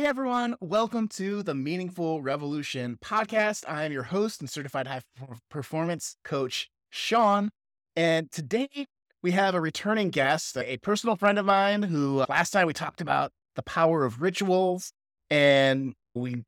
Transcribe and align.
Hey 0.00 0.06
everyone, 0.06 0.56
welcome 0.62 1.08
to 1.08 1.42
the 1.42 1.54
Meaningful 1.54 2.22
Revolution 2.22 2.96
podcast. 3.04 3.64
I 3.68 3.84
am 3.84 3.92
your 3.92 4.04
host 4.04 4.40
and 4.40 4.48
certified 4.48 4.86
high 4.86 5.02
performance 5.50 6.16
coach, 6.24 6.70
Shawn. 6.88 7.50
And 7.94 8.32
today 8.32 8.86
we 9.22 9.32
have 9.32 9.54
a 9.54 9.60
returning 9.60 10.08
guest, 10.08 10.56
a 10.56 10.78
personal 10.78 11.16
friend 11.16 11.38
of 11.38 11.44
mine 11.44 11.82
who 11.82 12.20
uh, 12.20 12.26
last 12.30 12.48
time 12.52 12.66
we 12.66 12.72
talked 12.72 13.02
about 13.02 13.30
the 13.56 13.62
power 13.62 14.06
of 14.06 14.22
rituals. 14.22 14.90
And 15.28 15.92
we 16.14 16.44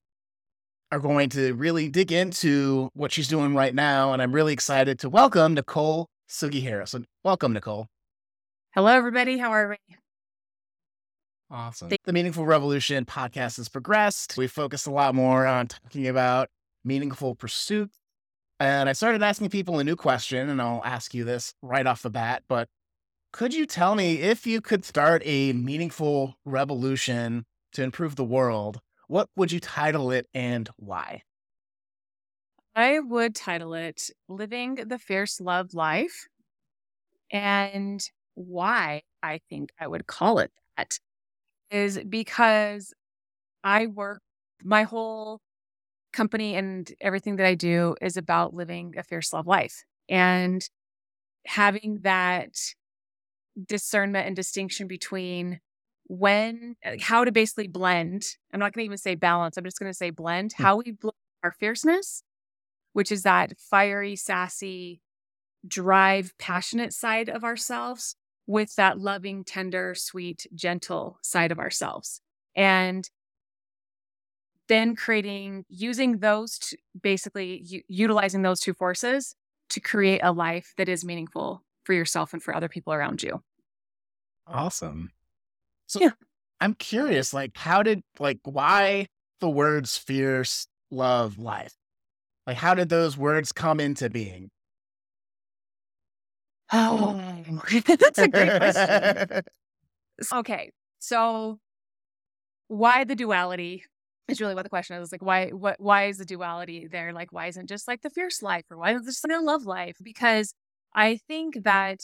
are 0.91 0.99
going 0.99 1.29
to 1.29 1.53
really 1.53 1.91
dig 1.91 2.11
into 2.11 2.89
what 2.95 3.13
she's 3.13 3.29
doing 3.29 3.55
right 3.55 3.75
now. 3.75 4.15
And 4.15 4.23
I'm 4.23 4.33
really 4.33 4.55
excited 4.55 4.99
to 5.01 5.11
welcome 5.11 5.53
Nicole 5.53 6.09
Sugihara. 6.27 6.89
So, 6.89 7.03
welcome, 7.23 7.53
Nicole. 7.53 7.89
Hello, 8.71 8.89
everybody. 8.89 9.37
How 9.37 9.51
are 9.51 9.69
we? 9.69 9.77
Awesome. 11.53 11.91
The 12.05 12.13
Meaningful 12.15 12.47
Revolution 12.47 13.05
podcast 13.05 13.59
has 13.59 13.69
progressed. 13.69 14.39
We 14.39 14.47
focused 14.47 14.87
a 14.87 14.91
lot 14.91 15.15
more 15.15 15.47
on 15.47 15.69
talking 15.69 16.09
about 16.09 16.49
meaningful 16.83 17.35
pursuits. 17.35 17.99
And 18.59 18.89
I 18.89 18.95
started 18.95 19.23
asking 19.23 19.51
people 19.51 19.79
a 19.79 19.85
new 19.85 19.95
question, 19.95 20.49
and 20.49 20.63
I'll 20.63 20.81
ask 20.83 21.13
you 21.13 21.25
this 21.25 21.53
right 21.61 21.87
off 21.87 22.01
the 22.01 22.09
bat. 22.09 22.43
But 22.49 22.69
could 23.35 23.53
you 23.53 23.67
tell 23.67 23.95
me 23.95 24.23
if 24.23 24.47
you 24.47 24.63
could 24.63 24.83
start 24.87 25.21
a 25.27 25.53
meaningful 25.53 26.39
revolution 26.47 27.45
to 27.73 27.83
improve 27.83 28.17
the 28.17 28.25
world, 28.25 28.81
what 29.09 29.29
would 29.37 29.53
you 29.53 29.61
title 29.61 30.11
it 30.11 30.29
and 30.33 30.71
why? 30.77 31.21
I 32.75 32.99
would 32.99 33.35
title 33.35 33.75
it 33.75 34.09
Living 34.27 34.77
the 34.77 34.99
Fierce 34.99 35.39
Love 35.39 35.75
Life. 35.75 36.29
And 37.31 38.03
why 38.37 39.03
I 39.23 39.41
think 39.51 39.69
I 39.79 39.87
would 39.87 40.07
call 40.07 40.39
it 40.39 40.51
that 40.79 40.99
is 41.73 41.99
because 42.09 42.93
I 43.65 43.87
work, 43.87 44.21
my 44.63 44.85
whole 44.85 45.41
company 46.13 46.55
and 46.55 46.91
everything 47.01 47.37
that 47.37 47.47
I 47.47 47.55
do 47.55 47.97
is 48.01 48.17
about 48.17 48.55
living 48.55 48.95
a 48.99 49.03
fierce 49.03 49.33
love 49.33 49.47
life 49.47 49.85
and 50.09 50.63
having 51.47 52.01
that 52.03 52.55
discernment 53.67 54.27
and 54.27 54.37
distinction 54.37 54.87
between 54.87 55.61
when, 56.07 56.77
how 57.01 57.25
to 57.25 57.33
basically 57.33 57.69
blend. 57.69 58.25
I'm 58.53 58.61
not 58.61 58.73
going 58.73 58.83
to 58.83 58.87
even 58.87 58.99
say 58.99 59.15
balance. 59.15 59.57
I'm 59.57 59.65
just 59.65 59.79
going 59.79 59.91
to 59.91 59.97
say 59.97 60.11
blend 60.11 60.53
hmm. 60.57 60.63
how 60.63 60.77
we 60.77 60.93
blend 60.93 61.15
our 61.43 61.53
fierceness, 61.53 62.23
which 62.93 63.11
is 63.11 63.23
that 63.23 63.55
fiery, 63.59 64.17
sassy, 64.17 65.01
drive, 65.67 66.33
passionate 66.39 66.93
side 66.93 67.29
of 67.29 67.45
ourselves 67.45 68.17
with 68.53 68.75
that 68.77 68.99
loving, 68.99 69.45
tender, 69.45 69.95
sweet, 69.95 70.47
gentle 70.55 71.19
side 71.23 71.51
of 71.51 71.59
ourselves. 71.59 72.21
And 72.55 73.09
then 74.69 74.95
creating, 74.95 75.65
using 75.69 76.19
those, 76.19 76.59
to, 76.59 76.77
basically 77.03 77.63
u- 77.65 77.83
utilizing 77.89 78.43
those 78.43 78.61
two 78.61 78.75
forces 78.75 79.35
to 79.71 79.81
create 79.81 80.21
a 80.23 80.33
life 80.33 80.75
that 80.77 80.89
is 80.89 81.03
meaningful 81.03 81.65
for 81.85 81.95
yourself 81.95 82.35
and 82.35 82.43
for 82.43 82.55
other 82.55 82.69
people 82.69 82.93
around 82.93 83.23
you. 83.23 83.43
Awesome. 84.47 85.11
So 85.87 86.01
yeah. 86.01 86.11
I'm 86.61 86.75
curious, 86.75 87.33
like, 87.33 87.57
how 87.57 87.83
did, 87.83 88.03
like, 88.19 88.39
why 88.45 89.07
the 89.41 89.49
words 89.49 89.97
fierce, 89.97 90.67
love, 90.91 91.39
life? 91.39 91.75
Like, 92.47 92.59
how 92.59 92.75
did 92.75 92.91
those 92.91 93.17
words 93.17 93.51
come 93.51 93.81
into 93.81 94.11
being? 94.11 94.51
Oh, 96.73 97.21
that's 97.87 98.19
a 98.19 98.29
great 98.29 98.57
question. 98.57 99.43
okay, 100.33 100.71
so 100.99 101.59
why 102.69 103.05
the 103.05 103.15
duality 103.15 103.85
is 104.29 104.41
really 104.41 104.55
what 104.55 104.63
the 104.63 104.71
question 104.71 104.97
is. 104.97 105.13
Like, 105.13 105.23
why, 105.23 105.49
what, 105.51 105.77
why 105.79 106.07
is 106.07 106.19
the 106.19 106.25
duality 106.25 106.89
there? 106.91 107.13
Like, 107.13 107.33
why 107.33 107.47
isn't 107.47 107.69
just 107.69 107.87
like 107.87 108.03
the 108.03 108.11
fierce 108.11 108.43
life, 108.43 108.65
or 108.71 108.79
why 108.79 108.95
is 108.95 109.05
this 109.05 109.23
like 109.25 109.39
a 109.39 109.43
love 109.43 109.65
life? 109.65 109.97
Because 110.03 110.55
I 110.95 111.19
think 111.29 111.65
that 111.65 112.01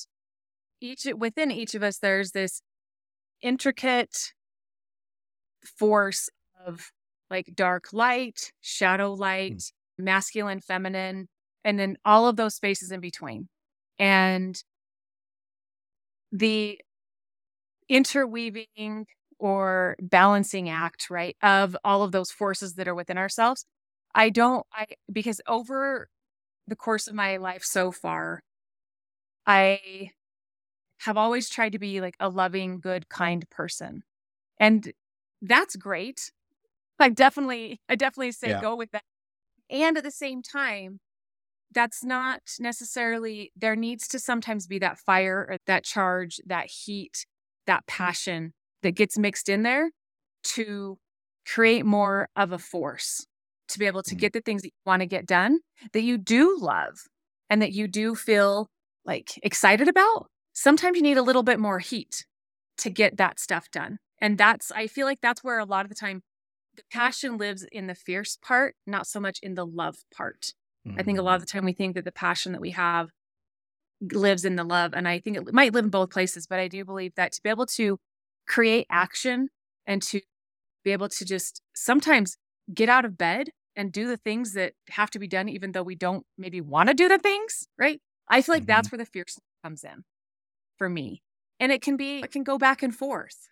each 0.81 1.06
within 1.16 1.50
each 1.50 1.75
of 1.75 1.82
us, 1.82 1.98
there's 1.98 2.32
this 2.32 2.62
intricate 3.43 4.32
force 5.64 6.28
of 6.66 6.91
like 7.31 7.53
dark 7.54 7.93
light, 7.93 8.53
shadow 8.60 9.14
hmm. 9.14 9.20
light, 9.20 9.56
mm. 9.56 9.72
masculine, 9.98 10.60
feminine, 10.60 11.28
and 11.64 11.78
then 11.78 11.97
all 12.04 12.28
of 12.28 12.37
those 12.37 12.54
spaces 12.54 12.91
in 12.91 13.00
between. 13.00 13.48
And 13.98 14.62
the 16.31 16.81
interweaving 17.88 19.06
or 19.38 19.97
balancing 20.00 20.69
act, 20.69 21.10
right, 21.10 21.36
of 21.42 21.76
all 21.84 22.03
of 22.03 22.12
those 22.12 22.31
forces 22.31 22.75
that 22.75 22.88
are 22.88 22.94
within 22.94 23.19
ourselves. 23.19 23.64
I 24.14 24.31
don't, 24.31 24.66
I, 24.72 24.87
because 25.12 25.41
over 25.47 26.08
the 26.66 26.76
course 26.76 27.08
of 27.08 27.14
my 27.14 27.37
life 27.37 27.62
so 27.64 27.92
far, 27.92 28.42
I 29.47 30.10
have 30.98 31.16
always 31.16 31.48
tried 31.48 31.72
to 31.72 31.78
be 31.78 32.00
like 32.00 32.16
a 32.20 32.28
loving, 32.28 32.81
good, 32.81 33.08
kind 33.08 33.48
person. 33.50 34.03
And 34.58 34.92
that's 35.41 35.76
great. 35.76 36.32
Like 36.98 37.14
definitely, 37.14 37.81
I 37.88 37.94
definitely 37.94 38.32
say 38.32 38.48
yeah. 38.50 38.60
go 38.60 38.75
with 38.75 38.91
that. 38.91 39.04
And 39.70 39.97
at 39.97 40.04
the 40.04 40.10
same 40.10 40.42
time, 40.42 41.00
that's 41.73 42.03
not 42.03 42.41
necessarily, 42.59 43.53
there 43.56 43.77
needs 43.77 44.09
to 44.09 44.19
sometimes 44.19 44.67
be 44.67 44.79
that 44.79 44.99
fire 44.99 45.47
or 45.49 45.56
that 45.67 45.84
charge, 45.84 46.41
that 46.47 46.67
heat, 46.67 47.27
that 47.67 47.87
passion 47.87 48.55
that 48.83 48.93
gets 48.93 49.19
mixed 49.19 49.49
in 49.49 49.62
there 49.62 49.91
to 50.43 50.99
create 51.47 51.84
more 51.84 52.29
of 52.37 52.53
a 52.53 52.59
force 52.59 53.27
to 53.69 53.79
be 53.79 53.87
able 53.87 54.03
to 54.03 54.11
mm-hmm. 54.11 54.21
get 54.21 54.33
the 54.33 54.41
things 54.41 54.62
that 54.62 54.69
you 54.69 54.83
want 54.87 55.01
to 55.01 55.06
get 55.06 55.27
done 55.27 55.59
that 55.93 56.03
you 56.03 56.17
do 56.17 56.56
love 56.59 57.01
and 57.51 57.61
that 57.61 57.73
you 57.73 57.87
do 57.87 58.15
feel 58.15 58.69
like 59.05 59.39
excited 59.43 59.89
about. 59.89 60.27
Sometimes 60.53 60.97
you 60.97 61.03
need 61.03 61.19
a 61.19 61.23
little 61.23 61.43
bit 61.43 61.61
more 61.61 61.79
heat 61.79 62.25
to 62.79 62.91
get 62.91 63.17
that 63.17 63.39
stuff 63.39 63.71
done. 63.71 63.99
And 64.21 64.39
that's, 64.39 64.73
I 64.73 64.87
feel 64.87 65.06
like 65.06 65.21
that's 65.21 65.45
where 65.45 65.59
a 65.59 65.65
lot 65.65 65.85
of 65.85 65.89
the 65.89 65.95
time 65.95 66.23
the 66.77 66.83
passion 66.93 67.39
lives 67.39 67.67
in 67.71 67.87
the 67.87 67.95
fierce 67.95 68.39
part, 68.41 68.75
not 68.87 69.06
so 69.06 69.21
much 69.21 69.39
in 69.43 69.55
the 69.55 69.67
love 69.67 69.97
part. 70.15 70.53
Mm-hmm. 70.88 71.00
I 71.00 71.03
think 71.03 71.19
a 71.19 71.22
lot 71.22 71.37
of 71.37 71.41
the 71.41 71.47
time 71.47 71.65
we 71.65 71.72
think 71.72 71.94
that 71.94 72.04
the 72.04 72.12
passion 72.12 72.53
that 72.53 72.60
we 72.60 72.71
have 72.72 73.10
lives 74.12 74.44
in 74.44 74.56
the 74.56 74.65
love. 74.65 74.93
And 74.94 75.09
I 75.09 75.19
think 75.19 75.37
it 75.37 75.53
might 75.53 75.72
live 75.72 75.84
in 75.84 75.91
both 75.91 76.10
places, 76.10 76.47
but 76.47 76.59
I 76.59 76.69
do 76.69 76.84
believe 76.84 77.15
that 77.16 77.32
to 77.32 77.43
be 77.43 77.50
able 77.50 77.66
to 77.66 77.99
create 78.47 78.87
action 78.91 79.49
and 79.87 80.03
to 80.03 80.21
be 80.84 80.93
able 80.93 81.09
to 81.09 81.25
just 81.25 81.62
sometimes 81.75 82.37
get 82.72 82.88
out 82.88 83.04
of 83.04 83.19
bed 83.19 83.50
and 83.75 83.93
do 83.93 84.06
the 84.06 84.16
things 84.16 84.54
that 84.54 84.72
have 84.91 85.10
to 85.10 85.19
be 85.19 85.28
done, 85.28 85.49
even 85.49 85.72
though 85.72 85.82
we 85.82 85.94
don't 85.94 86.25
maybe 86.37 86.60
want 86.60 86.88
to 86.88 86.94
do 86.94 87.09
the 87.09 87.19
things, 87.19 87.69
right? 87.78 88.00
I 88.28 88.43
feel 88.43 88.55
like 88.55 88.62
mm-hmm. 88.62 88.69
that's 88.69 88.93
where 88.93 88.99
the 88.99 89.06
fierceness 89.06 89.44
comes 89.62 89.84
in 89.84 90.05
for 90.76 90.88
me. 90.88 91.22
And 91.60 91.72
it 91.72 91.82
can 91.82 91.97
be, 91.97 92.20
it 92.20 92.31
can 92.31 92.44
go 92.44 92.59
back 92.59 92.82
and 92.82 92.94
forth. 92.94 93.49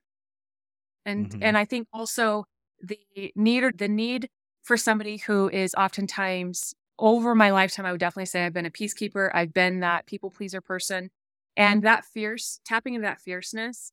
And, 1.04 1.30
mm-hmm. 1.30 1.42
and 1.42 1.58
I 1.58 1.64
think 1.64 1.88
also 1.92 2.44
the 2.82 2.98
need 3.34 3.64
or 3.64 3.72
the 3.72 3.88
need 3.88 4.28
for 4.62 4.76
somebody 4.76 5.18
who 5.18 5.48
is 5.48 5.74
oftentimes 5.76 6.74
over 6.98 7.34
my 7.34 7.50
lifetime, 7.50 7.86
I 7.86 7.92
would 7.92 8.00
definitely 8.00 8.26
say 8.26 8.44
I've 8.44 8.52
been 8.52 8.66
a 8.66 8.70
peacekeeper. 8.70 9.30
I've 9.34 9.52
been 9.52 9.80
that 9.80 10.06
people 10.06 10.30
pleaser 10.30 10.60
person. 10.60 11.10
And 11.56 11.82
that 11.82 12.04
fierce, 12.04 12.60
tapping 12.64 12.94
into 12.94 13.06
that 13.06 13.20
fierceness 13.20 13.92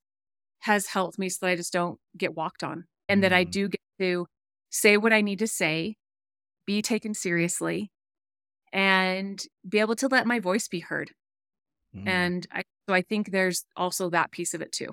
has 0.61 0.87
helped 0.87 1.17
me 1.19 1.29
so 1.29 1.45
that 1.45 1.51
I 1.51 1.55
just 1.55 1.73
don't 1.73 1.99
get 2.17 2.35
walked 2.35 2.63
on 2.63 2.85
and 3.09 3.23
that 3.23 3.33
I 3.33 3.45
mm. 3.45 3.51
do 3.51 3.67
get 3.69 3.81
to 3.99 4.27
say 4.69 4.97
what 4.97 5.13
I 5.13 5.21
need 5.21 5.39
to 5.39 5.47
say, 5.47 5.97
be 6.65 6.81
taken 6.81 7.13
seriously, 7.13 7.91
and 8.71 9.41
be 9.67 9.79
able 9.79 9.95
to 9.97 10.07
let 10.07 10.25
my 10.25 10.39
voice 10.39 10.67
be 10.67 10.79
heard. 10.79 11.11
Mm. 11.95 12.07
And 12.07 12.47
I, 12.51 12.63
so 12.87 12.95
I 12.95 13.01
think 13.01 13.31
there's 13.31 13.65
also 13.75 14.09
that 14.09 14.31
piece 14.31 14.53
of 14.53 14.61
it 14.61 14.71
too. 14.71 14.89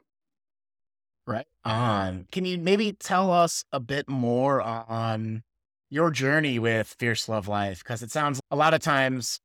Right 1.26 1.46
on. 1.64 2.26
Can 2.32 2.44
you 2.44 2.58
maybe 2.58 2.92
tell 2.92 3.30
us 3.30 3.64
a 3.72 3.80
bit 3.80 4.08
more 4.08 4.60
on 4.60 5.42
your 5.90 6.10
journey 6.10 6.58
with 6.58 6.94
Fierce 6.98 7.28
Love 7.28 7.48
Life? 7.48 7.80
Because 7.80 8.02
it 8.02 8.10
sounds 8.10 8.40
a 8.50 8.56
lot 8.56 8.74
of 8.74 8.80
times, 8.80 9.40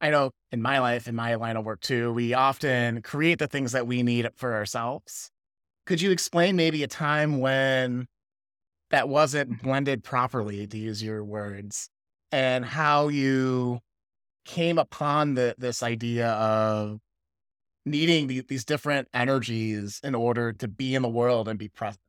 I 0.00 0.10
know 0.10 0.32
in 0.50 0.60
my 0.60 0.80
life, 0.80 1.08
in 1.08 1.14
my 1.14 1.36
line 1.36 1.56
of 1.56 1.64
work 1.64 1.80
too, 1.80 2.12
we 2.12 2.34
often 2.34 3.00
create 3.00 3.38
the 3.38 3.46
things 3.46 3.72
that 3.72 3.86
we 3.86 4.02
need 4.02 4.28
for 4.34 4.54
ourselves. 4.54 5.30
Could 5.86 6.00
you 6.00 6.10
explain 6.10 6.56
maybe 6.56 6.82
a 6.82 6.88
time 6.88 7.38
when 7.38 8.06
that 8.90 9.08
wasn't 9.08 9.62
blended 9.62 10.04
properly, 10.04 10.66
to 10.66 10.78
use 10.78 11.02
your 11.02 11.24
words, 11.24 11.88
and 12.32 12.64
how 12.64 13.08
you 13.08 13.78
came 14.44 14.78
upon 14.78 15.34
the, 15.34 15.54
this 15.58 15.82
idea 15.82 16.28
of 16.28 16.98
needing 17.86 18.26
the, 18.26 18.40
these 18.48 18.64
different 18.64 19.08
energies 19.14 20.00
in 20.02 20.14
order 20.14 20.52
to 20.52 20.68
be 20.68 20.94
in 20.94 21.02
the 21.02 21.08
world 21.08 21.48
and 21.48 21.58
be 21.58 21.68
present 21.68 22.00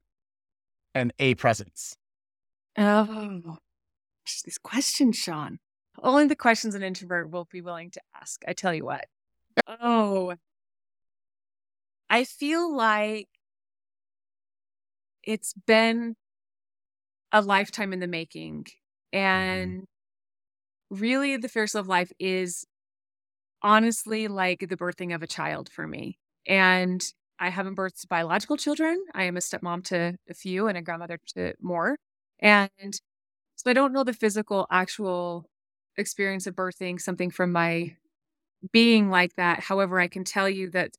and 0.93 1.13
a 1.19 1.35
presence? 1.35 1.95
Oh, 2.77 3.57
these 4.43 4.57
questions, 4.57 5.17
Shawn. 5.17 5.59
Only 6.01 6.27
the 6.27 6.35
questions 6.35 6.75
an 6.75 6.83
introvert 6.83 7.31
will 7.31 7.47
be 7.51 7.61
willing 7.61 7.91
to 7.91 8.01
ask. 8.19 8.41
I 8.47 8.53
tell 8.53 8.73
you 8.73 8.85
what. 8.85 9.05
Oh, 9.67 10.33
I 12.09 12.23
feel 12.23 12.75
like 12.75 13.27
it's 15.23 15.53
been 15.65 16.15
a 17.31 17.41
lifetime 17.41 17.93
in 17.93 17.99
the 17.99 18.07
making. 18.07 18.65
Mm-hmm. 19.13 19.17
And 19.17 19.83
really, 20.89 21.37
the 21.37 21.49
Fierce 21.49 21.75
Love 21.75 21.87
Life 21.87 22.11
is 22.19 22.65
honestly 23.61 24.27
like 24.27 24.59
the 24.59 24.77
birthing 24.77 25.15
of 25.15 25.23
a 25.23 25.27
child 25.27 25.69
for 25.69 25.87
me. 25.87 26.17
And 26.47 27.01
I 27.39 27.49
haven't 27.49 27.75
birthed 27.75 28.07
biological 28.07 28.57
children. 28.57 29.03
I 29.13 29.23
am 29.23 29.37
a 29.37 29.39
stepmom 29.39 29.83
to 29.85 30.15
a 30.29 30.33
few 30.33 30.67
and 30.67 30.77
a 30.77 30.81
grandmother 30.81 31.19
to 31.35 31.53
more. 31.61 31.97
And 32.39 32.93
so 33.55 33.69
I 33.69 33.73
don't 33.73 33.93
know 33.93 34.03
the 34.03 34.13
physical, 34.13 34.67
actual 34.69 35.49
experience 35.97 36.47
of 36.47 36.55
birthing 36.55 36.99
something 36.99 37.31
from 37.31 37.51
my 37.51 37.95
being 38.71 39.09
like 39.09 39.35
that. 39.35 39.61
However, 39.61 39.99
I 39.99 40.07
can 40.07 40.23
tell 40.23 40.49
you 40.49 40.69
that 40.71 40.91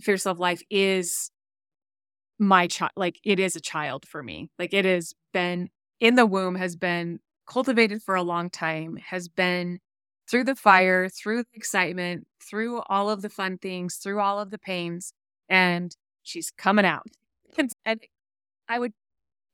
Fierce 0.00 0.26
Love 0.26 0.40
Life 0.40 0.62
is 0.70 1.30
my 2.38 2.66
child. 2.66 2.92
Like 2.96 3.18
it 3.24 3.38
is 3.38 3.56
a 3.56 3.60
child 3.60 4.06
for 4.06 4.22
me. 4.22 4.50
Like 4.58 4.74
it 4.74 4.84
has 4.84 5.14
been 5.32 5.70
in 6.00 6.16
the 6.16 6.26
womb, 6.26 6.56
has 6.56 6.76
been 6.76 7.20
cultivated 7.46 8.02
for 8.02 8.14
a 8.14 8.22
long 8.22 8.50
time, 8.50 8.96
has 8.96 9.28
been 9.28 9.78
through 10.28 10.44
the 10.44 10.56
fire, 10.56 11.08
through 11.08 11.42
the 11.42 11.48
excitement, 11.54 12.26
through 12.42 12.80
all 12.82 13.10
of 13.10 13.22
the 13.22 13.28
fun 13.28 13.58
things, 13.58 13.96
through 13.96 14.20
all 14.20 14.40
of 14.40 14.50
the 14.50 14.58
pains, 14.58 15.12
and 15.48 15.96
she's 16.22 16.50
coming 16.50 16.84
out. 16.84 17.06
And, 17.58 17.70
and 17.84 18.00
I 18.68 18.78
would, 18.78 18.92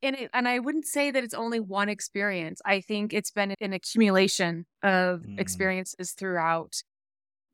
and, 0.02 0.16
it, 0.16 0.30
and 0.32 0.48
I 0.48 0.58
wouldn't 0.58 0.86
say 0.86 1.10
that 1.10 1.22
it's 1.24 1.34
only 1.34 1.60
one 1.60 1.88
experience. 1.88 2.60
I 2.64 2.80
think 2.80 3.12
it's 3.12 3.30
been 3.30 3.54
an 3.60 3.72
accumulation 3.72 4.66
of 4.82 5.20
Mm. 5.20 5.38
experiences 5.40 6.12
throughout 6.12 6.82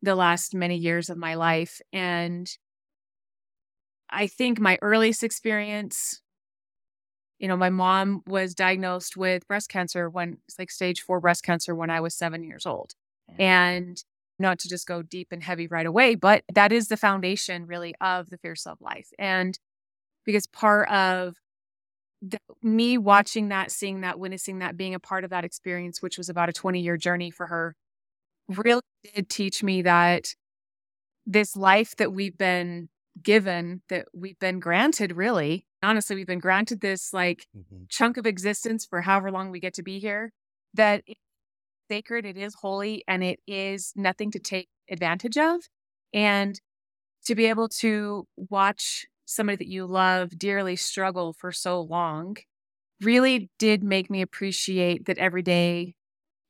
the 0.03 0.15
last 0.15 0.55
many 0.55 0.77
years 0.77 1.11
of 1.11 1.17
my 1.17 1.35
life. 1.35 1.81
And 1.93 2.49
I 4.09 4.27
think 4.27 4.61
my 4.61 4.79
earliest 4.83 5.25
experience, 5.25 6.21
you 7.39 7.49
know, 7.49 7.57
my 7.57 7.71
mom 7.71 8.23
was 8.27 8.55
diagnosed 8.55 9.17
with 9.17 9.47
breast 9.49 9.69
cancer 9.69 10.09
when 10.09 10.39
it's 10.47 10.59
like 10.59 10.71
stage 10.71 11.03
four 11.03 11.21
breast 11.21 11.43
cancer 11.43 11.75
when 11.75 11.91
I 11.91 12.01
was 12.01 12.15
seven 12.15 12.45
years 12.45 12.67
old. 12.67 12.93
And 13.41 14.03
not 14.39 14.59
to 14.61 14.69
just 14.69 14.87
go 14.87 15.03
deep 15.03 15.29
and 15.33 15.43
heavy 15.43 15.67
right 15.67 15.87
away, 15.87 16.15
but 16.15 16.45
that 16.53 16.71
is 16.71 16.89
the 16.89 16.97
foundation 16.97 17.67
really 17.67 17.95
of 18.01 18.31
the 18.31 18.39
Fierce 18.39 18.67
Love 18.67 18.81
Life. 18.81 19.09
And 19.19 19.59
because 20.25 20.47
part 20.47 20.89
of 20.91 21.37
the, 22.23 22.39
me 22.63 22.99
watching 22.99 23.49
that, 23.49 23.71
seeing 23.71 24.01
that, 24.03 24.19
witnessing 24.19 24.59
that, 24.61 24.77
being 24.77 24.95
a 24.95 25.01
part 25.01 25.25
of 25.25 25.31
that 25.31 25.45
experience, 25.45 26.03
which 26.03 26.19
was 26.19 26.29
about 26.29 26.49
a 26.49 26.53
20 26.53 26.81
year 26.81 26.97
journey 26.97 27.31
for 27.31 27.47
her, 27.47 27.75
really 28.49 28.83
did 29.15 29.29
teach 29.29 29.63
me 29.63 29.83
that 29.83 30.35
this 31.27 31.57
life 31.57 31.97
that 31.97 32.13
we've 32.13 32.39
been 32.39 32.89
given, 33.23 33.83
that 33.89 34.07
we've 34.15 34.39
been 34.39 34.61
granted, 34.61 35.17
really, 35.17 35.67
honestly, 35.83 36.17
we've 36.17 36.27
been 36.27 36.39
granted 36.39 36.81
this 36.81 37.13
like 37.13 37.47
Mhm. 37.57 37.87
chunk 37.89 38.17
of 38.17 38.27
existence 38.27 38.87
for 38.87 39.03
however 39.03 39.31
long 39.31 39.51
we 39.51 39.61
get 39.61 39.75
to 39.75 39.83
be 39.83 39.99
here, 39.99 40.33
that 40.75 41.03
it's 41.07 41.21
sacred, 41.91 42.25
it 42.27 42.37
is 42.37 42.55
holy, 42.61 43.05
and 43.09 43.25
it 43.25 43.41
is 43.47 43.93
nothing 43.97 44.31
to 44.33 44.39
take 44.39 44.69
advantage 44.91 45.39
of. 45.39 45.63
And 46.13 46.61
to 47.27 47.35
be 47.35 47.47
able 47.47 47.69
to 47.69 48.27
watch 48.37 49.07
somebody 49.27 49.57
that 49.57 49.69
you 49.69 49.87
love 49.87 50.39
dearly 50.39 50.77
struggle 50.77 51.35
for 51.35 51.53
so 51.53 51.81
long 51.83 52.37
really 53.03 53.51
did 53.59 53.83
make 53.85 54.11
me 54.11 54.23
appreciate 54.23 55.07
that 55.07 55.19
every 55.19 55.43
day 55.43 55.95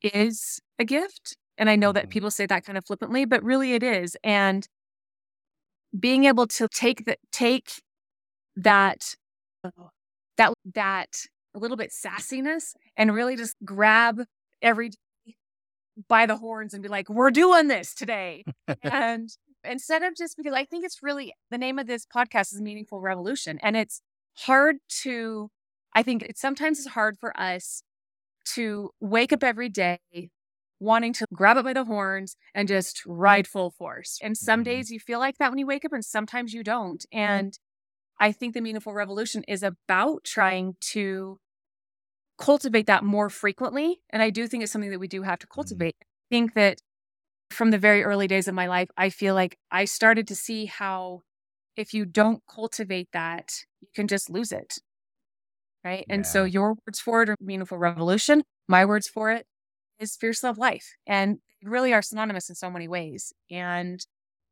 is 0.02 0.60
a 0.78 0.84
gift. 0.84 1.36
And 1.58 1.70
I 1.70 1.76
know 1.76 1.92
that 1.92 2.06
Mhm. 2.06 2.10
people 2.10 2.30
say 2.32 2.46
that 2.46 2.64
kind 2.64 2.78
of 2.78 2.86
flippantly, 2.86 3.24
but 3.26 3.42
really 3.44 3.74
it 3.74 3.82
is. 3.82 4.16
And 4.24 4.68
being 5.98 6.24
able 6.24 6.46
to 6.46 6.68
take 6.68 7.04
the 7.04 7.16
take 7.32 7.82
that 8.56 9.16
that 10.36 10.52
that 10.74 11.16
a 11.54 11.58
little 11.58 11.76
bit 11.76 11.90
sassiness 11.90 12.74
and 12.96 13.14
really 13.14 13.36
just 13.36 13.56
grab 13.64 14.22
every 14.62 14.90
day 14.90 14.96
by 16.08 16.26
the 16.26 16.36
horns 16.36 16.74
and 16.74 16.82
be 16.82 16.88
like, 16.88 17.08
we're 17.08 17.30
doing 17.30 17.68
this 17.68 17.94
today. 17.94 18.46
and 18.90 19.30
instead 19.70 20.02
of 20.02 20.16
just 20.16 20.36
because 20.36 20.52
I 20.52 20.64
think 20.64 20.84
it's 20.84 21.02
really 21.02 21.34
the 21.50 21.58
name 21.58 21.78
of 21.78 21.86
this 21.86 22.06
podcast 22.06 22.52
is 22.52 22.60
Meaningful 22.60 23.00
Revolution. 23.00 23.58
And 23.62 23.76
it's 23.76 24.00
hard 24.38 24.76
to, 25.02 25.50
I 25.94 26.02
think 26.02 26.22
it's 26.22 26.40
sometimes 26.40 26.78
it's 26.78 26.88
hard 26.88 27.18
for 27.18 27.38
us 27.38 27.82
to 28.54 28.90
wake 29.00 29.32
up 29.32 29.42
every 29.42 29.68
day 29.68 29.98
wanting 30.78 31.12
to 31.14 31.26
grab 31.32 31.56
it 31.56 31.64
by 31.64 31.72
the 31.72 31.84
horns 31.84 32.36
and 32.54 32.68
just 32.68 33.04
ride 33.06 33.46
full 33.46 33.70
force. 33.70 34.18
And 34.22 34.36
some 34.36 34.60
Mhm. 34.60 34.64
days 34.64 34.90
you 34.90 35.00
feel 35.00 35.18
like 35.18 35.38
that 35.38 35.50
when 35.50 35.58
you 35.58 35.66
wake 35.66 35.84
up, 35.84 35.92
and 35.92 36.04
sometimes 36.04 36.52
you 36.52 36.62
don't. 36.62 37.04
And 37.10 37.58
I 38.18 38.32
think 38.32 38.54
the 38.54 38.60
Meaningful 38.60 38.92
Revolution 38.92 39.42
is 39.44 39.62
about 39.62 40.24
trying 40.24 40.76
to 40.92 41.40
cultivate 42.38 42.86
that 42.86 43.04
more 43.04 43.30
frequently. 43.30 44.02
And 44.10 44.22
I 44.22 44.30
do 44.30 44.46
think 44.46 44.62
it's 44.62 44.72
something 44.72 44.90
that 44.90 45.00
we 45.00 45.08
do 45.08 45.22
have 45.22 45.38
to 45.40 45.46
cultivate. 45.46 45.96
I 46.02 46.06
think 46.28 46.54
that 46.54 46.82
from 47.50 47.70
the 47.70 47.78
very 47.78 48.02
early 48.02 48.26
days 48.26 48.48
of 48.48 48.54
my 48.54 48.66
life, 48.66 48.88
I 48.96 49.10
feel 49.10 49.34
like 49.34 49.58
I 49.70 49.84
started 49.84 50.28
to 50.28 50.34
see 50.34 50.66
how 50.66 51.22
if 51.76 51.92
you 51.94 52.04
don't 52.04 52.42
cultivate 52.52 53.08
that, 53.12 53.52
you 53.80 53.88
can 53.94 54.08
just 54.08 54.30
lose 54.30 54.52
it. 54.52 54.78
Right. 55.84 56.04
And 56.08 56.26
so 56.26 56.42
your 56.42 56.74
words 56.86 56.98
for 56.98 57.22
it 57.22 57.28
are 57.28 57.36
meaningful 57.40 57.78
revolution. 57.78 58.42
My 58.66 58.84
words 58.84 59.06
for 59.06 59.30
it 59.30 59.46
is 60.00 60.16
fierce 60.16 60.42
love 60.42 60.58
life. 60.58 60.96
And 61.06 61.38
really 61.62 61.92
are 61.92 62.02
synonymous 62.02 62.48
in 62.48 62.54
so 62.54 62.70
many 62.70 62.88
ways. 62.88 63.32
And 63.50 64.04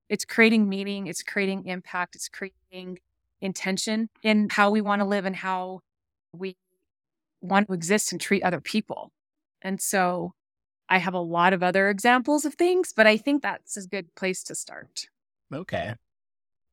it's 0.09 0.25
creating 0.25 0.69
meaning, 0.69 1.07
it's 1.07 1.23
creating 1.23 1.67
impact, 1.67 2.15
it's 2.15 2.29
creating 2.29 2.99
intention 3.41 4.09
in 4.23 4.49
how 4.51 4.71
we 4.71 4.81
want 4.81 5.01
to 5.01 5.07
live 5.07 5.25
and 5.25 5.37
how 5.37 5.81
we 6.33 6.57
want 7.41 7.69
to 7.69 7.75
exist 7.75 8.13
and 8.13 8.21
treat 8.21 8.43
other 8.43 8.61
people. 8.61 9.13
And 9.63 9.81
so 9.81 10.35
I 10.89 10.99
have 10.99 11.15
a 11.15 11.21
lot 11.21 11.53
of 11.53 11.63
other 11.63 11.89
examples 11.89 12.45
of 12.45 12.55
things, 12.55 12.93
but 12.95 13.07
I 13.07 13.17
think 13.17 13.43
that's 13.43 13.77
a 13.77 13.87
good 13.87 14.15
place 14.15 14.43
to 14.45 14.55
start. 14.55 15.07
Okay. 15.53 15.95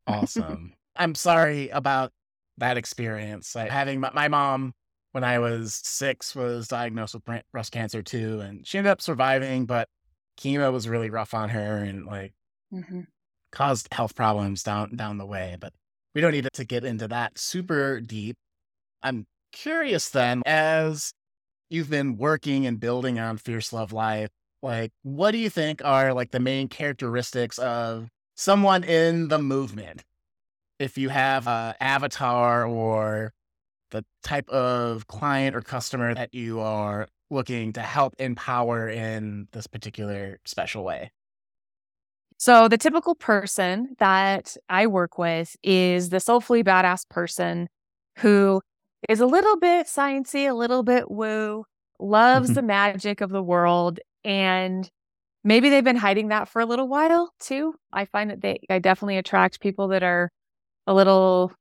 Awesome. 0.08 0.74
I'm 0.96 1.16
sorry 1.16 1.70
about 1.70 2.12
that 2.58 2.76
experience. 2.76 3.56
I, 3.56 3.70
having 3.70 4.00
my, 4.00 4.10
my 4.14 4.28
mom 4.28 4.74
when 5.12 5.24
I 5.24 5.40
was 5.40 5.80
six 5.84 6.36
was 6.36 6.68
diagnosed 6.68 7.14
with 7.14 7.24
bre- 7.24 7.38
breast 7.52 7.72
cancer 7.72 8.02
too, 8.02 8.40
and 8.42 8.66
she 8.66 8.78
ended 8.80 8.92
up 8.92 9.00
surviving, 9.00 9.66
but 9.66 9.88
chemo 10.40 10.74
was 10.74 10.90
really 10.90 11.10
rough 11.10 11.34
on 11.34 11.50
her 11.50 11.78
and 11.78 12.06
like 12.06 12.34
Mhm. 12.74 13.06
caused 13.52 13.94
health 13.94 14.16
problems 14.16 14.64
down 14.64 14.96
down 14.96 15.18
the 15.18 15.26
way. 15.26 15.56
But 15.60 15.74
we 16.16 16.20
don't 16.22 16.32
need 16.32 16.48
to 16.52 16.66
get 16.66 16.84
into 16.84 17.08
that 17.10 17.38
super 17.38 18.02
deep. 18.02 18.36
I'm 19.04 19.28
curious 19.52 20.10
then, 20.10 20.42
as 20.46 21.14
you've 21.72 21.90
been 21.90 22.18
working 22.18 22.66
and 22.66 22.80
building 22.80 23.20
on 23.20 23.38
Fierce 23.38 23.72
Love 23.74 23.94
Life, 23.94 24.30
like 24.62 24.92
what 25.04 25.32
do 25.32 25.38
you 25.38 25.50
think 25.50 25.84
are 25.84 26.14
like 26.14 26.32
the 26.32 26.40
main 26.40 26.68
characteristics 26.68 27.58
of 27.58 28.10
someone 28.36 28.84
in 28.84 29.30
the 29.30 29.40
movement? 29.40 30.04
If 30.80 30.98
you 30.98 31.10
have 31.10 31.48
a 31.48 31.76
avatar 31.80 32.66
or 32.66 33.34
the 33.92 34.04
type 34.24 34.50
of 34.50 35.08
client 35.08 35.56
or 35.56 35.62
customer 35.62 36.14
that 36.14 36.34
you 36.34 36.60
are 36.60 37.08
looking 37.30 37.74
to 37.74 37.82
help 37.82 38.16
empower 38.20 38.90
in 38.90 39.48
this 39.52 39.68
particular 39.68 40.40
special 40.46 40.84
way. 40.84 41.12
So, 42.38 42.68
the 42.68 42.78
typical 42.78 43.14
person 43.14 43.96
that 44.00 44.58
I 44.68 44.88
work 44.88 45.20
with 45.20 45.56
is 45.62 46.10
the 46.10 46.20
soulfully 46.20 46.64
badass 46.64 47.08
person 47.08 47.70
who 48.18 48.62
is 49.10 49.20
a 49.20 49.26
little 49.26 49.58
bit 49.58 49.88
sciencey, 49.88 50.50
a 50.50 50.54
little 50.54 50.84
bit 50.84 51.10
woo, 51.10 51.66
loves 52.00 52.50
mm-hmm. 52.50 52.56
the 52.56 52.62
magic 52.62 53.22
of 53.22 53.30
the 53.30 53.44
world, 53.44 54.00
and 54.24 54.90
maybe 55.44 55.70
they've 55.70 55.84
been 55.84 55.96
hiding 55.96 56.30
that 56.30 56.48
for 56.48 56.62
a 56.62 56.66
little 56.66 56.88
while 56.88 57.32
too. 57.40 57.76
I 57.92 58.06
find 58.06 58.30
that 58.30 58.42
they, 58.42 58.60
I 58.70 58.80
definitely 58.80 59.18
attract 59.18 59.60
people 59.60 59.88
that 59.90 60.04
are 60.04 60.30
a 60.88 60.94
little 60.94 61.52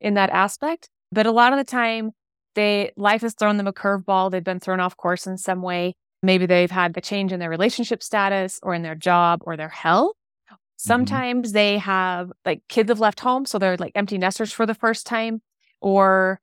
in 0.00 0.14
that 0.14 0.30
aspect, 0.30 0.88
but 1.12 1.26
a 1.26 1.30
lot 1.30 1.52
of 1.52 1.58
the 1.58 1.64
time, 1.64 2.12
they 2.54 2.90
life 2.96 3.20
has 3.20 3.34
thrown 3.34 3.58
them 3.58 3.66
a 3.66 3.72
curveball. 3.72 4.30
They've 4.30 4.42
been 4.42 4.60
thrown 4.60 4.80
off 4.80 4.96
course 4.96 5.26
in 5.26 5.36
some 5.36 5.60
way. 5.62 5.94
Maybe 6.22 6.46
they've 6.46 6.70
had 6.70 6.96
a 6.96 7.02
change 7.02 7.32
in 7.32 7.38
their 7.38 7.50
relationship 7.50 8.02
status 8.02 8.58
or 8.62 8.72
in 8.72 8.82
their 8.82 8.94
job 8.94 9.40
or 9.44 9.56
their 9.56 9.68
health. 9.68 10.14
Mm-hmm. 10.46 10.54
Sometimes 10.76 11.52
they 11.52 11.78
have 11.78 12.32
like 12.44 12.62
kids 12.68 12.88
have 12.90 13.00
left 13.00 13.20
home, 13.20 13.44
so 13.44 13.58
they're 13.58 13.76
like 13.76 13.92
empty 13.94 14.16
nesters 14.16 14.52
for 14.52 14.64
the 14.64 14.74
first 14.74 15.06
time, 15.06 15.42
or 15.80 16.40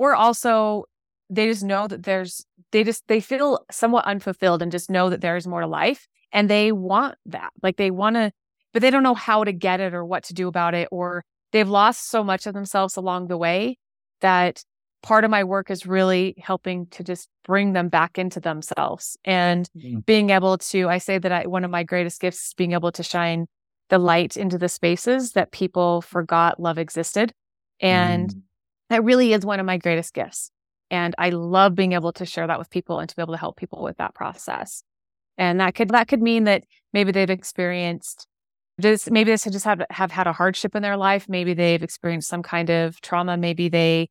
or 0.00 0.14
also 0.16 0.84
they 1.28 1.46
just 1.46 1.62
know 1.62 1.86
that 1.86 2.02
there's 2.04 2.44
they 2.72 2.82
just 2.82 3.06
they 3.06 3.20
feel 3.20 3.64
somewhat 3.70 4.06
unfulfilled 4.06 4.62
and 4.62 4.72
just 4.72 4.90
know 4.90 5.10
that 5.10 5.20
there's 5.20 5.46
more 5.46 5.60
to 5.60 5.66
life 5.66 6.08
and 6.32 6.48
they 6.48 6.72
want 6.72 7.16
that. 7.26 7.50
Like 7.62 7.76
they 7.76 7.90
want 7.90 8.16
to 8.16 8.32
but 8.72 8.82
they 8.82 8.90
don't 8.90 9.02
know 9.02 9.14
how 9.14 9.44
to 9.44 9.52
get 9.52 9.80
it 9.80 9.94
or 9.94 10.04
what 10.04 10.24
to 10.24 10.34
do 10.34 10.48
about 10.48 10.74
it 10.74 10.88
or 10.90 11.22
they've 11.52 11.68
lost 11.68 12.08
so 12.10 12.24
much 12.24 12.46
of 12.46 12.54
themselves 12.54 12.96
along 12.96 13.28
the 13.28 13.36
way 13.36 13.76
that 14.20 14.62
part 15.02 15.24
of 15.24 15.30
my 15.30 15.44
work 15.44 15.70
is 15.70 15.86
really 15.86 16.34
helping 16.38 16.86
to 16.86 17.02
just 17.04 17.28
bring 17.44 17.72
them 17.72 17.88
back 17.88 18.18
into 18.18 18.40
themselves 18.40 19.16
and 19.24 19.68
Mm. 19.76 20.04
being 20.06 20.30
able 20.30 20.58
to 20.58 20.88
i 20.88 20.98
say 20.98 21.18
that 21.18 21.32
I, 21.32 21.46
one 21.46 21.64
of 21.64 21.70
my 21.70 21.82
greatest 21.84 22.20
gifts 22.20 22.48
is 22.48 22.54
being 22.54 22.72
able 22.72 22.92
to 22.92 23.02
shine 23.02 23.46
the 23.88 23.98
light 23.98 24.36
into 24.36 24.58
the 24.58 24.68
spaces 24.68 25.32
that 25.32 25.52
people 25.52 26.02
forgot 26.02 26.60
love 26.60 26.78
existed 26.78 27.32
and 27.80 28.30
Mm. 28.30 28.42
That 28.90 29.04
really 29.04 29.32
is 29.32 29.46
one 29.46 29.60
of 29.60 29.66
my 29.66 29.78
greatest 29.78 30.12
gifts 30.12 30.50
And 30.90 31.14
I 31.16 31.30
love 31.30 31.74
being 31.74 31.92
able 31.92 32.12
to 32.14 32.26
share 32.26 32.46
that 32.46 32.58
with 32.58 32.68
people 32.68 32.98
and 32.98 33.08
to 33.08 33.16
be 33.16 33.22
able 33.22 33.34
to 33.34 33.38
help 33.38 33.56
people 33.56 33.82
with 33.82 33.96
that 33.96 34.14
process. 34.14 34.82
And 35.38 35.60
that 35.60 35.74
could 35.74 35.88
that 35.90 36.08
could 36.08 36.20
mean 36.20 36.44
that 36.44 36.64
maybe 36.92 37.12
they've 37.12 37.30
experienced 37.30 38.26
just 38.80 39.10
maybe 39.10 39.30
they 39.30 39.50
just 39.50 39.64
have 39.64 39.82
have 39.90 40.10
had 40.10 40.26
a 40.26 40.32
hardship 40.32 40.74
in 40.74 40.82
their 40.82 40.96
life. 40.96 41.28
Maybe 41.28 41.54
they've 41.54 41.82
experienced 41.82 42.28
some 42.28 42.42
kind 42.42 42.70
of 42.70 43.00
trauma. 43.00 43.36
Maybe 43.36 43.68
they 43.68 44.08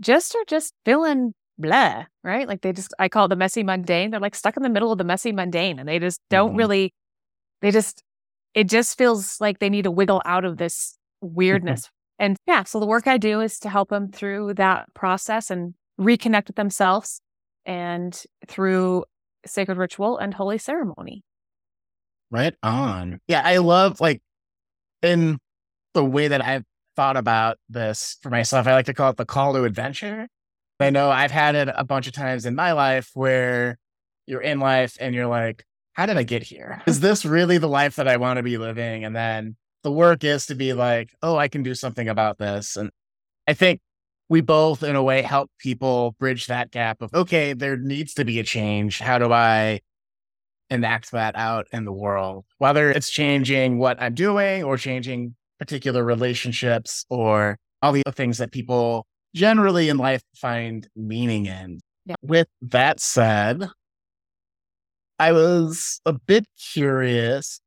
just 0.00 0.34
are 0.34 0.44
just 0.46 0.74
feeling 0.84 1.34
blah, 1.56 2.04
right? 2.22 2.46
Like 2.46 2.60
they 2.60 2.72
just 2.72 2.94
I 2.98 3.08
call 3.08 3.26
it 3.26 3.28
the 3.28 3.36
messy 3.36 3.62
mundane. 3.62 4.10
They're 4.10 4.20
like 4.20 4.34
stuck 4.34 4.56
in 4.56 4.62
the 4.62 4.68
middle 4.68 4.92
of 4.92 4.98
the 4.98 5.04
messy 5.04 5.32
mundane 5.32 5.78
and 5.78 5.88
they 5.88 5.98
just 5.98 6.20
don't 6.30 6.50
mm-hmm. 6.50 6.58
really 6.58 6.94
they 7.60 7.70
just 7.70 8.02
it 8.54 8.68
just 8.68 8.98
feels 8.98 9.40
like 9.40 9.58
they 9.58 9.70
need 9.70 9.82
to 9.82 9.90
wiggle 9.90 10.22
out 10.24 10.44
of 10.44 10.58
this 10.58 10.96
weirdness. 11.20 11.90
And 12.18 12.36
yeah, 12.46 12.64
so 12.64 12.80
the 12.80 12.86
work 12.86 13.06
I 13.06 13.18
do 13.18 13.40
is 13.40 13.58
to 13.60 13.68
help 13.68 13.90
them 13.90 14.10
through 14.10 14.54
that 14.54 14.92
process 14.94 15.50
and 15.50 15.74
reconnect 16.00 16.48
with 16.48 16.56
themselves 16.56 17.20
and 17.64 18.20
through 18.46 19.04
sacred 19.46 19.78
ritual 19.78 20.18
and 20.18 20.34
holy 20.34 20.58
ceremony. 20.58 21.22
Right 22.30 22.54
on. 22.62 23.20
Yeah, 23.28 23.42
I 23.44 23.58
love 23.58 24.00
like 24.00 24.22
in 25.02 25.38
the 25.94 26.04
way 26.04 26.28
that 26.28 26.44
I've 26.44 26.64
thought 26.96 27.16
about 27.16 27.58
this 27.68 28.16
for 28.22 28.30
myself, 28.30 28.66
I 28.66 28.72
like 28.72 28.86
to 28.86 28.94
call 28.94 29.10
it 29.10 29.16
the 29.16 29.24
call 29.24 29.54
to 29.54 29.64
adventure. 29.64 30.28
I 30.80 30.90
know 30.90 31.10
I've 31.10 31.30
had 31.30 31.54
it 31.54 31.68
a 31.74 31.84
bunch 31.84 32.06
of 32.06 32.12
times 32.12 32.46
in 32.46 32.54
my 32.54 32.72
life 32.72 33.10
where 33.14 33.78
you're 34.26 34.40
in 34.40 34.60
life 34.60 34.96
and 35.00 35.14
you're 35.14 35.26
like, 35.26 35.64
how 35.94 36.06
did 36.06 36.16
I 36.16 36.22
get 36.22 36.42
here? 36.42 36.82
Is 36.86 37.00
this 37.00 37.24
really 37.24 37.58
the 37.58 37.68
life 37.68 37.96
that 37.96 38.06
I 38.06 38.18
want 38.18 38.36
to 38.36 38.42
be 38.42 38.58
living? 38.58 39.04
And 39.04 39.16
then 39.16 39.56
the 39.82 39.92
work 39.92 40.24
is 40.24 40.46
to 40.46 40.54
be 40.54 40.72
like, 40.72 41.10
oh, 41.22 41.36
I 41.36 41.48
can 41.48 41.62
do 41.62 41.74
something 41.74 42.08
about 42.08 42.38
this. 42.38 42.76
And 42.76 42.90
I 43.46 43.54
think 43.54 43.80
we 44.28 44.40
both, 44.40 44.82
in 44.82 44.96
a 44.96 45.02
way, 45.02 45.22
help 45.22 45.50
people 45.58 46.14
bridge 46.18 46.46
that 46.46 46.70
gap 46.70 47.00
of, 47.00 47.12
okay, 47.14 47.52
there 47.52 47.76
needs 47.76 48.14
to 48.14 48.24
be 48.24 48.38
a 48.38 48.44
change. 48.44 48.98
How 48.98 49.18
do 49.18 49.32
I 49.32 49.80
enact 50.70 51.12
that 51.12 51.34
out 51.36 51.66
in 51.72 51.84
the 51.84 51.92
world? 51.92 52.44
Whether 52.58 52.90
it's 52.90 53.08
changing 53.08 53.78
what 53.78 54.00
I'm 54.02 54.14
doing 54.14 54.64
or 54.64 54.76
changing 54.76 55.34
particular 55.58 56.04
relationships 56.04 57.06
or 57.08 57.58
all 57.80 57.92
the 57.92 58.02
things 58.12 58.38
that 58.38 58.52
people 58.52 59.06
generally 59.34 59.88
in 59.88 59.96
life 59.98 60.22
find 60.36 60.88
meaning 60.94 61.46
in. 61.46 61.80
Yeah. 62.04 62.16
With 62.22 62.48
that 62.62 63.00
said, 63.00 63.68
I 65.18 65.32
was 65.32 66.00
a 66.04 66.12
bit 66.12 66.46
curious. 66.72 67.60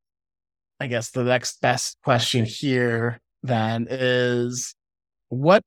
I 0.82 0.88
guess 0.88 1.12
the 1.12 1.24
next 1.24 1.62
best 1.62 2.00
question 2.04 2.44
here 2.44 3.22
then 3.44 3.86
is 3.88 4.74
what 5.30 5.62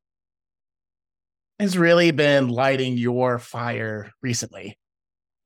has 1.61 1.79
really 1.79 2.11
been 2.11 2.49
lighting 2.49 2.99
your 2.99 3.39
fire 3.39 4.11
recently? 4.23 4.77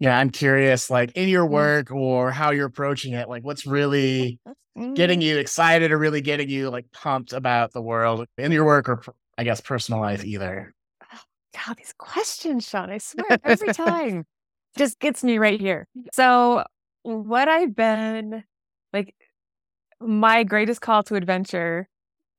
Yeah, 0.00 0.18
I'm 0.18 0.30
curious, 0.30 0.88
like 0.88 1.12
in 1.12 1.28
your 1.28 1.46
mm. 1.46 1.50
work 1.50 1.90
or 1.90 2.30
how 2.30 2.50
you're 2.50 2.64
approaching 2.64 3.12
it, 3.12 3.28
like 3.28 3.44
what's 3.44 3.66
really 3.66 4.40
getting 4.94 5.20
mm. 5.20 5.24
you 5.24 5.36
excited 5.36 5.92
or 5.92 5.98
really 5.98 6.22
getting 6.22 6.48
you 6.48 6.70
like 6.70 6.90
pumped 6.92 7.34
about 7.34 7.74
the 7.74 7.82
world 7.82 8.26
in 8.38 8.50
your 8.52 8.64
work 8.64 8.88
or 8.88 9.02
I 9.36 9.44
guess 9.44 9.60
personal 9.60 10.00
life 10.00 10.24
either. 10.24 10.72
Oh, 11.12 11.20
God, 11.66 11.76
these 11.76 11.92
questions, 11.98 12.66
Shawn, 12.66 12.88
I 12.88 12.96
swear 12.96 13.38
every 13.44 13.68
time 13.74 14.24
just 14.78 14.98
gets 14.98 15.22
me 15.22 15.36
right 15.36 15.60
here. 15.60 15.86
So, 16.14 16.64
what 17.02 17.48
I've 17.48 17.76
been 17.76 18.44
my 20.00 20.44
greatest 20.44 20.80
call 20.80 21.02
to 21.04 21.14
adventure 21.14 21.88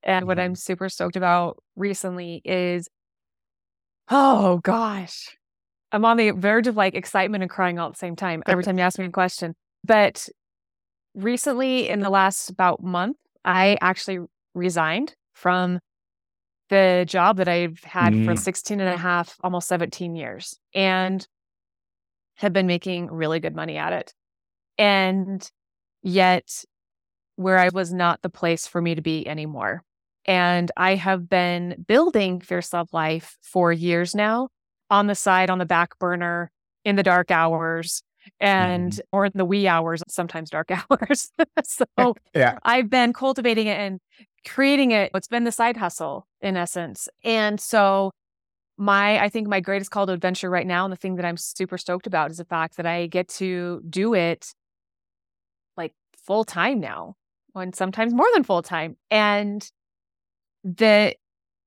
and 0.03 0.25
what 0.25 0.37
mm-hmm. 0.37 0.45
I'm 0.45 0.55
super 0.55 0.89
stoked 0.89 1.15
about 1.15 1.61
recently 1.75 2.41
is 2.45 2.89
Oh 4.09 4.57
gosh. 4.63 5.37
I'm 5.91 6.05
on 6.05 6.17
the 6.17 6.31
verge 6.31 6.67
of 6.67 6.75
like 6.75 6.95
excitement 6.95 7.43
and 7.43 7.49
crying 7.49 7.79
all 7.79 7.87
at 7.87 7.93
the 7.93 7.99
same 7.99 8.15
time 8.15 8.43
every 8.47 8.63
time 8.63 8.77
you 8.77 8.83
ask 8.83 8.99
me 8.99 9.05
a 9.05 9.11
question. 9.11 9.55
But 9.83 10.27
recently, 11.15 11.89
in 11.89 11.99
the 11.99 12.09
last 12.09 12.49
about 12.49 12.83
month, 12.83 13.17
I 13.45 13.77
actually 13.81 14.19
resigned 14.53 15.13
from 15.33 15.79
the 16.69 17.05
job 17.07 17.37
that 17.37 17.47
I've 17.47 17.79
had 17.83 18.13
mm. 18.13 18.25
for 18.25 18.35
16 18.35 18.79
and 18.79 18.89
a 18.89 18.97
half, 18.97 19.35
almost 19.43 19.67
17 19.67 20.15
years, 20.15 20.59
and 20.75 21.25
have 22.35 22.53
been 22.53 22.67
making 22.67 23.07
really 23.07 23.39
good 23.39 23.55
money 23.55 23.77
at 23.77 23.93
it. 23.93 24.13
And 24.77 25.49
yet, 26.03 26.63
where 27.39 27.57
I 27.57 27.69
was 27.69 27.93
not 27.93 28.21
the 28.21 28.29
place 28.29 28.67
for 28.67 28.81
me 28.81 28.95
to 28.95 29.01
be 29.01 29.25
anymore. 29.25 29.81
And 30.25 30.69
I 30.75 30.95
have 30.95 31.29
been 31.29 31.85
building 31.87 32.41
Fierce 32.41 32.73
Love 32.73 32.89
Life 32.91 33.37
for 33.41 33.71
years 33.71 34.13
now 34.13 34.49
on 34.89 35.07
the 35.07 35.15
side, 35.15 35.49
on 35.49 35.57
the 35.57 35.65
back 35.65 35.97
burner, 35.99 36.51
in 36.83 36.97
the 36.97 37.03
dark 37.03 37.31
hours 37.31 38.03
and 38.41 38.91
mm. 38.91 38.99
or 39.13 39.25
in 39.25 39.31
the 39.35 39.45
wee 39.45 39.69
hours, 39.69 40.03
sometimes 40.09 40.49
dark 40.49 40.69
hours. 40.91 41.31
so 41.63 41.85
yeah. 42.35 42.59
I've 42.63 42.89
been 42.89 43.13
cultivating 43.13 43.67
it 43.67 43.79
and 43.79 44.01
creating 44.45 44.91
it. 44.91 45.09
It's 45.15 45.29
been 45.29 45.45
the 45.45 45.53
side 45.53 45.77
hustle 45.77 46.27
in 46.41 46.57
essence. 46.57 47.07
And 47.23 47.57
so 47.57 48.11
my 48.77 49.23
I 49.23 49.29
think 49.29 49.47
my 49.47 49.61
greatest 49.61 49.91
call 49.91 50.07
to 50.07 50.11
adventure 50.11 50.49
right 50.49 50.67
now 50.67 50.83
and 50.83 50.91
the 50.91 50.97
thing 50.97 51.15
that 51.15 51.25
I'm 51.25 51.37
super 51.37 51.77
stoked 51.77 52.05
about 52.05 52.31
is 52.31 52.37
the 52.37 52.43
fact 52.43 52.75
that 52.75 52.85
I 52.85 53.07
get 53.07 53.29
to 53.29 53.81
do 53.89 54.13
it 54.13 54.53
like 55.77 55.93
full 56.25 56.43
time 56.43 56.81
now, 56.81 57.15
and 57.55 57.75
sometimes 57.75 58.13
more 58.13 58.27
than 58.33 58.43
full 58.43 58.61
time. 58.61 58.97
And 59.09 59.69
the 60.63 61.15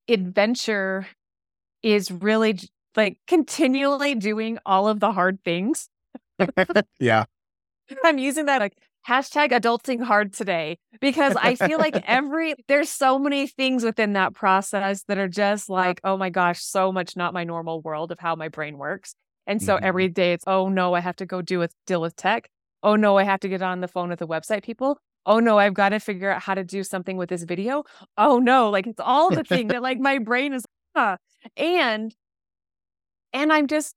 adventure 0.09 1.07
is 1.83 2.11
really 2.11 2.59
like 2.97 3.19
continually 3.27 4.15
doing 4.15 4.59
all 4.67 4.89
of 4.89 5.01
the 5.01 5.13
hard 5.13 5.43
things. 5.45 5.89
yeah. 6.99 7.25
I'm 8.05 8.19
using 8.19 8.47
that 8.47 8.61
like 8.61 8.77
hashtag 9.07 9.51
adulting 9.51 10.03
hard 10.03 10.33
today 10.33 10.79
because 11.01 11.35
I 11.37 11.57
feel 11.57 11.79
like 11.79 11.97
every 12.07 12.55
there's 12.69 12.89
so 12.89 13.19
many 13.19 13.47
things 13.47 13.85
within 13.85 14.13
that 14.13 14.35
process 14.35 15.03
that 15.05 15.19
are 15.19 15.29
just 15.29 15.69
like, 15.69 16.01
oh 16.05 16.17
my 16.17 16.31
gosh, 16.31 16.63
so 16.63 16.93
much 16.93 17.17
not 17.17 17.35
my 17.35 17.45
normal 17.45 17.81
world 17.81 18.13
of 18.13 18.19
how 18.21 18.35
my 18.35 18.49
brain 18.49 18.79
works. 18.79 19.15
And 19.47 19.61
so 19.61 19.77
mm-hmm. 19.77 19.85
every 19.85 20.09
day 20.09 20.35
it's, 20.35 20.45
oh 20.47 20.69
no, 20.69 20.95
I 20.95 21.01
have 21.01 21.17
to 21.17 21.27
go 21.27 21.43
do 21.43 21.59
with 21.59 21.75
deal 21.87 22.01
with 22.01 22.15
tech. 22.15 22.49
Oh 22.83 22.97
no, 22.97 23.17
I 23.19 23.25
have 23.25 23.41
to 23.41 23.49
get 23.49 23.63
on 23.63 23.81
the 23.81 23.89
phone 23.89 24.09
with 24.09 24.21
the 24.21 24.27
website 24.27 24.63
people 24.63 24.99
oh 25.27 25.39
no, 25.39 25.59
I've 25.59 25.75
got 25.75 25.91
to 25.91 26.01
figure 26.01 26.31
out 26.31 26.43
how 26.43 26.55
to 26.55 26.65
do 26.65 26.83
something 26.83 27.17
with 27.17 27.29
this 27.29 27.43
video. 27.45 27.85
Oh 28.17 28.39
no, 28.39 28.71
like 28.71 28.87
it's 28.87 29.01
all 29.01 29.31
the 29.31 29.45
thing 29.45 29.69
that 29.69 29.83
like 29.83 29.99
my 29.99 30.19
brain 30.19 30.53
is, 30.53 30.65
and, 31.57 32.15
and 33.33 33.53
I'm 33.53 33.67
just, 33.67 33.95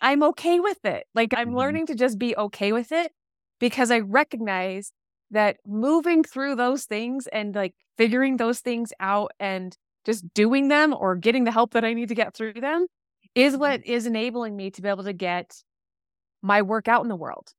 I'm 0.00 0.22
okay 0.22 0.60
with 0.60 0.84
it. 0.84 1.06
Like 1.14 1.34
I'm 1.34 1.48
mm-hmm. 1.48 1.56
learning 1.56 1.86
to 1.86 1.94
just 1.94 2.18
be 2.18 2.36
okay 2.36 2.72
with 2.72 2.92
it 2.92 3.12
because 3.58 3.90
I 3.90 4.00
recognize 4.00 4.92
that 5.30 5.56
moving 5.66 6.22
through 6.22 6.56
those 6.56 6.84
things 6.84 7.26
and 7.28 7.54
like 7.54 7.74
figuring 7.98 8.36
those 8.36 8.60
things 8.60 8.92
out 9.00 9.32
and 9.40 9.76
just 10.04 10.32
doing 10.34 10.68
them 10.68 10.94
or 10.94 11.16
getting 11.16 11.44
the 11.44 11.50
help 11.50 11.72
that 11.72 11.84
I 11.84 11.94
need 11.94 12.08
to 12.08 12.14
get 12.14 12.34
through 12.34 12.54
them 12.54 12.86
is 13.34 13.56
what 13.56 13.82
mm-hmm. 13.82 14.06
enabling 14.06 14.56
me 14.56 14.70
to 14.70 14.82
be 14.82 14.88
able 14.88 15.04
to 15.04 15.12
get 15.12 15.62
my 16.42 16.62
work 16.62 16.86
out 16.86 17.02
in 17.02 17.08
the 17.08 17.16
world. 17.16 17.52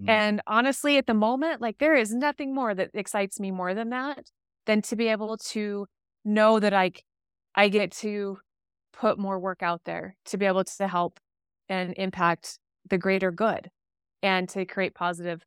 Mm. 0.00 0.08
And 0.08 0.42
honestly, 0.46 0.96
at 0.96 1.06
the 1.06 1.14
moment, 1.14 1.60
like 1.60 1.78
there 1.78 1.94
is 1.94 2.14
nothing 2.14 2.54
more 2.54 2.74
that 2.74 2.90
excites 2.94 3.38
me 3.40 3.50
more 3.50 3.74
than 3.74 3.90
that 3.90 4.30
than 4.66 4.82
to 4.82 4.96
be 4.96 5.08
able 5.08 5.36
to 5.36 5.86
know 6.24 6.60
that 6.60 6.72
I 6.72 6.92
I 7.54 7.68
get 7.68 7.92
to 7.92 8.38
put 8.92 9.18
more 9.18 9.38
work 9.38 9.62
out 9.62 9.82
there 9.84 10.16
to 10.26 10.38
be 10.38 10.46
able 10.46 10.64
to 10.64 10.88
help 10.88 11.18
and 11.68 11.94
impact 11.96 12.58
the 12.88 12.98
greater 12.98 13.30
good 13.30 13.70
and 14.22 14.48
to 14.50 14.64
create 14.66 14.94
positive 14.94 15.42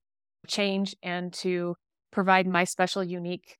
change 0.47 0.95
and 1.03 1.33
to 1.33 1.75
provide 2.11 2.47
my 2.47 2.63
special 2.63 3.03
unique 3.03 3.57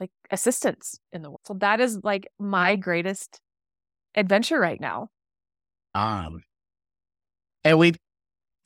like 0.00 0.10
assistance 0.30 1.00
in 1.12 1.22
the 1.22 1.30
world. 1.30 1.40
So 1.44 1.54
that 1.54 1.80
is 1.80 2.00
like 2.02 2.28
my 2.38 2.76
greatest 2.76 3.40
adventure 4.14 4.60
right 4.60 4.80
now. 4.80 5.08
Um 5.94 6.42
and 7.64 7.78
we 7.78 7.94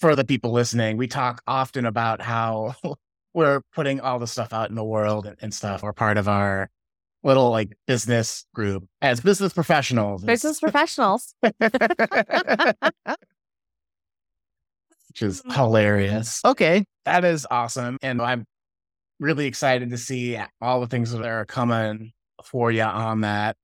for 0.02 0.14
the 0.16 0.24
people 0.24 0.50
listening, 0.50 0.96
we 0.96 1.06
talk 1.06 1.42
often 1.46 1.86
about 1.86 2.20
how 2.20 2.74
we're 3.34 3.62
putting 3.72 4.00
all 4.00 4.18
the 4.18 4.26
stuff 4.26 4.52
out 4.52 4.68
in 4.68 4.74
the 4.74 4.82
world 4.84 5.26
and, 5.26 5.36
and 5.40 5.54
stuff. 5.54 5.84
We're 5.84 5.92
part 5.92 6.18
of 6.18 6.26
our 6.26 6.68
little 7.22 7.50
like 7.50 7.76
business 7.86 8.44
group 8.52 8.84
as 9.00 9.20
business 9.20 9.52
professionals. 9.52 10.24
Business 10.24 10.58
professionals. 10.58 11.36
Which 11.40 11.52
is 15.20 15.40
mm. 15.42 15.54
hilarious. 15.54 16.40
Okay. 16.44 16.84
That 17.04 17.24
is 17.24 17.46
awesome. 17.48 17.96
And 18.02 18.20
I'm 18.20 18.44
really 19.20 19.46
excited 19.46 19.90
to 19.90 19.98
see 19.98 20.36
all 20.60 20.80
the 20.80 20.88
things 20.88 21.12
that 21.12 21.24
are 21.24 21.44
coming 21.44 22.10
for 22.42 22.72
you 22.72 22.82
on 22.82 23.20
that. 23.20 23.56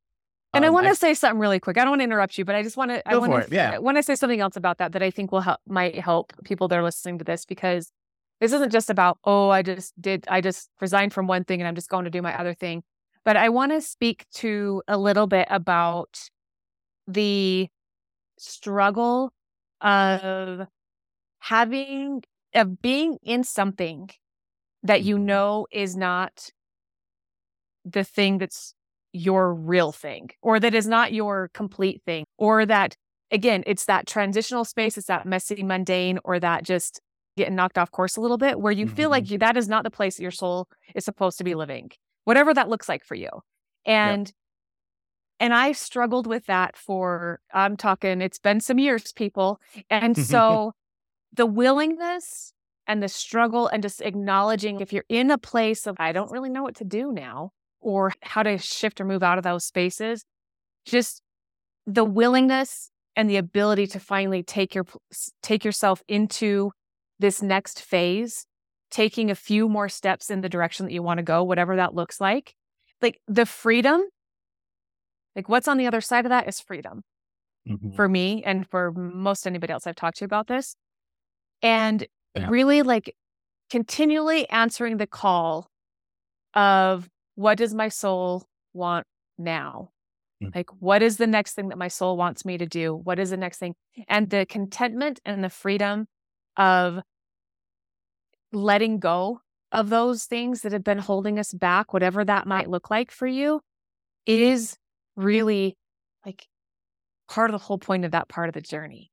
And 0.55 0.65
um, 0.65 0.69
I 0.69 0.71
want 0.71 0.87
to 0.87 0.95
say 0.95 1.15
something 1.15 1.39
really 1.39 1.61
quick. 1.61 1.77
I 1.77 1.83
don't 1.83 1.91
want 1.91 2.01
to 2.01 2.05
interrupt 2.05 2.39
you, 2.39 2.45
but 2.45 2.55
I 2.55 2.63
just 2.63 2.77
want 2.77 2.91
to. 2.91 3.07
I 3.09 3.17
want 3.17 3.49
to. 3.49 3.55
Yeah. 3.55 3.79
Want 3.79 3.97
to 3.99 4.03
say 4.03 4.15
something 4.15 4.41
else 4.41 4.57
about 4.57 4.79
that 4.79 4.93
that 4.93 5.03
I 5.03 5.11
think 5.11 5.31
will 5.31 5.41
help 5.41 5.61
might 5.67 5.99
help 5.99 6.33
people 6.45 6.69
that 6.69 6.79
are 6.79 6.83
listening 6.83 7.19
to 7.19 7.25
this 7.25 7.45
because 7.45 7.93
this 8.41 8.53
isn't 8.53 8.71
just 8.71 8.89
about 8.89 9.19
oh 9.25 9.51
I 9.51 9.63
just 9.63 10.01
did 10.01 10.25
I 10.29 10.41
just 10.41 10.71
resigned 10.81 11.13
from 11.13 11.27
one 11.27 11.45
thing 11.45 11.61
and 11.61 11.69
I'm 11.69 11.75
just 11.75 11.89
going 11.91 12.05
to 12.05 12.11
do 12.11 12.23
my 12.23 12.39
other 12.39 12.55
thing, 12.55 12.83
but 13.25 13.37
I 13.37 13.49
want 13.51 13.73
to 13.73 13.81
speak 13.81 14.27
to 14.37 14.83
a 14.89 14.97
little 14.97 15.27
bit 15.27 15.49
about 15.51 16.19
the 17.07 17.69
struggle 18.39 19.33
of 19.81 20.67
having, 21.41 22.23
of 22.55 22.81
being 22.83 23.19
in 23.23 23.45
something 23.45 24.11
that 24.83 25.03
you 25.03 25.17
Mhm. 25.17 25.23
know 25.23 25.67
is 25.73 25.97
not 25.97 26.51
the 27.85 28.05
thing 28.05 28.39
that's 28.39 28.75
your 29.19 29.55
real 29.55 29.93
thing 29.93 30.31
or 30.43 30.59
that 30.61 30.75
is 30.75 30.87
not 30.87 31.13
your 31.13 31.51
complete 31.55 32.03
thing 32.07 32.25
or 32.39 32.65
that 32.67 32.97
again 33.31 33.63
it's 33.67 33.85
that 33.87 34.07
transitional 34.07 34.65
space 34.65 34.97
it's 34.97 35.07
that 35.09 35.27
messy 35.27 35.63
mundane 35.63 36.19
or 36.25 36.39
that 36.41 36.63
just 36.65 37.01
getting 37.37 37.55
knocked 37.55 37.79
off 37.79 37.91
course 37.91 38.17
a 38.17 38.21
little 38.21 38.39
bit 38.39 38.61
where 38.61 38.73
you 38.73 38.87
feel 38.89 39.09
Mhm. 39.09 39.13
like 39.13 39.31
you, 39.31 39.39
that 39.39 39.57
is 39.57 39.69
not 39.69 39.85
the 39.85 39.91
place 39.91 40.19
your 40.19 40.31
soul 40.31 40.69
is 40.95 41.05
supposed 41.05 41.39
to 41.39 41.45
be 41.45 41.55
living 41.55 41.91
whatever 42.25 42.53
that 42.53 42.69
looks 42.69 42.89
like 42.89 43.05
for 43.05 43.15
you. 43.15 43.29
And 43.87 44.31
and 45.41 45.55
i 45.55 45.73
struggled 45.73 46.27
with 46.27 46.47
that 46.47 46.77
for 46.77 47.41
i'm 47.53 47.77
talking 47.77 48.21
it's 48.21 48.39
been 48.39 48.61
some 48.61 48.79
years 48.79 49.13
people. 49.13 49.61
And 49.91 50.17
so 50.33 50.73
the 51.33 51.47
willingness 51.47 52.53
and 52.87 53.03
the 53.03 53.09
struggle 53.09 53.67
and 53.69 53.83
just 53.83 54.01
acknowledging 54.01 54.81
if 54.81 54.93
you're 54.93 55.05
in 55.09 55.31
a 55.31 55.39
place 55.39 55.87
of 55.87 55.97
i 55.99 56.13
don't 56.13 56.31
really 56.31 56.51
know 56.51 56.63
what 56.63 56.77
to 56.77 56.85
do 56.85 57.13
now 57.13 57.51
or 57.81 58.13
how 58.23 58.43
to 58.43 58.59
shift 58.59 59.01
or 59.01 59.05
move 59.05 59.23
out 59.23 59.39
of 59.39 59.45
those 59.45 59.65
spaces 59.65 60.25
just 60.87 61.23
the 61.87 62.05
willingness 62.05 62.91
and 63.17 63.29
the 63.29 63.37
ability 63.37 63.87
to 63.87 64.01
finally 64.01 64.43
take 64.43 64.75
your 64.75 64.85
take 65.43 65.65
yourself 65.65 66.03
into 66.09 66.71
this 67.19 67.43
next 67.43 67.83
phase 67.83 68.47
taking 68.91 69.31
a 69.31 69.35
few 69.35 69.69
more 69.69 69.89
steps 69.89 70.31
in 70.31 70.41
the 70.41 70.49
direction 70.49 70.87
that 70.87 70.93
you 70.93 71.03
want 71.03 71.19
to 71.19 71.23
go 71.25 71.43
whatever 71.45 71.77
that 71.77 71.95
looks 71.95 72.21
like 72.21 72.55
like 73.03 73.21
the 73.29 73.47
freedom 73.47 74.03
like 75.37 75.49
what's 75.49 75.69
on 75.69 75.77
the 75.79 75.87
other 75.87 76.01
side 76.01 76.25
of 76.25 76.31
that 76.31 76.49
is 76.49 76.61
freedom 76.61 77.03
Mhm. 77.67 77.95
for 77.97 78.09
me 78.09 78.43
and 78.45 78.69
for 78.69 78.93
most 78.93 79.47
anybody 79.47 79.73
else 79.73 79.87
I've 79.87 79.97
talked 79.97 80.19
to 80.19 80.25
about 80.25 80.47
this. 80.47 80.75
And 81.63 82.07
Yeah. 82.35 82.49
really 82.49 82.83
like 82.83 83.15
continually 83.71 84.49
answering 84.51 84.97
the 84.99 85.07
call 85.07 85.69
of 86.55 87.09
what 87.39 87.57
does 87.57 87.73
my 87.73 87.89
soul 87.89 88.45
want 88.75 89.07
now? 89.39 89.91
Mm. 90.43 90.53
Like, 90.57 90.71
what 90.81 91.05
is 91.05 91.19
the 91.19 91.27
next 91.29 91.55
thing 91.55 91.69
that 91.69 91.79
my 91.79 91.87
soul 91.87 92.17
wants 92.17 92.45
me 92.45 92.59
to 92.59 92.67
do? 92.67 92.97
What 92.97 93.21
is 93.21 93.31
the 93.31 93.37
next 93.37 93.59
thing? 93.59 93.77
And 94.09 94.29
the 94.29 94.45
contentment 94.45 95.21
and 95.25 95.45
the 95.45 95.49
freedom 95.49 96.09
of 96.57 96.99
letting 98.53 98.99
go 98.99 99.41
of 99.71 99.89
those 99.89 100.25
things 100.25 100.63
that 100.63 100.73
have 100.73 100.83
been 100.83 100.99
holding 100.99 101.39
us 101.39 101.53
back, 101.53 101.93
whatever 101.93 102.25
that 102.25 102.49
might 102.49 102.69
look 102.69 102.91
like 102.91 103.13
for 103.13 103.29
you, 103.29 103.61
is 104.27 104.77
really 105.15 105.77
like 106.27 106.45
part 107.29 107.51
of 107.51 107.53
the 107.53 107.65
whole 107.65 107.79
point 107.79 108.05
of 108.05 108.11
that 108.11 108.29
part 108.29 108.49
of 108.49 108.55
the 108.55 108.61
journey. 108.61 109.13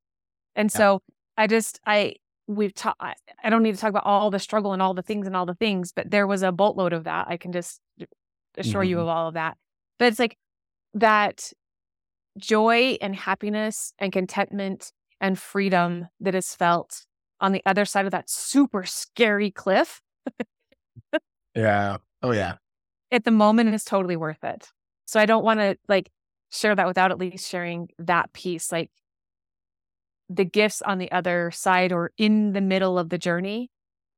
And 0.55 0.71
Yeah. 0.73 0.77
so 0.77 1.01
I 1.37 1.45
just, 1.45 1.79
I, 1.85 2.15
we've 2.47 2.73
talked, 2.73 3.01
I, 3.01 3.49
don't 3.49 3.63
need 3.63 3.75
to 3.75 3.81
talk 3.81 3.89
about 3.89 4.05
all 4.05 4.29
the 4.31 4.39
struggle 4.39 4.73
and 4.73 4.81
all 4.81 4.93
the 4.93 5.01
things 5.01 5.25
and 5.27 5.35
all 5.35 5.45
the 5.45 5.55
things, 5.55 5.91
but 5.91 6.11
there 6.11 6.27
was 6.27 6.43
a 6.43 6.51
boatload 6.51 6.93
of 6.93 7.05
that. 7.05 7.27
I 7.27 7.37
can 7.37 7.51
just 7.51 7.79
assure 8.57 8.83
you 8.83 8.97
Mhm. 8.97 9.01
of 9.01 9.07
all 9.07 9.27
of 9.29 9.33
that. 9.33 9.57
But 9.97 10.09
it's 10.09 10.19
like 10.19 10.37
that 10.93 11.51
joy 12.37 12.97
and 13.01 13.15
happiness 13.15 13.93
and 13.99 14.11
contentment 14.13 14.91
and 15.21 15.39
freedom 15.39 16.07
that 16.19 16.35
is 16.35 16.53
felt 16.55 17.05
on 17.41 17.51
the 17.51 17.61
other 17.65 17.85
side 17.85 18.05
of 18.05 18.11
that 18.11 18.29
super 18.29 18.83
scary 18.83 19.51
cliff 19.51 20.01
Yeah. 21.55 21.97
Oh, 22.21 22.31
yeah. 22.31 22.55
at 23.11 23.23
the 23.23 23.31
moment 23.31 23.73
is 23.73 23.83
totally 23.85 24.15
worth 24.17 24.43
it. 24.43 24.69
So 25.05 25.19
I 25.19 25.25
don't 25.25 25.43
want 25.45 25.59
to 25.59 25.77
like 25.87 26.11
share 26.51 26.75
that 26.75 26.87
without 26.87 27.11
at 27.11 27.17
least 27.17 27.47
sharing 27.49 27.89
that 27.99 28.33
piece, 28.33 28.71
like 28.71 28.91
the 30.29 30.45
gifts 30.45 30.81
on 30.81 30.97
the 30.97 31.11
other 31.11 31.51
side 31.51 31.91
or 31.91 32.11
in 32.17 32.53
the 32.53 32.61
middle 32.61 32.97
of 32.97 33.09
the 33.09 33.17
journey 33.17 33.69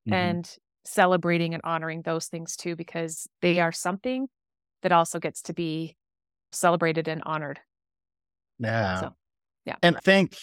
Mhm. 0.07 0.13
and 0.13 0.57
celebrating 0.85 1.53
and 1.53 1.61
honoring 1.65 2.01
those 2.03 2.27
things 2.27 2.55
too, 2.55 2.75
because 2.75 3.27
they 3.41 3.59
are 3.59 3.71
something 3.73 4.27
that 4.83 4.91
also 4.91 5.19
gets 5.19 5.41
to 5.41 5.53
be 5.53 5.97
celebrated 6.51 7.07
and 7.07 7.21
honored. 7.25 7.59
Yeah. 8.59 9.01
So, 9.01 9.15
yeah. 9.65 9.75
And 9.83 9.97
I 9.97 9.99
think, 9.99 10.37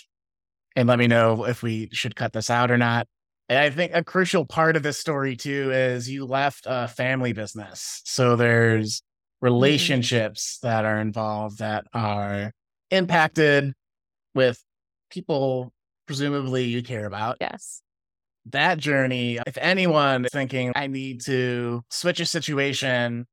and 0.76 0.86
let 0.86 0.98
me 0.98 1.06
know 1.06 1.46
if 1.46 1.62
we 1.62 1.88
should 1.92 2.14
cut 2.14 2.32
this 2.32 2.50
out 2.50 2.70
or 2.70 2.76
not. 2.76 3.06
And 3.48 3.58
I 3.58 3.70
think 3.70 3.92
a 3.94 4.04
crucial 4.04 4.44
part 4.46 4.76
of 4.76 4.82
this 4.82 4.98
story 4.98 5.36
too 5.36 5.70
is 5.72 6.10
you 6.10 6.26
left 6.26 6.66
a 6.66 6.88
family 6.88 7.32
business. 7.32 8.02
So 8.04 8.36
there's 8.36 9.02
relationships 9.40 10.58
that 10.62 10.84
are 10.84 10.98
involved 11.00 11.58
that 11.58 11.84
are 11.92 12.52
impacted 12.90 13.72
with 14.34 14.62
people 15.14 15.72
presumably 16.06 16.64
you 16.64 16.82
care 16.82 17.06
about. 17.06 17.36
Yes. 17.40 17.80
That 18.46 18.76
journey, 18.78 19.38
if 19.46 19.56
anyone 19.56 20.26
is 20.26 20.30
thinking, 20.32 20.72
I 20.74 20.88
need 20.88 21.22
to 21.22 21.82
switch 21.88 22.20
a 22.20 22.26
situation, 22.26 23.26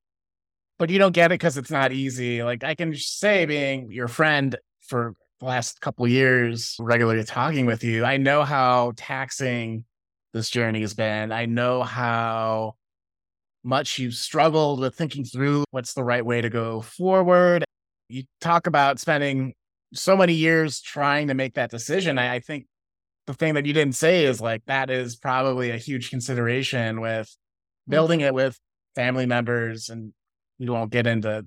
but 0.79 0.89
you 0.89 0.99
don't 0.99 1.11
get 1.11 1.31
it 1.31 1.35
because 1.35 1.57
it's 1.57 1.71
not 1.71 1.91
easy. 1.91 2.43
Like 2.43 2.63
I 2.63 2.75
can 2.75 2.95
say, 2.95 3.45
being 3.45 3.91
your 3.91 4.07
friend 4.07 4.55
for 4.79 5.15
the 5.39 5.47
last 5.47 5.81
couple 5.81 6.07
years, 6.07 6.77
regularly 6.79 7.23
talking 7.25 7.65
with 7.65 7.83
you, 7.83 8.05
I 8.05 8.17
know 8.17 8.43
how 8.43 8.93
taxing 8.95 9.83
this 10.33 10.49
journey 10.49 10.81
has 10.81 10.93
been. 10.93 11.33
I 11.33 11.45
know 11.45 11.83
how 11.83 12.75
much 13.63 13.99
you've 13.99 14.13
struggled 14.13 14.79
with 14.79 14.95
thinking 14.95 15.25
through 15.25 15.65
what's 15.71 15.93
the 15.93 16.03
right 16.03 16.25
way 16.25 16.41
to 16.41 16.49
go 16.49 16.81
forward. 16.81 17.65
You 18.07 18.23
talk 18.39 18.65
about 18.65 18.99
spending 18.99 19.53
so 19.93 20.15
many 20.15 20.33
years 20.33 20.81
trying 20.81 21.27
to 21.27 21.33
make 21.33 21.55
that 21.55 21.71
decision. 21.71 22.17
I, 22.17 22.35
I 22.35 22.39
think 22.39 22.67
the 23.27 23.33
thing 23.33 23.53
that 23.53 23.65
you 23.65 23.73
didn't 23.73 23.95
say 23.95 24.25
is 24.25 24.41
like 24.41 24.63
that 24.65 24.89
is 24.89 25.15
probably 25.15 25.71
a 25.71 25.77
huge 25.77 26.09
consideration 26.09 27.01
with 27.01 27.27
mm. 27.87 27.91
building 27.91 28.21
it 28.21 28.33
with 28.33 28.59
family 28.95 29.25
members 29.25 29.89
and 29.89 30.13
we 30.59 30.69
won't 30.69 30.91
get 30.91 31.07
into 31.07 31.45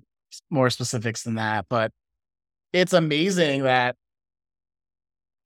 more 0.50 0.70
specifics 0.70 1.22
than 1.22 1.34
that 1.34 1.66
but 1.68 1.92
it's 2.72 2.92
amazing 2.92 3.62
that 3.62 3.94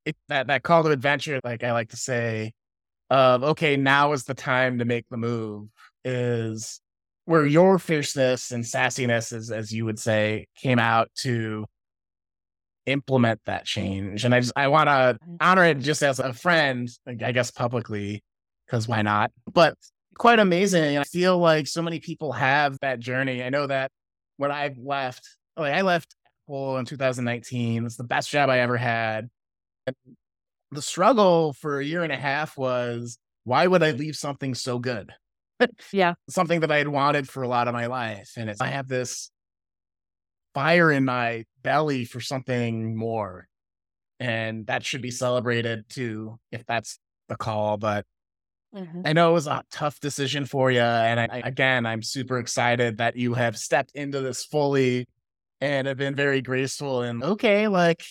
it, 0.04 0.16
that 0.28 0.46
that 0.46 0.62
call 0.62 0.82
to 0.82 0.90
adventure 0.90 1.40
like 1.44 1.62
i 1.62 1.72
like 1.72 1.90
to 1.90 1.96
say 1.96 2.52
of 3.10 3.42
okay 3.42 3.76
now 3.76 4.12
is 4.12 4.24
the 4.24 4.34
time 4.34 4.78
to 4.78 4.84
make 4.84 5.04
the 5.10 5.16
move 5.16 5.68
is 6.04 6.80
where 7.24 7.44
your 7.44 7.78
fierceness 7.78 8.50
and 8.50 8.64
sassiness 8.64 9.32
as, 9.32 9.50
as 9.50 9.72
you 9.72 9.84
would 9.84 9.98
say 9.98 10.46
came 10.56 10.78
out 10.78 11.10
to 11.14 11.66
implement 12.88 13.40
that 13.46 13.64
change. 13.64 14.24
And 14.24 14.34
i 14.34 14.40
just 14.40 14.52
i 14.56 14.68
want 14.68 14.88
to 14.88 15.18
honor 15.40 15.64
it 15.64 15.78
just 15.78 16.02
as 16.02 16.18
a 16.18 16.32
friend 16.32 16.88
i 17.06 17.32
guess 17.32 17.50
publicly 17.50 18.22
because 18.66 18.88
why 18.88 19.02
not? 19.02 19.30
But 19.52 19.74
quite 20.16 20.40
amazing 20.40 20.82
and 20.82 20.98
i 20.98 21.04
feel 21.04 21.38
like 21.38 21.68
so 21.68 21.80
many 21.80 22.00
people 22.00 22.32
have 22.32 22.78
that 22.80 22.98
journey. 23.00 23.42
I 23.42 23.50
know 23.50 23.66
that 23.66 23.90
when 24.36 24.50
i've 24.50 24.76
left 24.78 25.22
like 25.56 25.74
i 25.74 25.82
left 25.82 26.14
apple 26.46 26.78
in 26.78 26.84
2019 26.84 27.86
it's 27.86 27.96
the 27.96 28.04
best 28.04 28.30
job 28.30 28.50
i 28.50 28.60
ever 28.60 28.76
had. 28.76 29.28
And 29.86 29.96
the 30.70 30.82
struggle 30.82 31.52
for 31.54 31.80
a 31.80 31.84
year 31.84 32.02
and 32.02 32.12
a 32.12 32.16
half 32.16 32.56
was 32.56 33.18
why 33.44 33.66
would 33.66 33.82
i 33.82 33.92
leave 33.92 34.16
something 34.16 34.54
so 34.54 34.78
good? 34.78 35.12
Yeah. 35.92 36.14
something 36.28 36.60
that 36.60 36.72
i 36.72 36.78
had 36.78 36.88
wanted 36.88 37.28
for 37.28 37.42
a 37.42 37.48
lot 37.48 37.68
of 37.68 37.74
my 37.74 37.86
life. 37.86 38.32
And 38.36 38.50
it's 38.50 38.60
i 38.60 38.68
have 38.68 38.88
this 38.88 39.30
fire 40.58 40.90
in 40.90 41.04
my 41.04 41.44
belly 41.62 42.04
for 42.04 42.20
something 42.20 42.96
more. 42.96 43.48
And 44.20 44.66
that 44.66 44.84
should 44.84 45.02
be 45.02 45.10
celebrated 45.12 45.88
too, 45.88 46.38
if 46.52 46.66
that's 46.66 46.98
the 47.28 47.36
call. 47.36 47.76
But 47.78 48.06
Mhm. 48.72 49.02
I 49.04 49.12
know 49.12 49.30
it 49.30 49.34
was 49.34 49.46
a 49.46 49.62
tough 49.70 50.00
decision 50.00 50.44
for 50.44 50.70
you. 50.70 50.80
And 50.80 51.20
I, 51.20 51.40
again, 51.44 51.86
I'm 51.86 52.02
super 52.02 52.38
excited 52.38 52.98
that 52.98 53.16
you 53.16 53.34
have 53.34 53.56
stepped 53.56 53.92
into 53.94 54.20
this 54.20 54.44
fully 54.44 55.06
and 55.60 55.88
have 55.88 55.98
been 55.98 56.14
very 56.14 56.42
graceful 56.42 57.02
and 57.02 57.22
okay, 57.22 57.68
like 57.68 58.04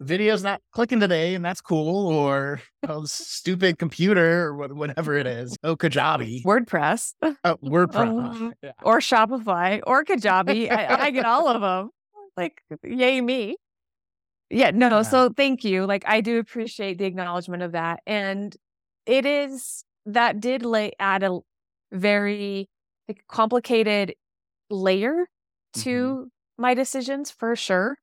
video's 0.00 0.42
not 0.42 0.60
clicking 0.72 0.98
today 1.00 1.34
and 1.34 1.44
that's 1.44 1.60
cool. 1.60 2.06
Or 2.08 2.60
oh, 2.88 3.04
stupid 3.04 3.78
computer 3.78 4.46
or 4.46 4.56
what- 4.56 4.72
whatever 4.74 5.16
it 5.16 5.26
is. 5.26 5.56
Oh, 5.62 5.76
Kajabi. 5.76 6.42
WordPress 6.44 7.14
Oh, 7.22 7.34
WordPress. 7.64 7.94
Um, 8.08 8.52
Yeah. 8.62 8.72
or 8.82 8.98
Shopify 9.00 9.80
or 9.86 10.04
Kajabi. 10.04 10.70
I, 10.70 11.06
I 11.06 11.10
get 11.10 11.24
all 11.26 11.48
of 11.48 11.60
them. 11.60 11.90
Like, 12.36 12.62
yay 12.82 13.20
me. 13.20 13.56
Yeah, 14.48 14.70
no, 14.72 14.88
Yeah. 14.88 15.02
so 15.02 15.30
thank 15.36 15.62
you. 15.64 15.86
Like, 15.86 16.04
I 16.06 16.20
do 16.20 16.38
appreciate 16.38 16.98
the 16.98 17.04
acknowledgement 17.04 17.62
of 17.62 17.72
that. 17.72 18.00
And 18.06 18.56
it 19.06 19.24
is, 19.26 19.84
that 20.06 20.40
did 20.40 20.64
lay 20.64 20.92
add 20.98 21.22
a 21.22 21.38
very 21.92 22.68
like, 23.08 23.22
complicated 23.28 24.14
layer 24.70 25.26
to 25.74 26.28
my 26.58 26.74
decisions 26.74 27.30
for 27.30 27.54
sure. 27.54 27.96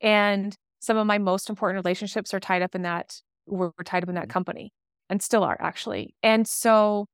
And 0.00 0.56
some 0.82 0.96
of 0.96 1.06
my 1.06 1.16
most 1.16 1.48
important 1.48 1.82
relationships 1.84 2.34
are 2.34 2.40
tied 2.40 2.60
up 2.60 2.74
in 2.74 2.82
that, 2.82 3.20
were, 3.46 3.72
were 3.78 3.84
tied 3.84 4.02
up 4.02 4.08
in 4.08 4.16
that 4.16 4.22
mm-hmm. 4.24 4.32
company 4.32 4.72
and 5.08 5.22
still 5.22 5.44
are 5.44 5.56
actually. 5.60 6.14
And 6.24 6.46
so, 6.46 7.06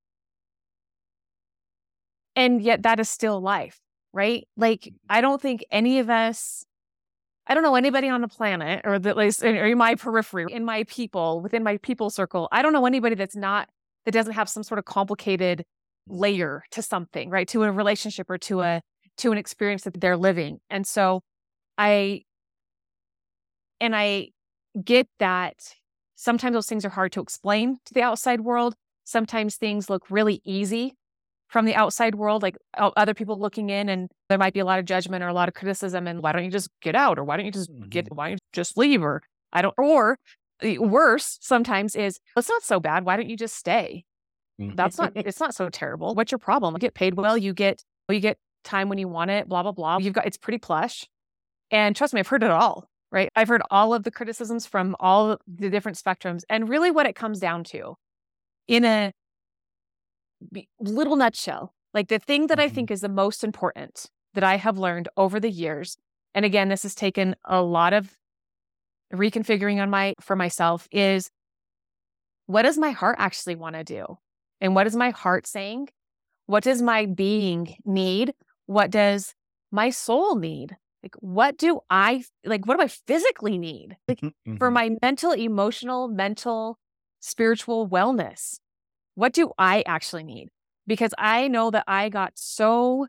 and 2.34 2.62
yet 2.62 2.84
that 2.84 2.98
is 2.98 3.10
still 3.10 3.40
life, 3.42 3.78
right? 4.14 4.48
Like, 4.56 4.80
mm-hmm. 4.80 4.96
I 5.10 5.20
don't 5.20 5.40
think 5.40 5.66
any 5.70 5.98
of 5.98 6.08
us, 6.08 6.64
I 7.46 7.52
don't 7.52 7.62
know 7.62 7.74
anybody 7.74 8.08
on 8.08 8.22
the 8.22 8.28
planet 8.28 8.80
or 8.84 8.94
at 8.94 9.16
least 9.16 9.42
in 9.42 9.76
my 9.76 9.94
periphery, 9.96 10.46
in 10.50 10.64
my 10.64 10.84
people, 10.84 11.42
within 11.42 11.62
my 11.62 11.76
people 11.76 12.08
circle. 12.08 12.48
I 12.50 12.62
don't 12.62 12.72
know 12.72 12.86
anybody 12.86 13.16
that's 13.16 13.36
not, 13.36 13.68
that 14.06 14.12
doesn't 14.12 14.32
have 14.32 14.48
some 14.48 14.62
sort 14.62 14.78
of 14.78 14.86
complicated 14.86 15.64
layer 16.06 16.62
to 16.70 16.80
something, 16.80 17.28
right? 17.28 17.46
To 17.48 17.64
a 17.64 17.72
relationship 17.72 18.30
or 18.30 18.38
to 18.38 18.62
a, 18.62 18.80
to 19.18 19.30
an 19.32 19.36
experience 19.36 19.82
that 19.82 20.00
they're 20.00 20.16
living. 20.16 20.60
And 20.70 20.86
so 20.86 21.20
I, 21.76 22.22
and 23.80 23.94
I 23.94 24.30
get 24.84 25.08
that 25.18 25.54
sometimes 26.14 26.54
those 26.54 26.66
things 26.66 26.84
are 26.84 26.90
hard 26.90 27.12
to 27.12 27.20
explain 27.20 27.78
to 27.86 27.94
the 27.94 28.02
outside 28.02 28.40
world. 28.40 28.74
Sometimes 29.04 29.56
things 29.56 29.88
look 29.88 30.10
really 30.10 30.40
easy 30.44 30.94
from 31.48 31.64
the 31.64 31.74
outside 31.74 32.14
world, 32.14 32.42
like 32.42 32.56
other 32.76 33.14
people 33.14 33.38
looking 33.38 33.70
in, 33.70 33.88
and 33.88 34.10
there 34.28 34.36
might 34.36 34.52
be 34.52 34.60
a 34.60 34.64
lot 34.66 34.78
of 34.78 34.84
judgment 34.84 35.24
or 35.24 35.28
a 35.28 35.32
lot 35.32 35.48
of 35.48 35.54
criticism. 35.54 36.06
And 36.06 36.22
why 36.22 36.32
don't 36.32 36.44
you 36.44 36.50
just 36.50 36.68
get 36.82 36.94
out, 36.94 37.18
or 37.18 37.24
why 37.24 37.36
don't 37.36 37.46
you 37.46 37.52
just 37.52 37.70
get, 37.88 38.04
mm-hmm. 38.04 38.14
why 38.14 38.28
don't 38.28 38.32
you 38.32 38.38
just 38.52 38.76
leave, 38.76 39.02
or 39.02 39.22
I 39.52 39.62
don't, 39.62 39.74
or 39.78 40.18
worse 40.78 41.38
sometimes 41.40 41.96
is 41.96 42.18
it's 42.36 42.48
not 42.48 42.62
so 42.62 42.80
bad. 42.80 43.04
Why 43.04 43.16
don't 43.16 43.30
you 43.30 43.36
just 43.36 43.56
stay? 43.56 44.04
That's 44.58 44.98
not, 44.98 45.12
it's 45.14 45.40
not 45.40 45.54
so 45.54 45.70
terrible. 45.70 46.14
What's 46.14 46.32
your 46.32 46.40
problem? 46.40 46.74
You 46.74 46.80
get 46.80 46.94
paid 46.94 47.14
well. 47.14 47.38
You 47.38 47.54
get, 47.54 47.82
you 48.10 48.20
get 48.20 48.38
time 48.64 48.88
when 48.88 48.98
you 48.98 49.08
want 49.08 49.30
it. 49.30 49.48
Blah 49.48 49.62
blah 49.62 49.72
blah. 49.72 49.98
You've 49.98 50.12
got 50.12 50.26
it's 50.26 50.36
pretty 50.36 50.58
plush, 50.58 51.06
and 51.70 51.96
trust 51.96 52.12
me, 52.12 52.20
I've 52.20 52.28
heard 52.28 52.42
it 52.42 52.50
all 52.50 52.88
right? 53.10 53.30
I've 53.34 53.48
heard 53.48 53.62
all 53.70 53.94
of 53.94 54.04
the 54.04 54.10
criticisms 54.10 54.66
from 54.66 54.96
all 55.00 55.38
the 55.46 55.70
different 55.70 55.98
spectrums. 55.98 56.42
And 56.48 56.68
really, 56.68 56.90
what 56.90 57.06
it 57.06 57.14
comes 57.14 57.40
down 57.40 57.64
to 57.64 57.96
in 58.66 58.84
a 58.84 59.12
little 60.80 61.16
nutshell, 61.16 61.74
like 61.94 62.08
the 62.08 62.18
thing 62.18 62.48
that 62.48 62.58
mm-hmm. 62.58 62.66
I 62.66 62.68
think 62.68 62.90
is 62.90 63.00
the 63.00 63.08
most 63.08 63.42
important 63.42 64.06
that 64.34 64.44
I 64.44 64.56
have 64.56 64.78
learned 64.78 65.08
over 65.16 65.40
the 65.40 65.50
years, 65.50 65.96
and 66.34 66.44
again, 66.44 66.68
this 66.68 66.82
has 66.82 66.94
taken 66.94 67.34
a 67.44 67.62
lot 67.62 67.92
of 67.92 68.16
reconfiguring 69.12 69.80
on 69.80 69.90
my 69.90 70.14
for 70.20 70.36
myself 70.36 70.86
is 70.92 71.30
what 72.46 72.62
does 72.62 72.78
my 72.78 72.90
heart 72.90 73.16
actually 73.18 73.54
want 73.54 73.74
to 73.74 73.84
do? 73.84 74.18
And 74.60 74.74
what 74.74 74.86
is 74.86 74.96
my 74.96 75.10
heart 75.10 75.46
saying? 75.46 75.88
What 76.46 76.64
does 76.64 76.82
my 76.82 77.06
being 77.06 77.76
need? 77.84 78.34
What 78.66 78.90
does 78.90 79.34
my 79.70 79.90
soul 79.90 80.36
need? 80.36 80.76
Like 81.02 81.14
what 81.20 81.56
do 81.56 81.80
i 81.90 82.22
like 82.44 82.66
what 82.66 82.76
do 82.76 82.82
i 82.82 82.88
physically 82.88 83.58
need 83.58 83.96
like 84.06 84.20
mm-hmm. 84.20 84.56
for 84.56 84.70
my 84.70 84.90
mental 85.02 85.32
emotional 85.32 86.08
mental 86.08 86.78
spiritual 87.20 87.88
wellness 87.88 88.58
what 89.14 89.32
do 89.32 89.52
i 89.58 89.82
actually 89.86 90.24
need 90.24 90.48
because 90.86 91.14
i 91.18 91.48
know 91.48 91.70
that 91.70 91.84
i 91.86 92.08
got 92.08 92.32
so 92.34 93.06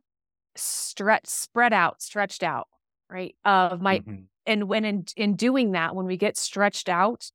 stretched 0.56 1.28
spread 1.28 1.74
out 1.74 2.02
stretched 2.02 2.44
out 2.44 2.68
right 3.10 3.36
of 3.46 3.82
my 3.82 4.00
mm-hmm. 4.00 4.24
and 4.46 4.68
when 4.68 4.86
in, 4.86 5.06
in 5.16 5.36
doing 5.36 5.72
that 5.72 5.96
when 5.96 6.06
we 6.06 6.18
get 6.18 6.38
stretched 6.38 6.90
out 6.90 7.32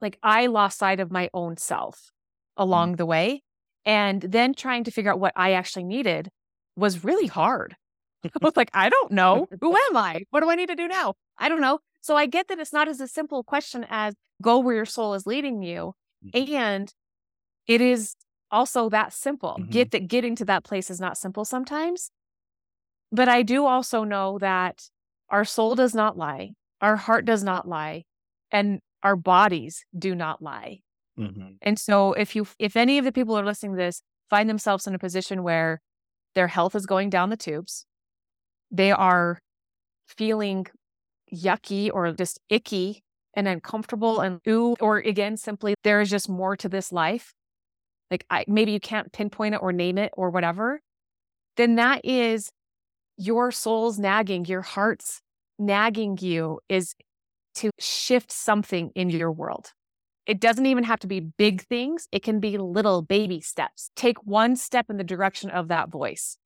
like 0.00 0.18
i 0.22 0.46
lost 0.46 0.78
sight 0.78 1.00
of 1.00 1.10
my 1.10 1.28
own 1.32 1.56
self 1.56 1.96
mm-hmm. 1.96 2.62
along 2.62 2.90
mm-hmm. 2.90 2.96
the 2.96 3.06
way 3.06 3.42
and 3.84 4.20
then 4.22 4.52
trying 4.52 4.84
to 4.84 4.90
figure 4.90 5.10
out 5.10 5.20
what 5.20 5.32
i 5.36 5.52
actually 5.52 5.84
needed 5.84 6.30
was 6.76 7.04
really 7.04 7.26
hard 7.26 7.76
I 8.24 8.28
was 8.40 8.56
like, 8.56 8.70
I 8.74 8.88
don't 8.88 9.12
know. 9.12 9.48
Who 9.60 9.76
am 9.76 9.96
I? 9.96 10.24
What 10.30 10.40
do 10.40 10.50
I 10.50 10.54
need 10.54 10.68
to 10.68 10.76
do 10.76 10.88
now? 10.88 11.14
I 11.38 11.48
don't 11.48 11.60
know. 11.60 11.78
So 12.00 12.16
I 12.16 12.26
get 12.26 12.48
that 12.48 12.58
it's 12.58 12.72
not 12.72 12.88
as 12.88 13.00
a 13.00 13.08
simple 13.08 13.42
question 13.42 13.86
as 13.88 14.14
go 14.42 14.58
where 14.58 14.74
your 14.74 14.84
soul 14.86 15.14
is 15.14 15.26
leading 15.26 15.62
you. 15.62 15.94
Mm-hmm. 16.24 16.54
And 16.54 16.94
it 17.66 17.80
is 17.80 18.14
also 18.50 18.88
that 18.90 19.12
simple. 19.12 19.56
Mm-hmm. 19.58 19.70
Get 19.70 19.90
that 19.92 20.08
getting 20.08 20.36
to 20.36 20.44
that 20.46 20.64
place 20.64 20.90
is 20.90 21.00
not 21.00 21.16
simple 21.16 21.44
sometimes. 21.44 22.10
But 23.12 23.28
I 23.28 23.42
do 23.42 23.66
also 23.66 24.04
know 24.04 24.38
that 24.38 24.82
our 25.28 25.44
soul 25.44 25.74
does 25.74 25.94
not 25.94 26.16
lie, 26.16 26.52
our 26.80 26.96
heart 26.96 27.24
does 27.24 27.42
not 27.42 27.68
lie, 27.68 28.04
and 28.50 28.80
our 29.02 29.16
bodies 29.16 29.84
do 29.96 30.14
not 30.14 30.42
lie. 30.42 30.80
Mm-hmm. 31.18 31.54
And 31.62 31.78
so 31.78 32.12
if 32.12 32.36
you 32.36 32.46
if 32.58 32.76
any 32.76 32.98
of 32.98 33.04
the 33.04 33.12
people 33.12 33.38
are 33.38 33.44
listening 33.44 33.72
to 33.72 33.78
this 33.78 34.02
find 34.28 34.48
themselves 34.48 34.86
in 34.86 34.94
a 34.94 34.98
position 34.98 35.42
where 35.42 35.80
their 36.34 36.48
health 36.48 36.74
is 36.74 36.86
going 36.86 37.10
down 37.10 37.30
the 37.30 37.36
tubes, 37.36 37.84
they 38.70 38.92
are 38.92 39.38
feeling 40.06 40.66
yucky 41.32 41.90
or 41.92 42.12
just 42.12 42.40
icky 42.48 43.02
and 43.34 43.46
uncomfortable 43.46 44.18
mm. 44.18 44.26
and 44.26 44.40
ooh, 44.48 44.74
or 44.80 44.98
again, 44.98 45.36
simply 45.36 45.74
there 45.84 46.00
is 46.00 46.10
just 46.10 46.28
more 46.28 46.56
to 46.56 46.68
this 46.68 46.92
life. 46.92 47.32
Like 48.10 48.26
I, 48.28 48.44
maybe 48.48 48.72
you 48.72 48.80
can't 48.80 49.12
pinpoint 49.12 49.54
it 49.54 49.62
or 49.62 49.72
name 49.72 49.98
it 49.98 50.10
or 50.14 50.30
whatever, 50.30 50.80
then 51.56 51.76
that 51.76 52.04
is 52.04 52.50
your 53.16 53.52
soul's 53.52 53.98
nagging, 53.98 54.46
your 54.46 54.62
heart's 54.62 55.20
nagging 55.58 56.18
you 56.20 56.58
is 56.68 56.94
to 57.56 57.70
shift 57.78 58.32
something 58.32 58.90
in 58.94 59.10
your 59.10 59.30
world. 59.30 59.72
It 60.26 60.40
doesn't 60.40 60.66
even 60.66 60.84
have 60.84 61.00
to 61.00 61.06
be 61.06 61.20
big 61.20 61.62
things. 61.62 62.08
It 62.12 62.22
can 62.22 62.40
be 62.40 62.56
little 62.56 63.02
baby 63.02 63.40
steps. 63.40 63.90
Take 63.96 64.24
one 64.24 64.56
step 64.56 64.86
in 64.88 64.96
the 64.96 65.04
direction 65.04 65.50
of 65.50 65.68
that 65.68 65.90
voice 65.90 66.36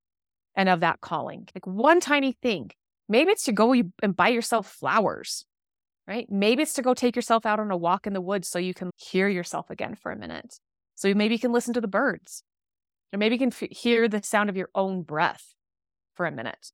and 0.56 0.68
of 0.68 0.80
that 0.80 1.00
calling. 1.00 1.48
Like 1.54 1.66
one 1.66 2.00
tiny 2.00 2.32
thing. 2.32 2.70
Maybe 3.08 3.32
it's 3.32 3.44
to 3.44 3.52
go 3.52 3.74
and 4.02 4.16
buy 4.16 4.28
yourself 4.28 4.66
flowers, 4.66 5.44
right? 6.06 6.26
Maybe 6.30 6.62
it's 6.62 6.74
to 6.74 6.82
go 6.82 6.94
take 6.94 7.16
yourself 7.16 7.44
out 7.44 7.60
on 7.60 7.70
a 7.70 7.76
walk 7.76 8.06
in 8.06 8.12
the 8.12 8.20
woods 8.20 8.48
so 8.48 8.58
you 8.58 8.74
can 8.74 8.90
hear 8.96 9.28
yourself 9.28 9.70
again 9.70 9.94
for 9.94 10.10
a 10.10 10.16
minute. 10.16 10.58
So 10.94 11.12
maybe 11.12 11.34
you 11.34 11.40
can 11.40 11.52
listen 11.52 11.74
to 11.74 11.80
the 11.80 11.88
birds, 11.88 12.44
or 13.12 13.18
maybe 13.18 13.34
you 13.34 13.38
can 13.38 13.52
f- 13.52 13.70
hear 13.70 14.08
the 14.08 14.22
sound 14.22 14.48
of 14.48 14.56
your 14.56 14.70
own 14.74 15.02
breath 15.02 15.54
for 16.14 16.24
a 16.24 16.32
minute. 16.32 16.70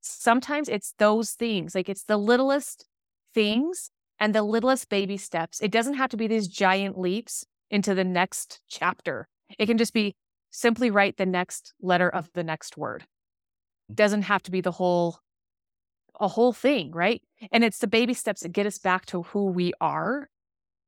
Sometimes 0.00 0.68
it's 0.68 0.94
those 0.98 1.32
things, 1.32 1.74
like 1.74 1.88
it's 1.88 2.04
the 2.04 2.16
littlest 2.16 2.86
things 3.32 3.90
and 4.18 4.34
the 4.34 4.42
littlest 4.42 4.88
baby 4.88 5.16
steps. 5.16 5.60
It 5.62 5.70
doesn't 5.70 5.94
have 5.94 6.10
to 6.10 6.16
be 6.16 6.26
these 6.26 6.48
giant 6.48 6.98
leaps 6.98 7.46
into 7.70 7.94
the 7.94 8.04
next 8.04 8.60
chapter. 8.68 9.28
It 9.58 9.66
can 9.66 9.78
just 9.78 9.94
be 9.94 10.16
simply 10.50 10.90
write 10.90 11.16
the 11.16 11.26
next 11.26 11.72
letter 11.80 12.08
of 12.08 12.28
the 12.34 12.42
next 12.42 12.76
word 12.76 13.04
doesn't 13.94 14.22
have 14.22 14.42
to 14.44 14.50
be 14.50 14.60
the 14.60 14.72
whole 14.72 15.18
a 16.20 16.28
whole 16.28 16.52
thing, 16.52 16.90
right? 16.92 17.22
And 17.50 17.64
it's 17.64 17.78
the 17.78 17.86
baby 17.86 18.12
steps 18.12 18.42
that 18.42 18.52
get 18.52 18.66
us 18.66 18.78
back 18.78 19.06
to 19.06 19.22
who 19.22 19.46
we 19.46 19.72
are 19.80 20.28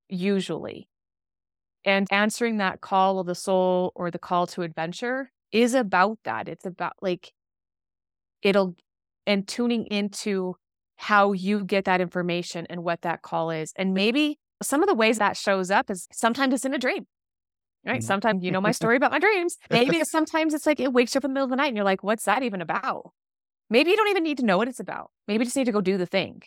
usually. 0.09 0.89
And 1.85 2.07
answering 2.11 2.59
that 2.59 2.81
call 2.81 3.19
of 3.19 3.27
the 3.27 3.35
soul 3.35 3.93
or 3.95 4.11
the 4.11 4.19
call 4.19 4.47
to 4.49 4.63
adventure 4.63 5.31
is 5.51 5.75
about 5.75 6.19
that. 6.25 6.49
It's 6.49 6.67
about 6.67 6.95
like 7.01 7.33
it'll 8.43 8.77
and 9.27 9.47
tuning 9.47 9.87
into 9.87 10.57
how 10.97 11.33
you 11.33 11.65
get 11.65 11.85
that 11.87 12.01
information 12.01 12.67
and 12.69 12.85
what 12.85 13.03
that 13.03 13.23
call 13.23 13.51
is. 13.51 13.73
And 13.77 13.95
maybe 13.95 14.39
some 14.63 14.83
of 14.83 14.89
the 14.89 14.95
ways 14.95 15.19
that 15.19 15.37
shows 15.37 15.71
up 15.71 15.91
is 15.91 16.07
sometimes 16.13 16.55
it's 16.55 16.65
in 16.65 16.75
a 16.75 16.79
dream 16.79 17.07
right? 17.85 18.01
Mm-hmm. 18.01 18.07
Sometimes 18.07 18.45
you 18.45 18.51
know 18.51 18.61
my 18.61 18.73
story 18.73 18.97
about 18.97 19.11
my 19.11 19.19
dreams. 19.19 19.59
Maybe 19.71 20.03
sometimes 20.05 20.55
it's 20.55 20.67
like 20.67 20.81
it 20.81 20.93
wakes 20.93 21.15
you 21.15 21.19
up 21.19 21.25
in 21.25 21.31
the 21.31 21.35
middle 21.35 21.45
of 21.45 21.51
the 21.51 21.57
night 21.57 21.69
and 21.69 21.77
you're 21.77 21.85
like, 21.85 22.03
what's 22.03 22.25
that 22.25 22.43
even 22.43 22.61
about? 22.61 23.13
Maybe 23.71 23.91
you 23.91 23.97
don't 23.97 24.09
even 24.09 24.23
need 24.23 24.39
to 24.39 24.45
know 24.45 24.59
what 24.59 24.69
it's 24.69 24.81
about. 24.81 25.11
Maybe 25.27 25.43
you 25.43 25.47
just 25.47 25.57
need 25.57 25.65
to 25.65 25.73
go 25.73 25.81
do 25.81 25.97
the 25.97 26.07
thing, 26.07 26.43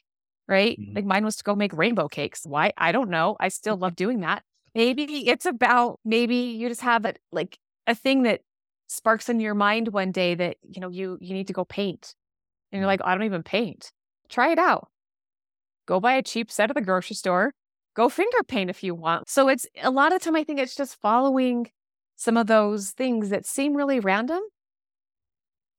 right? 0.47 0.79
Mm-hmm. 0.79 0.95
Like 0.95 1.05
mine 1.05 1.25
was 1.25 1.35
to 1.37 1.43
go 1.43 1.55
make 1.55 1.73
rainbow 1.73 2.07
cakes. 2.07 2.41
Why? 2.45 2.71
I 2.77 2.91
don't 2.91 3.09
know. 3.09 3.35
I 3.39 3.49
still 3.49 3.77
love 3.77 3.95
doing 3.95 4.19
that. 4.21 4.43
Maybe 4.73 5.27
it's 5.27 5.45
about, 5.45 5.99
maybe 6.05 6.35
you 6.35 6.69
just 6.69 6.81
have 6.81 7.05
it 7.05 7.19
like 7.31 7.57
a 7.87 7.95
thing 7.95 8.23
that 8.23 8.41
sparks 8.87 9.29
in 9.29 9.39
your 9.39 9.55
mind 9.55 9.87
one 9.87 10.11
day 10.11 10.35
that, 10.35 10.57
you 10.61 10.81
know, 10.81 10.89
you, 10.89 11.17
you 11.21 11.33
need 11.33 11.47
to 11.47 11.53
go 11.53 11.65
paint. 11.65 12.13
And 12.71 12.79
you're 12.79 12.87
like, 12.87 13.01
I 13.03 13.15
don't 13.15 13.23
even 13.23 13.41
paint. 13.41 13.91
Try 14.29 14.51
it 14.51 14.59
out. 14.59 14.89
Go 15.87 15.99
buy 15.99 16.13
a 16.13 16.21
cheap 16.21 16.51
set 16.51 16.69
at 16.69 16.75
the 16.75 16.81
grocery 16.81 17.15
store 17.15 17.53
go 17.95 18.09
finger 18.09 18.43
paint 18.47 18.69
if 18.69 18.83
you 18.83 18.93
want. 18.93 19.29
So 19.29 19.47
it's 19.47 19.65
a 19.81 19.89
lot 19.89 20.13
of 20.13 20.21
time 20.21 20.35
I 20.35 20.43
think 20.43 20.59
it's 20.59 20.75
just 20.75 20.99
following 21.01 21.67
some 22.15 22.37
of 22.37 22.47
those 22.47 22.91
things 22.91 23.29
that 23.29 23.45
seem 23.45 23.75
really 23.75 23.99
random. 23.99 24.41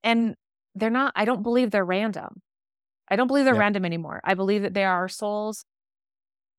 And 0.02 0.34
they're 0.74 0.90
not, 0.90 1.12
I 1.16 1.24
don't 1.24 1.42
believe 1.42 1.70
they're 1.70 1.84
random. 1.84 2.40
I 3.08 3.16
don't 3.16 3.28
believe 3.28 3.44
they're 3.44 3.54
random 3.54 3.84
anymore. 3.84 4.20
I 4.24 4.34
believe 4.34 4.62
that 4.62 4.74
they 4.74 4.84
are 4.84 4.94
our 4.96 5.08
souls, 5.08 5.64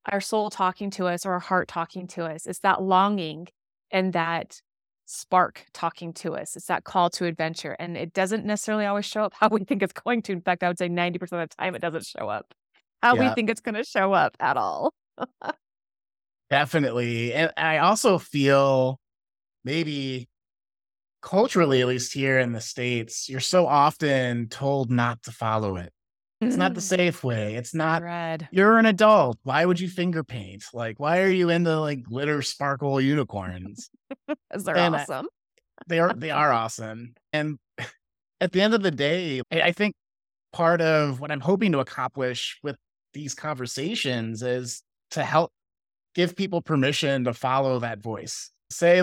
our 0.06 0.22
soul 0.22 0.50
talking 0.50 0.90
to 0.92 1.08
us 1.08 1.26
or 1.26 1.34
our 1.34 1.40
heart 1.40 1.68
talking 1.68 2.08
to 2.08 2.26
us. 2.26 2.48
It's 2.48 2.60
that 2.60 2.82
longing 2.82 3.48
and 3.92 4.14
that 4.14 4.62
spark 5.06 5.66
talking 5.74 6.14
to 6.14 6.36
us. 6.36 6.56
It's 6.56 6.68
that 6.68 6.84
call 6.84 7.10
to 7.12 7.26
adventure. 7.26 7.76
And 7.80 7.98
it 7.98 8.14
doesn't 8.14 8.46
necessarily 8.46 8.86
always 8.86 9.06
show 9.06 9.24
up 9.24 9.34
how 9.40 9.50
we 9.50 9.64
think 9.64 9.82
it's 9.82 9.94
going 9.94 10.22
to. 10.24 10.32
In 10.34 10.42
fact, 10.42 10.64
I 10.64 10.68
would 10.68 10.78
say 10.78 10.90
90% 10.90 11.22
of 11.24 11.30
the 11.30 11.48
time 11.48 11.76
it 11.76 11.82
doesn't 11.82 12.06
show 12.06 12.30
up 12.30 12.54
how 13.02 13.16
yeah. 13.16 13.30
we 13.30 13.36
think 13.36 13.50
it's 13.50 13.62
going 13.62 13.76
to 13.76 13.84
show 13.84 14.14
up 14.14 14.36
at 14.40 14.58
all. 14.58 14.94
Definitely. 16.50 17.34
And 17.34 17.52
I 17.58 17.80
also 17.80 18.18
feel 18.18 19.00
maybe 19.64 20.30
culturally, 21.22 21.82
at 21.82 21.88
least 21.88 22.14
here 22.14 22.40
in 22.40 22.54
the 22.54 22.62
States, 22.62 23.28
you're 23.28 23.40
so 23.40 23.68
often 23.68 24.48
told 24.48 24.90
not 24.90 25.24
to 25.24 25.32
follow 25.32 25.76
it. 25.76 25.92
It's 26.40 26.56
not 26.56 26.76
the 26.76 26.82
mm. 26.82 26.84
safe 26.84 27.24
way. 27.24 27.56
It's 27.56 27.74
not, 27.74 28.04
Red. 28.04 28.48
you're 28.52 28.78
an 28.78 28.86
adult. 28.86 29.40
Why 29.42 29.66
would 29.66 29.80
you 29.80 29.90
finger 29.90 30.24
paint? 30.24 30.64
Like, 30.72 31.00
why 31.00 31.22
are 31.22 31.30
you 31.30 31.50
into 31.50 31.80
like 31.80 32.04
glitter 32.04 32.42
sparkle 32.42 33.02
unicorns? 33.02 33.90
Because 34.50 34.64
they're 34.64 34.78
and 34.78 34.96
awesome. 34.96 35.26
I, 35.26 35.84
they 35.88 36.00
are, 36.00 36.14
they 36.14 36.32
are 36.32 36.52
awesome. 36.52 37.14
And 37.34 37.58
at 38.42 38.52
the 38.52 38.62
end 38.62 38.74
of 38.74 38.82
the 38.82 38.92
day, 38.92 39.42
I 39.52 39.72
think 39.74 39.96
part 40.54 40.80
of 40.80 41.20
what 41.20 41.32
I'm 41.32 41.42
hoping 41.42 41.74
to 41.74 41.80
accomplish 41.80 42.58
with 42.64 42.78
these 43.14 43.34
conversations 43.34 44.42
is 44.44 44.82
to 45.12 45.24
help 45.24 45.52
give 46.16 46.36
people 46.36 46.62
permission 46.62 47.24
to 47.26 47.34
follow 47.34 47.80
that 47.80 48.02
voice. 48.02 48.52
Say, 48.70 49.02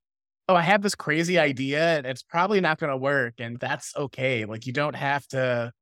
oh, 0.49 0.55
I 0.55 0.63
have 0.63 0.83
this 0.83 0.95
crazy 0.95 1.39
idea 1.39 1.97
and 1.97 2.07
it's 2.07 2.23
probably 2.23 2.61
not 2.61 2.79
going 2.79 2.91
to 2.91 2.97
work. 2.97 3.35
And 3.39 3.59
that's 3.59 3.95
okay. 3.97 4.45
Like, 4.45 4.67
you 4.67 4.73
don't 4.73 4.97
have 4.97 5.27
to 5.29 5.73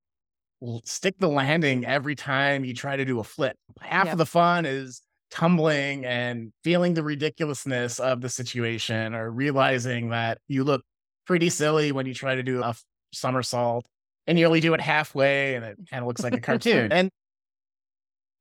stick 0.85 1.17
the 1.19 1.29
landing 1.29 1.85
every 1.85 2.15
time 2.15 2.65
you 2.65 2.75
try 2.75 2.97
to 2.97 3.05
do 3.05 3.19
a 3.19 3.25
flip. 3.25 3.57
Half 3.81 4.07
yep. 4.07 4.15
of 4.15 4.19
the 4.19 4.27
fun 4.27 4.65
is 4.67 5.03
tumbling 5.31 6.05
and 6.05 6.53
feeling 6.63 6.95
the 6.95 7.03
ridiculousness 7.03 7.99
of 7.99 8.21
the 8.21 8.29
situation 8.29 9.15
or 9.15 9.31
realizing 9.31 10.11
that 10.11 10.39
you 10.47 10.63
look 10.63 10.83
pretty 11.27 11.49
silly 11.49 11.91
when 11.91 12.07
you 12.07 12.15
try 12.15 12.35
to 12.35 12.43
do 12.43 12.63
a 12.63 12.75
somersault 13.13 13.87
and 14.27 14.39
you 14.39 14.47
only 14.47 14.61
do 14.61 14.75
it 14.75 14.81
halfway 14.81 15.55
and 15.55 15.65
it 15.65 15.79
kind 15.91 16.03
of 16.03 16.07
looks 16.07 16.23
like 16.23 16.35
a 16.35 16.41
cartoon. 16.41 16.93
and 16.93 17.11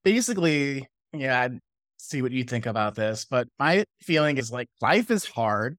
basically, 0.03 0.87
yeah, 1.13 1.47
see 2.01 2.21
what 2.21 2.31
you 2.31 2.43
think 2.43 2.65
about 2.65 2.95
this, 2.95 3.25
but 3.29 3.47
my 3.59 3.85
feeling 4.01 4.37
is 4.37 4.51
like 4.51 4.67
life 4.81 5.11
is 5.11 5.25
hard 5.25 5.77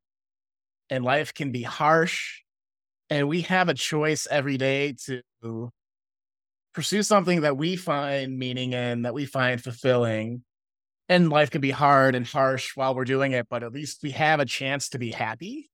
and 0.89 1.05
life 1.05 1.35
can 1.35 1.53
be 1.53 1.63
harsh. 1.63 2.41
And 3.11 3.29
we 3.29 3.43
have 3.43 3.69
a 3.69 3.75
choice 3.75 4.27
every 4.31 4.57
day 4.57 4.95
to 5.07 5.71
pursue 6.73 7.03
something 7.03 7.43
that 7.43 7.57
we 7.57 7.77
find 7.77 8.39
meaning 8.39 8.73
in, 8.73 9.03
that 9.03 9.15
we 9.15 9.27
find 9.27 9.63
fulfilling. 9.63 10.45
And 11.09 11.29
life 11.29 11.51
can 11.51 11.61
be 11.61 11.73
hard 11.73 12.15
and 12.15 12.27
harsh 12.27 12.75
while 12.77 12.95
we're 12.95 13.05
doing 13.05 13.33
it, 13.33 13.49
but 13.51 13.63
at 13.63 13.73
least 13.73 14.03
we 14.03 14.13
have 14.13 14.41
a 14.41 14.47
chance 14.47 14.89
to 14.91 14.99
be 14.99 15.11
happy 15.11 15.69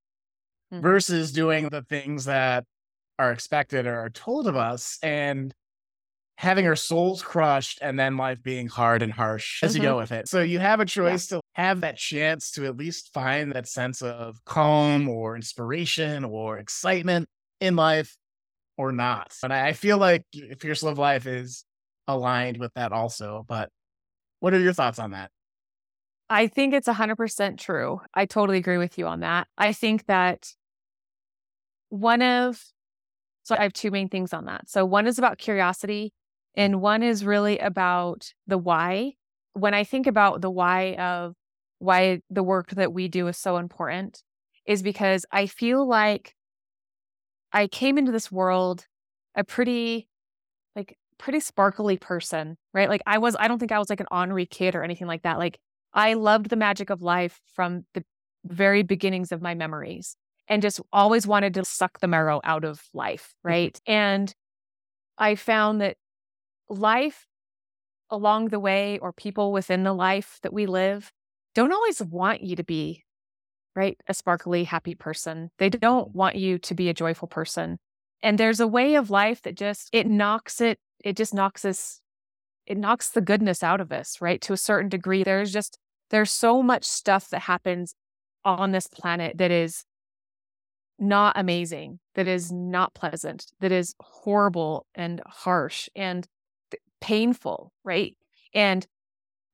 mm-hmm. 0.73 0.83
versus 0.83 1.31
doing 1.31 1.69
the 1.69 1.83
things 1.83 2.25
that 2.25 2.65
are 3.19 3.31
expected 3.31 3.87
or 3.87 4.01
are 4.01 4.11
told 4.11 4.49
of 4.49 4.57
us 4.57 4.99
and 5.03 5.55
having 6.39 6.69
our 6.69 6.77
souls 6.77 7.21
crushed 7.21 7.81
and 7.83 7.99
then 7.99 8.17
life 8.17 8.41
being 8.45 8.69
hard 8.69 9.03
and 9.03 9.13
harsh 9.13 9.61
as 9.65 9.73
mm-hmm. 9.73 9.83
you 9.83 9.89
go 9.89 9.97
with 9.97 10.13
it. 10.13 10.29
So 10.29 10.41
you 10.41 10.61
have 10.61 10.79
a 10.79 10.85
choice 10.85 11.33
yeah. 11.33 11.39
to 11.39 11.43
have 11.55 11.81
that 11.81 11.97
chance 11.97 12.53
to 12.53 12.65
at 12.67 12.77
least 12.77 13.13
find 13.13 13.51
that 13.57 13.67
sense 13.67 14.03
of 14.03 14.37
calm 14.45 15.09
or 15.09 15.35
inspiration 15.35 16.25
or 16.25 16.59
excitement 16.59 17.27
in 17.61 17.75
life 17.75 18.17
or 18.77 18.93
not. 18.93 19.35
And 19.43 19.53
I 19.53 19.73
feel 19.73 19.99
like 19.99 20.23
Fierce 20.61 20.85
Love 20.85 20.97
Life 20.97 21.27
is 21.27 21.65
aligned 22.07 22.59
with 22.59 22.73
that 22.75 22.93
also. 22.93 23.45
But 23.49 23.71
what 24.39 24.55
are 24.55 24.61
your 24.61 24.73
thoughts 24.73 25.01
on 25.01 25.11
that? 25.11 25.33
I 26.31 26.47
think 26.47 26.73
it's 26.73 26.87
100% 26.87 27.59
true. 27.59 28.01
I 28.15 28.27
totally 28.27 28.59
agree 28.59 28.79
with 28.79 28.97
you 28.97 29.09
on 29.09 29.21
that. 29.21 29.49
I 29.59 29.73
think 29.73 30.07
that 30.07 30.55
one 31.89 32.23
of 32.23 32.63
so 33.43 33.57
I 33.59 33.63
have 33.63 33.73
two 33.73 33.91
main 33.91 34.09
things 34.09 34.33
on 34.33 34.45
that. 34.45 34.69
So 34.69 34.85
one 34.85 35.07
is 35.07 35.19
about 35.19 35.39
curiosity 35.39 36.13
and 36.57 36.81
one 36.81 37.03
is 37.03 37.25
really 37.25 37.59
about 37.59 38.33
the 38.47 38.59
why. 38.59 39.15
When 39.53 39.75
I 39.75 39.85
think 39.85 40.07
about 40.07 40.41
the 40.41 40.51
why 40.51 40.95
of 40.95 41.35
why 41.79 42.21
the 42.31 42.43
work 42.43 42.71
that 42.71 42.93
we 42.93 43.09
do 43.09 43.29
is 43.29 43.37
so 43.37 43.57
important 43.57 44.23
is 44.67 44.83
because 44.83 45.25
I 45.33 45.47
feel 45.47 45.87
like 45.87 46.35
I 47.53 47.67
came 47.67 47.99
into 47.99 48.13
this 48.13 48.31
world 48.31 48.87
a 49.35 49.45
pretty 49.45 50.09
like 50.77 50.97
pretty 51.19 51.41
sparkly 51.41 51.97
person, 51.97 52.57
right? 52.75 52.89
Like 52.89 53.03
I 53.07 53.19
was 53.19 53.37
I 53.39 53.49
don't 53.49 53.59
think 53.59 53.73
I 53.73 53.79
was 53.79 53.91
like 53.91 54.01
an 54.01 54.07
ornery 54.11 54.47
kid 54.47 54.75
or 54.75 54.83
anything 54.83 55.07
like 55.07 55.23
that. 55.23 55.39
Like 55.39 55.59
I 55.95 56.15
loved 56.15 56.51
the 56.51 56.57
magic 56.57 56.91
of 56.91 57.03
life 57.03 57.41
from 57.55 57.85
the 57.95 58.05
very 58.45 58.83
beginnings 58.83 59.33
of 59.33 59.43
my 59.43 59.55
memories 59.55 60.17
and 60.49 60.63
just 60.63 60.81
always 60.93 61.27
wanted 61.27 61.55
to 61.55 61.65
suck 61.65 62.01
the 62.01 62.09
marrow 62.09 62.41
out 62.45 62.65
of 62.65 62.83
life. 62.95 63.35
Mm-hmm. 63.39 63.49
Right. 63.49 63.81
and 63.87 64.35
I 65.21 65.35
found 65.35 65.81
that 65.81 65.97
life 66.69 67.27
along 68.11 68.49
the 68.49 68.61
way 68.61 68.99
or 68.99 69.13
people 69.13 69.53
within 69.53 69.83
the 69.83 69.93
life 69.93 70.39
that 70.43 70.53
we 70.53 70.67
live 70.67 71.13
don't 71.55 71.73
always 71.73 72.03
want 72.03 72.43
you 72.43 72.57
to 72.57 72.65
be 72.65 73.05
right 73.75 74.01
a 74.09 74.15
sparkly 74.15 74.65
happy 74.65 74.95
person. 74.95 75.51
They 75.59 75.71
don't 75.71 76.15
want 76.15 76.37
you 76.37 76.59
to 76.59 76.75
be 76.75 76.89
a 76.89 76.95
joyful 76.95 77.29
person. 77.29 77.79
And 78.23 78.39
there's 78.39 78.61
a 78.61 78.67
way 78.67 78.97
of 78.97 79.11
life 79.11 79.43
that 79.43 79.55
just 79.55 79.89
it 79.93 80.07
knocks 80.07 80.61
it 80.61 80.79
it 81.05 81.17
just 81.17 81.35
knocks 81.35 81.65
us 81.65 82.01
it 82.67 82.77
knocks 82.77 83.09
the 83.09 83.21
goodness 83.21 83.63
out 83.63 83.81
of 83.81 83.93
us 83.93 84.21
right 84.21 84.41
to 84.43 84.53
a 84.53 84.57
certain 84.57 84.89
degree. 84.89 85.23
There's 85.23 85.53
just 85.53 85.79
there's 86.11 86.31
so 86.31 86.63
much 86.63 86.85
stuff 86.85 87.29
that 87.31 87.43
happens 87.43 87.95
on 88.45 88.73
this 88.73 88.87
planet 88.87 89.39
that 89.39 89.51
is 89.51 89.85
not 90.99 91.39
amazing, 91.39 92.01
that 92.15 92.27
is 92.27 92.51
not 92.51 92.95
pleasant, 92.95 93.47
that 93.61 93.73
is 93.73 93.95
horrible 94.01 94.87
and 94.95 95.23
harsh. 95.27 95.89
And 95.95 96.27
painful, 97.01 97.73
right? 97.85 98.17
And 98.55 98.87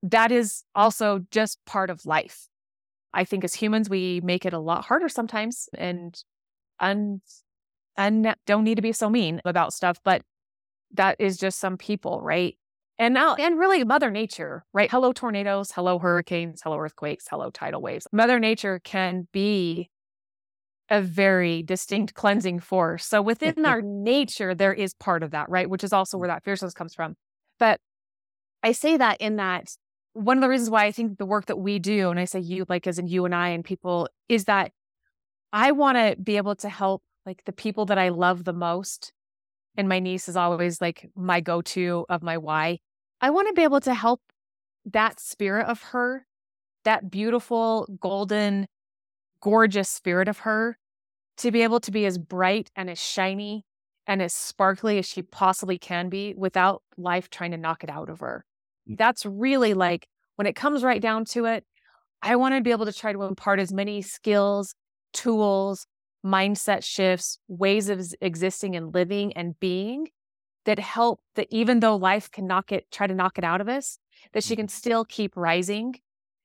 that 0.02 0.30
is 0.32 0.64
also 0.74 1.20
just 1.30 1.58
part 1.64 1.90
of 1.90 2.04
life. 2.06 2.48
I 3.12 3.24
think 3.24 3.44
as 3.44 3.54
humans, 3.54 3.88
we 3.88 4.20
make 4.22 4.44
it 4.44 4.52
a 4.52 4.58
lot 4.58 4.84
harder 4.84 5.08
sometimes 5.08 5.68
and 5.76 6.16
and 6.80 7.20
and 7.96 8.34
don't 8.46 8.64
need 8.64 8.74
to 8.74 8.82
be 8.82 8.92
so 8.92 9.08
mean 9.08 9.40
about 9.44 9.72
stuff, 9.72 10.00
but 10.04 10.22
that 10.94 11.16
is 11.18 11.36
just 11.36 11.58
some 11.60 11.76
people, 11.76 12.20
right? 12.22 12.56
And 12.98 13.14
now, 13.14 13.34
and 13.34 13.58
really 13.58 13.82
Mother 13.82 14.10
Nature, 14.10 14.64
right? 14.72 14.90
Hello, 14.90 15.12
tornadoes, 15.12 15.72
hello, 15.72 15.98
hurricanes, 15.98 16.62
hello, 16.62 16.78
earthquakes, 16.78 17.26
hello, 17.28 17.50
tidal 17.50 17.82
waves. 17.82 18.06
Mother 18.12 18.38
Nature 18.38 18.80
can 18.84 19.26
be 19.32 19.90
a 20.90 21.00
very 21.00 21.62
distinct 21.62 22.14
cleansing 22.14 22.60
force. 22.60 23.04
So 23.04 23.20
within 23.20 23.54
our 23.64 23.82
nature, 23.82 24.54
there 24.54 24.72
is 24.72 24.94
part 24.94 25.22
of 25.22 25.32
that, 25.32 25.48
right? 25.48 25.68
Which 25.68 25.82
is 25.82 25.92
also 25.92 26.18
where 26.18 26.28
that 26.28 26.44
fierceness 26.44 26.74
comes 26.74 26.94
from. 26.94 27.16
But 27.58 27.80
I 28.62 28.72
say 28.72 28.96
that 28.96 29.20
in 29.20 29.36
that 29.36 29.76
one 30.14 30.38
of 30.38 30.42
the 30.42 30.48
reasons 30.48 30.70
why 30.70 30.84
I 30.84 30.92
think 30.92 31.18
the 31.18 31.26
work 31.26 31.46
that 31.46 31.58
we 31.58 31.78
do, 31.78 32.10
and 32.10 32.18
I 32.18 32.24
say 32.24 32.38
you, 32.38 32.64
like 32.68 32.86
as 32.86 32.98
in 32.98 33.08
you 33.08 33.24
and 33.24 33.34
I 33.34 33.48
and 33.48 33.64
people, 33.64 34.08
is 34.28 34.44
that 34.44 34.72
I 35.52 35.72
want 35.72 35.98
to 35.98 36.16
be 36.20 36.36
able 36.36 36.54
to 36.56 36.68
help 36.68 37.02
like 37.26 37.44
the 37.44 37.52
people 37.52 37.86
that 37.86 37.98
I 37.98 38.08
love 38.10 38.44
the 38.44 38.52
most. 38.52 39.12
And 39.76 39.88
my 39.88 39.98
niece 39.98 40.28
is 40.28 40.36
always 40.36 40.80
like 40.80 41.10
my 41.16 41.40
go 41.40 41.62
to 41.62 42.06
of 42.08 42.22
my 42.22 42.38
why. 42.38 42.78
I 43.20 43.30
want 43.30 43.48
to 43.48 43.54
be 43.54 43.62
able 43.62 43.80
to 43.80 43.94
help 43.94 44.20
that 44.84 45.18
spirit 45.18 45.66
of 45.66 45.82
her, 45.82 46.26
that 46.84 47.10
beautiful, 47.10 47.88
golden, 48.00 48.68
gorgeous 49.40 49.88
spirit 49.88 50.28
of 50.28 50.38
her 50.38 50.78
to 51.38 51.50
be 51.50 51.62
able 51.62 51.80
to 51.80 51.90
be 51.90 52.06
as 52.06 52.18
bright 52.18 52.70
and 52.76 52.88
as 52.88 53.00
shiny 53.00 53.64
and 54.06 54.22
as 54.22 54.34
sparkly 54.34 54.98
as 54.98 55.06
she 55.06 55.22
possibly 55.22 55.78
can 55.78 56.08
be 56.08 56.34
without 56.36 56.82
life 56.96 57.30
trying 57.30 57.50
to 57.52 57.56
knock 57.56 57.84
it 57.84 57.90
out 57.90 58.10
of 58.10 58.20
her. 58.20 58.44
Mm. 58.88 58.98
That's 58.98 59.24
really 59.24 59.74
like 59.74 60.06
when 60.36 60.46
it 60.46 60.56
comes 60.56 60.82
right 60.82 61.00
down 61.00 61.24
to 61.26 61.46
it, 61.46 61.64
I 62.22 62.36
want 62.36 62.54
to 62.54 62.60
be 62.60 62.70
able 62.70 62.86
to 62.86 62.92
try 62.92 63.12
to 63.12 63.22
impart 63.22 63.60
as 63.60 63.72
many 63.72 64.02
skills, 64.02 64.74
tools, 65.12 65.86
mindset 66.24 66.82
shifts, 66.82 67.38
ways 67.48 67.88
of 67.88 68.02
existing 68.20 68.74
and 68.76 68.94
living 68.94 69.32
and 69.34 69.58
being 69.60 70.08
that 70.64 70.78
help 70.78 71.20
that 71.34 71.46
even 71.50 71.80
though 71.80 71.96
life 71.96 72.30
can 72.30 72.46
knock 72.46 72.72
it, 72.72 72.90
try 72.90 73.06
to 73.06 73.14
knock 73.14 73.36
it 73.36 73.44
out 73.44 73.60
of 73.60 73.68
us, 73.68 73.98
that 74.32 74.42
she 74.42 74.56
can 74.56 74.66
mm-hmm. 74.66 74.74
still 74.74 75.04
keep 75.04 75.36
rising 75.36 75.94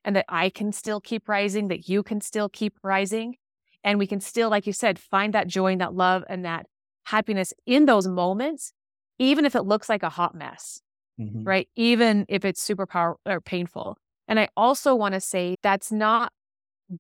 and 0.03 0.15
that 0.15 0.25
I 0.27 0.49
can 0.49 0.71
still 0.71 0.99
keep 0.99 1.29
rising, 1.29 1.69
that 1.69 1.87
you 1.87 2.03
can 2.03 2.19
still 2.21 2.49
keep 2.49 2.73
rising. 2.83 3.35
And 3.83 3.97
we 3.97 4.07
can 4.07 4.19
still, 4.19 4.49
like 4.49 4.67
you 4.67 4.73
said, 4.73 4.99
find 4.99 5.33
that 5.33 5.47
joy 5.47 5.71
and 5.71 5.81
that 5.81 5.93
love 5.93 6.25
and 6.27 6.43
that 6.43 6.65
happiness 7.09 7.53
in 7.65 7.85
those 7.85 8.07
moments, 8.07 8.73
even 9.17 9.45
if 9.45 9.55
it 9.55 9.63
looks 9.63 9.89
like 9.89 10.03
a 10.03 10.09
hot 10.09 10.35
mess, 10.35 10.81
mm-hmm. 11.19 11.43
right? 11.43 11.67
Even 11.75 12.25
if 12.29 12.45
it's 12.45 12.61
super 12.61 12.85
power 12.85 13.17
or 13.25 13.41
painful. 13.41 13.97
And 14.27 14.39
I 14.39 14.49
also 14.55 14.93
want 14.95 15.15
to 15.15 15.19
say 15.19 15.55
that's 15.63 15.91
not 15.91 16.31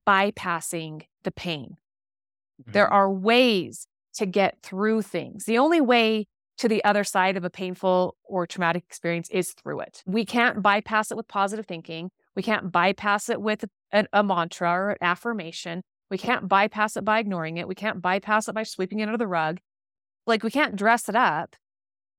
bypassing 0.07 1.03
the 1.23 1.31
pain. 1.31 1.77
Mm-hmm. 2.61 2.71
There 2.71 2.91
are 2.91 3.11
ways 3.11 3.87
to 4.15 4.25
get 4.25 4.57
through 4.63 5.03
things. 5.03 5.45
The 5.45 5.59
only 5.59 5.79
way 5.79 6.25
to 6.57 6.67
the 6.67 6.83
other 6.83 7.03
side 7.03 7.37
of 7.37 7.45
a 7.45 7.49
painful 7.49 8.17
or 8.23 8.45
traumatic 8.45 8.83
experience 8.85 9.29
is 9.29 9.53
through 9.53 9.79
it. 9.81 10.03
We 10.05 10.25
can't 10.25 10.61
bypass 10.61 11.11
it 11.11 11.17
with 11.17 11.27
positive 11.27 11.65
thinking. 11.65 12.09
We 12.35 12.43
can't 12.43 12.71
bypass 12.71 13.29
it 13.29 13.41
with 13.41 13.63
a, 13.93 14.05
a 14.11 14.23
mantra 14.23 14.71
or 14.71 14.89
an 14.91 14.97
affirmation. 15.01 15.83
We 16.09 16.17
can't 16.17 16.49
bypass 16.49 16.97
it 16.97 17.05
by 17.05 17.19
ignoring 17.19 17.57
it. 17.57 17.67
We 17.67 17.75
can't 17.75 18.01
bypass 18.01 18.49
it 18.49 18.55
by 18.55 18.63
sweeping 18.63 18.99
it 18.99 19.03
under 19.03 19.17
the 19.17 19.27
rug. 19.27 19.59
Like 20.29 20.43
we 20.43 20.51
can't 20.51 20.75
dress 20.75 21.09
it 21.09 21.15
up. 21.15 21.55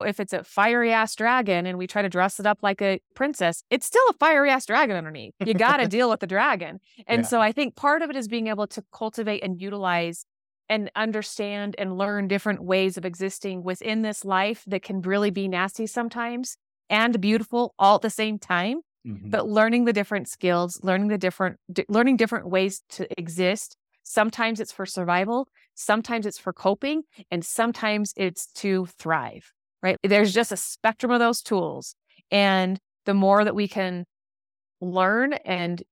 If 0.02 0.18
it's 0.18 0.32
a 0.32 0.42
fiery 0.42 0.92
ass 0.92 1.14
dragon 1.14 1.66
and 1.66 1.76
we 1.76 1.86
try 1.86 2.00
to 2.00 2.08
dress 2.08 2.40
it 2.40 2.46
up 2.46 2.58
like 2.62 2.80
a 2.80 3.00
princess, 3.14 3.62
it's 3.70 3.86
still 3.86 4.04
a 4.08 4.14
fiery 4.14 4.50
ass 4.50 4.64
dragon 4.64 4.96
underneath. 4.96 5.34
You 5.44 5.52
got 5.52 5.76
to 5.76 5.86
deal 5.96 6.08
with 6.08 6.20
the 6.20 6.26
dragon. 6.26 6.80
And 7.06 7.22
yeah. 7.22 7.28
so 7.28 7.40
I 7.40 7.52
think 7.52 7.76
part 7.76 8.00
of 8.00 8.08
it 8.08 8.16
is 8.16 8.26
being 8.26 8.46
able 8.46 8.66
to 8.68 8.82
cultivate 8.92 9.42
and 9.42 9.60
utilize 9.60 10.24
and 10.70 10.90
understand 10.94 11.74
and 11.78 11.98
learn 11.98 12.28
different 12.28 12.62
ways 12.62 12.96
of 12.96 13.04
existing 13.04 13.62
within 13.62 14.02
this 14.02 14.24
life 14.24 14.62
that 14.68 14.82
can 14.82 15.02
really 15.02 15.30
be 15.30 15.48
nasty 15.48 15.86
sometimes 15.86 16.56
and 16.88 17.20
beautiful 17.20 17.74
all 17.78 17.96
at 17.96 18.02
the 18.02 18.08
same 18.08 18.38
time. 18.38 18.80
Mm-hmm. 19.06 19.30
But 19.30 19.48
learning 19.48 19.84
the 19.84 19.92
different 19.92 20.28
skills, 20.28 20.78
learning 20.82 21.08
the 21.08 21.18
different, 21.18 21.56
d- 21.72 21.86
learning 21.88 22.18
different 22.18 22.48
ways 22.48 22.82
to 22.90 23.06
exist. 23.18 23.76
Sometimes 24.02 24.60
it's 24.60 24.72
for 24.72 24.86
survival, 24.86 25.48
sometimes 25.80 26.26
it's 26.26 26.38
for 26.38 26.52
coping, 26.52 27.02
and 27.30 27.44
sometimes 27.44 28.12
it's 28.16 28.46
to 28.52 28.86
thrive. 28.98 29.52
right? 29.82 29.96
There's 30.02 30.32
just 30.32 30.52
a 30.52 30.56
spectrum 30.56 31.10
of 31.10 31.20
those 31.20 31.42
tools. 31.42 31.94
And 32.30 32.78
the 33.06 33.14
more 33.14 33.44
that 33.44 33.54
we 33.54 33.66
can 33.66 34.04
learn 34.80 35.32
and 35.32 35.82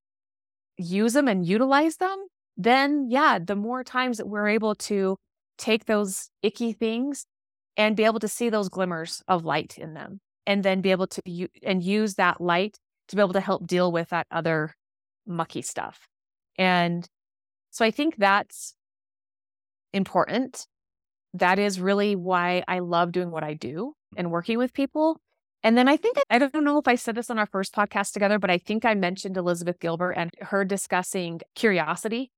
use 0.76 1.12
them 1.14 1.28
and 1.28 1.44
utilize 1.44 1.96
them, 1.96 2.26
then 2.56 3.06
yeah, 3.08 3.38
the 3.38 3.56
more 3.56 3.82
times 3.82 4.18
that 4.18 4.28
we're 4.28 4.48
able 4.48 4.74
to 4.74 5.16
take 5.56 5.86
those 5.86 6.28
icky 6.42 6.72
things 6.72 7.24
and 7.76 7.96
be 7.96 8.04
able 8.04 8.20
to 8.20 8.28
see 8.28 8.50
those 8.50 8.68
glimmers 8.68 9.22
of 9.26 9.44
light 9.44 9.78
in 9.78 9.94
them 9.94 10.20
and 10.46 10.62
then 10.62 10.80
be 10.80 10.90
able 10.90 11.06
to 11.06 11.48
and 11.62 11.82
use 11.82 12.14
that 12.14 12.40
light 12.40 12.78
to 13.08 13.16
be 13.16 13.22
able 13.22 13.32
to 13.32 13.40
help 13.40 13.66
deal 13.66 13.90
with 13.90 14.10
that 14.10 14.26
other 14.30 14.74
mucky 15.26 15.62
stuff. 15.62 16.06
And 16.56 17.08
so 17.70 17.84
I 17.84 17.90
think 17.90 18.16
that's 18.16 18.74
important. 19.92 20.66
That 21.34 21.58
is 21.58 21.80
really 21.80 22.16
why 22.16 22.64
I 22.66 22.78
love 22.80 23.12
doing 23.12 23.30
what 23.30 23.44
I 23.44 23.54
do 23.54 23.94
and 24.16 24.30
working 24.30 24.58
with 24.58 24.72
people. 24.72 25.20
And 25.62 25.76
then 25.76 25.88
I 25.88 25.96
think, 25.96 26.16
I 26.30 26.38
don't 26.38 26.64
know 26.64 26.78
if 26.78 26.86
I 26.86 26.94
said 26.94 27.14
this 27.14 27.30
on 27.30 27.38
our 27.38 27.46
first 27.46 27.74
podcast 27.74 28.12
together, 28.12 28.38
but 28.38 28.50
I 28.50 28.58
think 28.58 28.84
I 28.84 28.94
mentioned 28.94 29.36
Elizabeth 29.36 29.80
Gilbert 29.80 30.12
and 30.12 30.30
her 30.40 30.64
discussing 30.64 31.40
curiosity. 31.54 32.30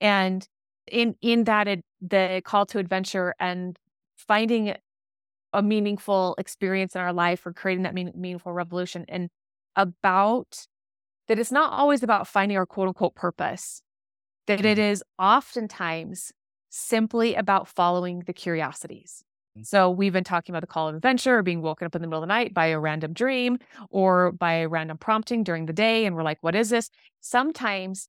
And 0.00 0.46
in, 0.90 1.16
in 1.20 1.44
that, 1.44 1.68
it, 1.68 1.84
the 2.00 2.40
call 2.44 2.66
to 2.66 2.78
adventure 2.78 3.34
and 3.38 3.78
finding 4.16 4.74
a 5.52 5.62
meaningful 5.62 6.34
experience 6.38 6.94
in 6.94 7.00
our 7.00 7.12
life 7.12 7.46
or 7.46 7.52
creating 7.52 7.84
that 7.84 7.94
mean, 7.94 8.12
meaningful 8.14 8.52
revolution 8.52 9.04
and 9.08 9.28
about 9.74 10.66
that 11.28 11.38
it's 11.38 11.52
not 11.52 11.72
always 11.72 12.02
about 12.02 12.26
finding 12.26 12.56
our 12.56 12.66
quote 12.66 12.88
unquote 12.88 13.14
purpose, 13.14 13.82
that 14.46 14.64
it 14.64 14.78
mm-hmm. 14.78 15.24
oftentimes 15.24 16.32
simply 16.76 17.34
about 17.34 17.68
following 17.68 18.20
the 18.26 18.32
curiosities. 18.32 19.24
Mm. 19.58 19.66
So 19.66 19.90
we've 19.90 20.12
been 20.12 20.24
talking 20.24 20.52
about 20.52 20.60
the 20.60 20.66
call 20.66 20.88
of 20.88 20.94
adventure 20.94 21.38
or 21.38 21.42
being 21.42 21.62
woken 21.62 21.86
up 21.86 21.94
in 21.94 22.02
the 22.02 22.08
middle 22.08 22.22
of 22.22 22.28
the 22.28 22.32
night 22.32 22.54
by 22.54 22.66
a 22.66 22.78
random 22.78 23.12
dream 23.12 23.58
or 23.90 24.32
by 24.32 24.54
a 24.54 24.68
random 24.68 24.98
prompting 24.98 25.42
during 25.42 25.66
the 25.66 25.72
day. 25.72 26.04
And 26.04 26.14
we're 26.14 26.22
like, 26.22 26.38
what 26.42 26.54
is 26.54 26.70
this? 26.70 26.90
Sometimes 27.20 28.08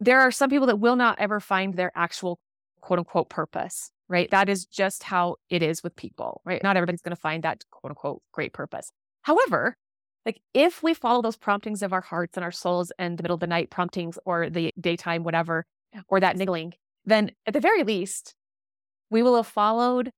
there 0.00 0.20
are 0.20 0.30
some 0.30 0.50
people 0.50 0.66
that 0.66 0.80
will 0.80 0.96
not 0.96 1.18
ever 1.18 1.40
find 1.40 1.74
their 1.74 1.92
actual 1.94 2.38
quote 2.80 2.98
unquote 2.98 3.30
purpose, 3.30 3.90
right? 4.08 4.30
That 4.30 4.48
is 4.48 4.66
just 4.66 5.02
how 5.02 5.36
it 5.48 5.62
is 5.62 5.82
with 5.82 5.96
people, 5.96 6.42
right? 6.44 6.62
Not 6.62 6.76
everybody's 6.76 7.00
going 7.00 7.16
to 7.16 7.20
find 7.20 7.42
that 7.44 7.64
quote 7.70 7.90
unquote 7.90 8.22
great 8.32 8.52
purpose. 8.52 8.90
However, 9.22 9.76
like 10.26 10.40
if 10.52 10.82
we 10.82 10.94
follow 10.94 11.22
those 11.22 11.36
promptings 11.36 11.82
of 11.82 11.92
our 11.92 12.00
hearts 12.00 12.36
and 12.36 12.44
our 12.44 12.52
souls 12.52 12.92
and 12.98 13.18
the 13.18 13.22
middle 13.22 13.34
of 13.34 13.40
the 13.40 13.46
night 13.46 13.70
promptings 13.70 14.18
or 14.24 14.50
the 14.50 14.72
daytime, 14.78 15.22
whatever, 15.22 15.66
or 16.08 16.20
that 16.20 16.36
niggling, 16.36 16.74
then 17.04 17.30
at 17.46 17.52
the 17.52 17.60
very 17.60 17.82
least, 17.82 18.34
we 19.10 19.22
will 19.22 19.36
have 19.36 19.46
followed 19.46 20.10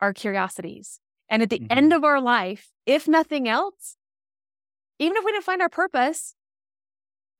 our 0.00 0.12
curiosities. 0.12 1.00
And 1.28 1.42
at 1.42 1.50
the 1.50 1.58
mm-hmm. 1.58 1.78
end 1.78 1.92
of 1.92 2.04
our 2.04 2.20
life, 2.20 2.70
if 2.86 3.06
nothing 3.06 3.48
else, 3.48 3.96
even 4.98 5.16
if 5.16 5.24
we 5.24 5.32
didn't 5.32 5.44
find 5.44 5.60
our 5.60 5.68
purpose, 5.68 6.34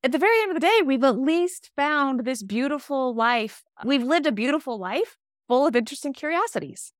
at 0.04 0.12
the 0.12 0.18
very 0.18 0.40
end 0.42 0.50
of 0.50 0.54
the 0.54 0.66
day, 0.66 0.80
we've 0.84 1.02
at 1.02 1.18
least 1.18 1.70
found 1.74 2.24
this 2.24 2.42
beautiful 2.42 3.14
life. 3.14 3.64
We've 3.84 4.02
lived 4.02 4.26
a 4.26 4.32
beautiful 4.32 4.78
life 4.78 5.16
full 5.48 5.66
of 5.66 5.74
interesting 5.74 6.12
curiosities, 6.12 6.92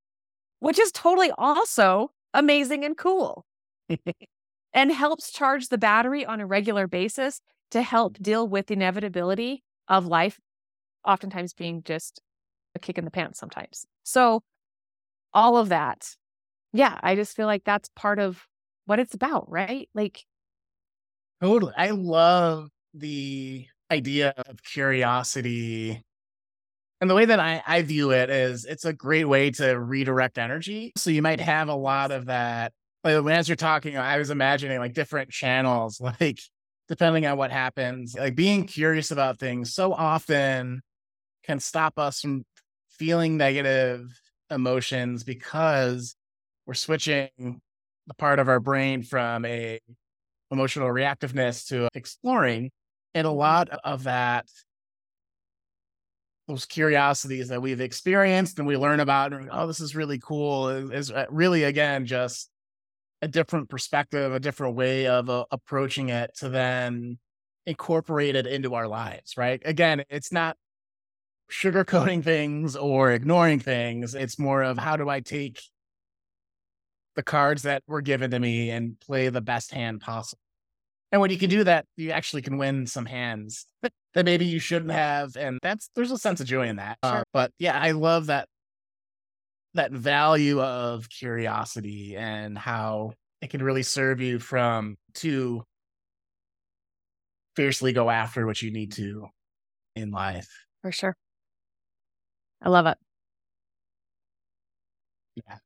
which 0.58 0.78
is 0.78 0.90
totally 0.90 1.30
also 1.38 2.11
amazing 2.34 2.84
and 2.84 2.96
cool 2.96 3.46
and 4.72 4.92
helps 4.92 5.30
charge 5.30 5.68
the 5.68 5.78
battery 5.78 6.24
on 6.24 6.40
a 6.40 6.46
regular 6.46 6.87
basis 6.87 7.40
to 7.70 7.82
help 7.82 8.18
deal 8.18 8.48
with 8.48 8.66
the 8.66 8.74
inevitability 8.74 9.62
of 9.87 10.06
life, 10.06 10.40
oftentimes 11.04 11.54
being 11.54 11.82
just 11.82 12.20
a 12.74 12.78
kick 12.78 12.98
in 12.98 13.04
the 13.04 13.11
pants 13.11 13.38
sometimes. 13.38 13.87
So, 14.04 14.42
all 15.32 15.56
of 15.56 15.68
that, 15.68 16.16
yeah, 16.72 16.98
I 17.02 17.14
just 17.14 17.37
feel 17.37 17.46
like 17.46 17.64
that's 17.64 17.90
part 17.96 18.18
of 18.18 18.46
what 18.87 18.98
it's 18.98 19.14
about, 19.14 19.50
right? 19.50 19.88
Like, 19.94 20.24
totally. 21.42 21.72
I 21.76 21.90
love 21.90 22.68
the 22.94 23.66
idea 23.90 24.34
of 24.37 24.62
curiosity. 24.62 26.02
And 27.00 27.08
the 27.08 27.14
way 27.14 27.26
that 27.26 27.38
I, 27.38 27.62
I 27.66 27.82
view 27.82 28.11
it 28.11 28.28
is 28.28 28.64
it's 28.64 28.84
a 28.84 28.92
great 28.92 29.26
way 29.26 29.50
to 29.52 29.78
redirect 29.78 30.38
energy. 30.38 30.92
So 30.96 31.11
you 31.11 31.22
might 31.22 31.40
have 31.40 31.68
a 31.68 31.74
lot 31.74 32.11
of 32.11 32.26
that. 32.26 32.72
Like 33.04 33.24
as 33.26 33.48
you're 33.48 33.56
talking, 33.56 33.96
I 33.96 34.18
was 34.18 34.30
imagining 34.30 34.78
like 34.78 34.94
different 34.94 35.30
channels, 35.30 36.00
like 36.20 36.40
depending 36.88 37.26
on 37.26 37.38
what 37.38 37.52
happens, 37.52 38.16
like 38.18 38.34
being 38.34 38.66
curious 38.66 39.11
about 39.11 39.38
things 39.38 39.72
so 39.72 39.92
often 39.92 40.82
can 41.48 41.58
stop 41.61 41.98
us 41.98 42.20
from 42.20 42.44
feeling 42.90 43.37
negative 43.37 44.20
emotions 44.50 45.24
because 45.24 46.14
we're 46.66 46.74
switching 46.74 47.30
the 48.06 48.14
part 48.14 48.38
of 48.38 48.48
our 48.48 48.61
brain 48.61 49.02
from 49.02 49.44
a 49.44 49.80
emotional 50.50 50.88
reactiveness 50.88 51.66
to 51.68 51.88
exploring 51.94 52.70
and 53.14 53.26
a 53.26 53.30
lot 53.30 53.68
of 53.84 54.04
that, 54.04 54.46
those 56.46 56.66
curiosities 56.66 57.48
that 57.48 57.61
we've 57.61 57.80
experienced 57.80 58.58
and 58.58 58.68
we 58.68 58.76
learn 58.76 59.00
about, 59.00 59.32
and, 59.32 59.48
oh, 59.52 59.66
this 59.66 59.80
is 59.80 59.96
really 59.96 60.18
cool, 60.18 60.68
is, 60.68 60.90
is 60.90 61.11
uh, 61.11 61.26
really, 61.30 61.64
again, 61.64 62.06
just 62.06 62.50
a 63.20 63.28
different 63.28 63.68
perspective, 63.68 64.32
a 64.32 64.40
different 64.40 64.76
way 64.76 65.06
of 65.06 65.28
uh, 65.28 65.44
approaching 65.50 66.11
it 66.11 66.30
to 66.37 66.48
then 66.48 67.18
incorporate 67.66 68.37
it 68.37 68.46
into 68.46 68.74
our 68.74 68.87
lives, 68.87 69.37
right? 69.37 69.61
Again, 69.64 70.04
it's 70.08 70.32
not 70.32 70.56
sugarcoating 71.50 72.22
things 72.24 72.76
or 72.76 73.11
ignoring 73.12 73.61
things. 73.61 74.14
It's 74.14 74.38
more 74.38 74.62
of 74.62 74.78
how 74.78 74.96
do 74.96 75.08
I 75.08 75.20
take 75.20 75.61
the 77.16 77.22
cards 77.22 77.62
that 77.62 77.82
were 77.88 78.00
given 78.00 78.30
to 78.30 78.38
me 78.38 78.70
and 78.70 78.98
play 79.00 79.28
the 79.28 79.40
best 79.40 79.72
hand 79.72 80.00
possible. 80.00 80.40
And 81.11 81.20
when 81.20 81.30
you 81.30 81.38
can 81.38 81.48
do 81.50 81.64
that, 81.64 81.87
you 81.96 82.11
actually 82.11 82.42
can 82.42 82.58
win 82.58 82.87
some 82.87 83.06
hands 83.06 83.66
that 84.14 84.24
maybe 84.24 84.44
you 84.44 84.58
shouldn't 84.58 84.92
have. 84.92 85.37
And 85.37 85.58
that's 85.62 85.90
there's 85.96 86.11
a 86.11 86.18
sense 86.18 86.40
of 86.40 86.46
joy 86.46 86.68
in 86.68 86.76
that. 86.76 86.98
Sure. 87.04 87.18
Uh, 87.18 87.22
but 87.32 87.50
yeah, 87.58 87.78
I 87.78 87.92
love 87.92 88.26
that 88.26 88.48
that 89.74 89.92
value 89.92 90.61
of 90.61 91.08
curiosity 91.08 92.16
and 92.16 92.58
how 92.58 93.12
it 93.40 93.50
can 93.50 93.62
really 93.62 93.82
serve 93.82 94.20
you 94.20 94.38
from 94.38 94.96
to 95.14 95.62
fiercely 97.56 97.92
go 97.92 98.11
after 98.11 98.46
what 98.46 98.61
you 98.62 98.70
need 98.70 98.92
to 98.92 99.26
in 99.96 100.11
life. 100.11 100.48
For 100.82 100.92
sure. 100.92 101.16
I 102.62 102.68
love 102.68 102.86
it. 102.86 102.98
Yeah. 105.36 105.58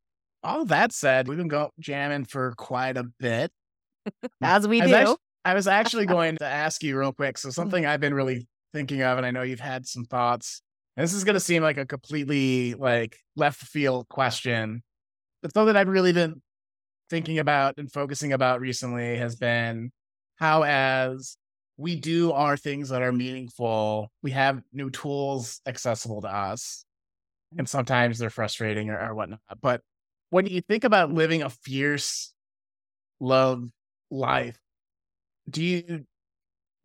All 0.43 0.65
that 0.67 0.93
said, 0.93 1.29
we've 1.29 1.39
been 1.39 1.49
going 1.49 1.71
jamming 1.79 2.25
for 2.25 2.53
quite 2.57 2.97
a 2.97 3.05
bit. 3.05 3.53
As 4.43 4.67
we 4.67 4.81
do. 4.81 5.17
I 5.45 5.55
was 5.55 5.67
actually 5.67 6.07
going 6.17 6.37
to 6.39 6.47
ask 6.47 6.83
you 6.83 6.99
real 6.99 7.13
quick. 7.13 7.39
So 7.39 7.49
mm-hmm. 7.49 7.55
something 7.55 7.87
I've 7.87 8.01
been 8.01 8.15
really 8.15 8.47
thinking 8.73 9.03
of, 9.03 9.19
and 9.19 9.27
I 9.27 9.31
know 9.31 9.43
you've 9.43 9.61
had 9.61 9.87
some 9.87 10.05
thoughts. 10.05 10.63
And 10.97 11.05
this 11.05 11.15
is 11.15 11.25
going 11.25 11.35
to 11.35 11.41
seem 11.41 11.63
like 11.63 11.79
a 11.79 11.87
completely 11.87 12.75
like 12.75 13.17
left 13.35 13.61
field 13.61 14.09
question, 14.09 14.83
but 15.41 15.55
something 15.55 15.75
I've 15.75 15.89
really 15.89 16.13
been 16.13 16.43
thinking 17.09 17.39
about 17.39 17.79
and 17.79 17.91
focusing 17.91 18.33
about 18.33 18.61
recently 18.61 19.17
has 19.17 19.37
been 19.37 19.91
how, 20.37 20.65
as 20.65 21.37
we 21.83 21.97
do 21.97 22.33
our 22.33 22.57
things 22.57 22.89
that 22.91 23.03
are 23.03 23.13
meaningful, 23.13 24.11
we 24.23 24.31
have 24.31 24.63
new 24.73 24.91
tools 24.91 25.61
accessible 25.67 26.23
to 26.23 26.29
us, 26.29 26.85
and 27.59 27.69
sometimes 27.69 28.19
they're 28.19 28.31
frustrating 28.31 28.91
or, 28.91 28.99
or 28.99 29.15
whatnot. 29.15 29.41
But 29.61 29.83
when 30.31 30.47
you 30.47 30.61
think 30.61 30.85
about 30.85 31.13
living 31.13 31.43
a 31.43 31.51
fierce 31.51 32.33
love 33.21 33.69
life 34.11 34.59
do 35.49 35.63
you 35.63 36.05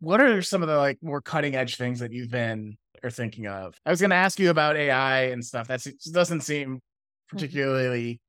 what 0.00 0.20
are 0.20 0.42
some 0.42 0.62
of 0.62 0.68
the 0.68 0.76
like 0.76 0.98
more 1.02 1.20
cutting 1.20 1.56
edge 1.56 1.76
things 1.76 1.98
that 2.00 2.12
you've 2.12 2.30
been 2.30 2.76
or 3.02 3.10
thinking 3.10 3.48
of? 3.48 3.74
I 3.84 3.90
was 3.90 4.00
going 4.00 4.10
to 4.10 4.16
ask 4.16 4.38
you 4.38 4.50
about 4.50 4.76
AI 4.76 5.22
and 5.22 5.44
stuff. 5.44 5.66
That 5.66 5.84
doesn't 6.12 6.42
seem 6.42 6.68
mm-hmm. 6.68 7.36
particularly 7.36 8.20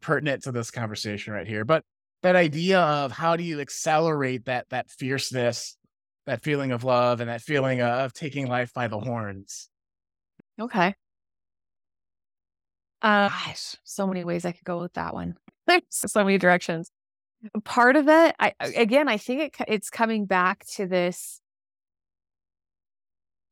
pertinent 0.00 0.42
to 0.44 0.52
this 0.52 0.72
conversation 0.72 1.32
right 1.32 1.46
here, 1.46 1.64
but 1.64 1.84
that 2.24 2.34
idea 2.34 2.80
of 2.80 3.12
how 3.12 3.36
do 3.36 3.44
you 3.44 3.60
accelerate 3.60 4.46
that 4.46 4.68
that 4.70 4.90
fierceness, 4.90 5.76
that 6.26 6.42
feeling 6.42 6.72
of 6.72 6.84
love, 6.84 7.20
and 7.20 7.28
that 7.28 7.42
feeling 7.42 7.80
of 7.80 8.12
taking 8.12 8.46
life 8.46 8.72
by 8.72 8.88
the 8.88 8.98
horns. 8.98 9.68
Okay. 10.60 10.94
Uh, 13.00 13.28
gosh, 13.28 13.76
so 13.82 14.06
many 14.06 14.24
ways 14.24 14.44
I 14.44 14.52
could 14.52 14.64
go 14.64 14.80
with 14.80 14.92
that 14.92 15.12
one. 15.12 15.36
There's 15.66 15.82
so 15.90 16.24
many 16.24 16.38
directions 16.38 16.90
part 17.64 17.96
of 17.96 18.08
it 18.08 18.34
i 18.38 18.52
again 18.60 19.08
i 19.08 19.16
think 19.16 19.40
it, 19.40 19.64
it's 19.66 19.90
coming 19.90 20.26
back 20.26 20.64
to 20.66 20.86
this 20.86 21.40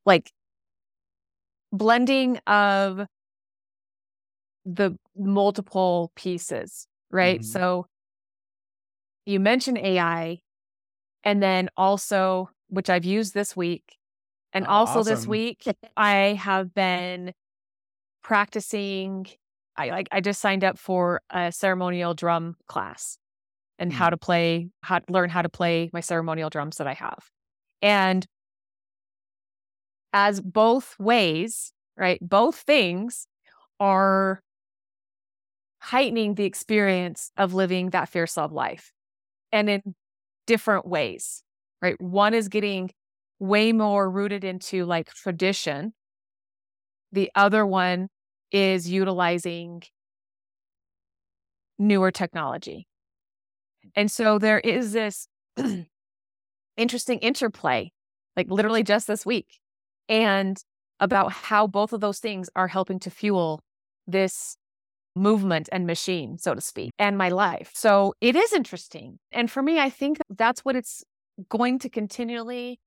like 0.05 0.31
blending 1.71 2.37
of 2.47 3.05
the 4.65 4.97
multiple 5.17 6.11
pieces 6.15 6.87
right 7.09 7.41
mm-hmm. 7.41 7.51
so 7.51 7.85
you 9.25 9.39
mentioned 9.39 9.77
ai 9.77 10.39
and 11.23 11.43
then 11.43 11.69
also 11.75 12.49
which 12.71 12.89
i've 12.89 13.05
used 13.05 13.33
this 13.33 13.55
week 13.55 13.97
and 14.53 14.65
oh, 14.65 14.69
also 14.69 14.99
awesome. 14.99 15.13
this 15.13 15.27
week 15.27 15.65
i 15.95 16.13
have 16.39 16.73
been 16.73 17.33
practicing 18.23 19.27
I 19.77 19.89
like 19.89 20.09
I 20.11 20.21
just 20.21 20.41
signed 20.41 20.63
up 20.63 20.77
for 20.77 21.21
a 21.29 21.51
ceremonial 21.51 22.13
drum 22.13 22.55
class 22.67 23.17
and 23.79 23.91
Mm. 23.91 23.95
how 23.95 24.09
to 24.09 24.17
play, 24.17 24.69
how 24.83 24.99
to 24.99 25.11
learn 25.11 25.29
how 25.29 25.41
to 25.41 25.49
play 25.49 25.89
my 25.93 26.01
ceremonial 26.01 26.49
drums 26.49 26.77
that 26.77 26.87
I 26.87 26.93
have. 26.93 27.31
And 27.81 28.27
as 30.13 30.41
both 30.41 30.99
ways, 30.99 31.73
right? 31.97 32.19
Both 32.21 32.57
things 32.57 33.27
are 33.79 34.41
heightening 35.79 36.35
the 36.35 36.45
experience 36.45 37.31
of 37.37 37.53
living 37.53 37.89
that 37.89 38.09
fierce 38.09 38.37
love 38.37 38.51
life 38.51 38.91
and 39.51 39.69
in 39.69 39.95
different 40.45 40.85
ways, 40.85 41.43
right? 41.81 41.99
One 41.99 42.33
is 42.33 42.47
getting 42.47 42.91
way 43.39 43.73
more 43.73 44.09
rooted 44.09 44.43
into 44.43 44.85
like 44.85 45.11
tradition. 45.13 45.93
The 47.11 47.31
other 47.35 47.65
one 47.65 48.07
is 48.51 48.89
utilizing 48.89 49.83
newer 51.79 52.11
technology. 52.11 52.87
Hmm. 53.83 53.89
And 53.95 54.11
so 54.11 54.37
there 54.37 54.59
is 54.59 54.93
this 54.93 55.27
interesting 56.77 57.19
interplay, 57.19 57.91
like 58.37 58.49
literally 58.49 58.83
just 58.83 59.07
this 59.07 59.25
week, 59.25 59.59
and 60.07 60.57
about 60.99 61.31
how 61.31 61.65
both 61.65 61.93
of 61.93 61.99
those 61.99 62.19
things 62.19 62.49
are 62.55 62.67
helping 62.67 62.99
to 62.99 63.09
fuel 63.09 63.59
this 64.05 64.55
movement 65.15 65.67
and 65.71 65.87
machine, 65.87 66.37
so 66.37 66.53
to 66.53 66.61
speak, 66.61 66.91
hmm. 66.97 67.03
and 67.05 67.17
my 67.17 67.29
life. 67.29 67.71
So 67.73 68.13
it 68.21 68.35
is 68.35 68.53
interesting. 68.53 69.17
And 69.31 69.49
for 69.49 69.63
me, 69.63 69.79
I 69.79 69.89
think 69.89 70.19
that's 70.29 70.63
what 70.63 70.75
it's 70.75 71.03
going 71.49 71.79
to 71.79 71.89
continually 71.89 72.79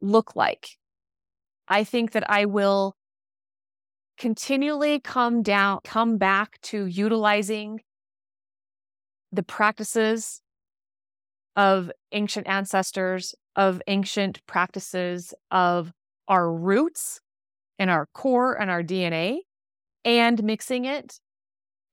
look 0.00 0.36
like. 0.36 0.68
I 1.66 1.84
think 1.84 2.12
that 2.12 2.28
I 2.30 2.46
will 2.46 2.96
continually 4.18 5.00
come 5.00 5.42
down, 5.42 5.80
come 5.84 6.18
back 6.18 6.60
to 6.62 6.86
utilizing 6.86 7.80
the 9.32 9.42
practices 9.42 10.40
of 11.56 11.90
ancient 12.12 12.46
ancestors, 12.48 13.34
of 13.56 13.82
ancient 13.86 14.44
practices 14.46 15.34
of 15.50 15.92
our 16.26 16.52
roots 16.52 17.20
and 17.78 17.90
our 17.90 18.06
core 18.14 18.60
and 18.60 18.70
our 18.70 18.82
DNA, 18.82 19.38
and 20.04 20.42
mixing 20.42 20.84
it 20.84 21.20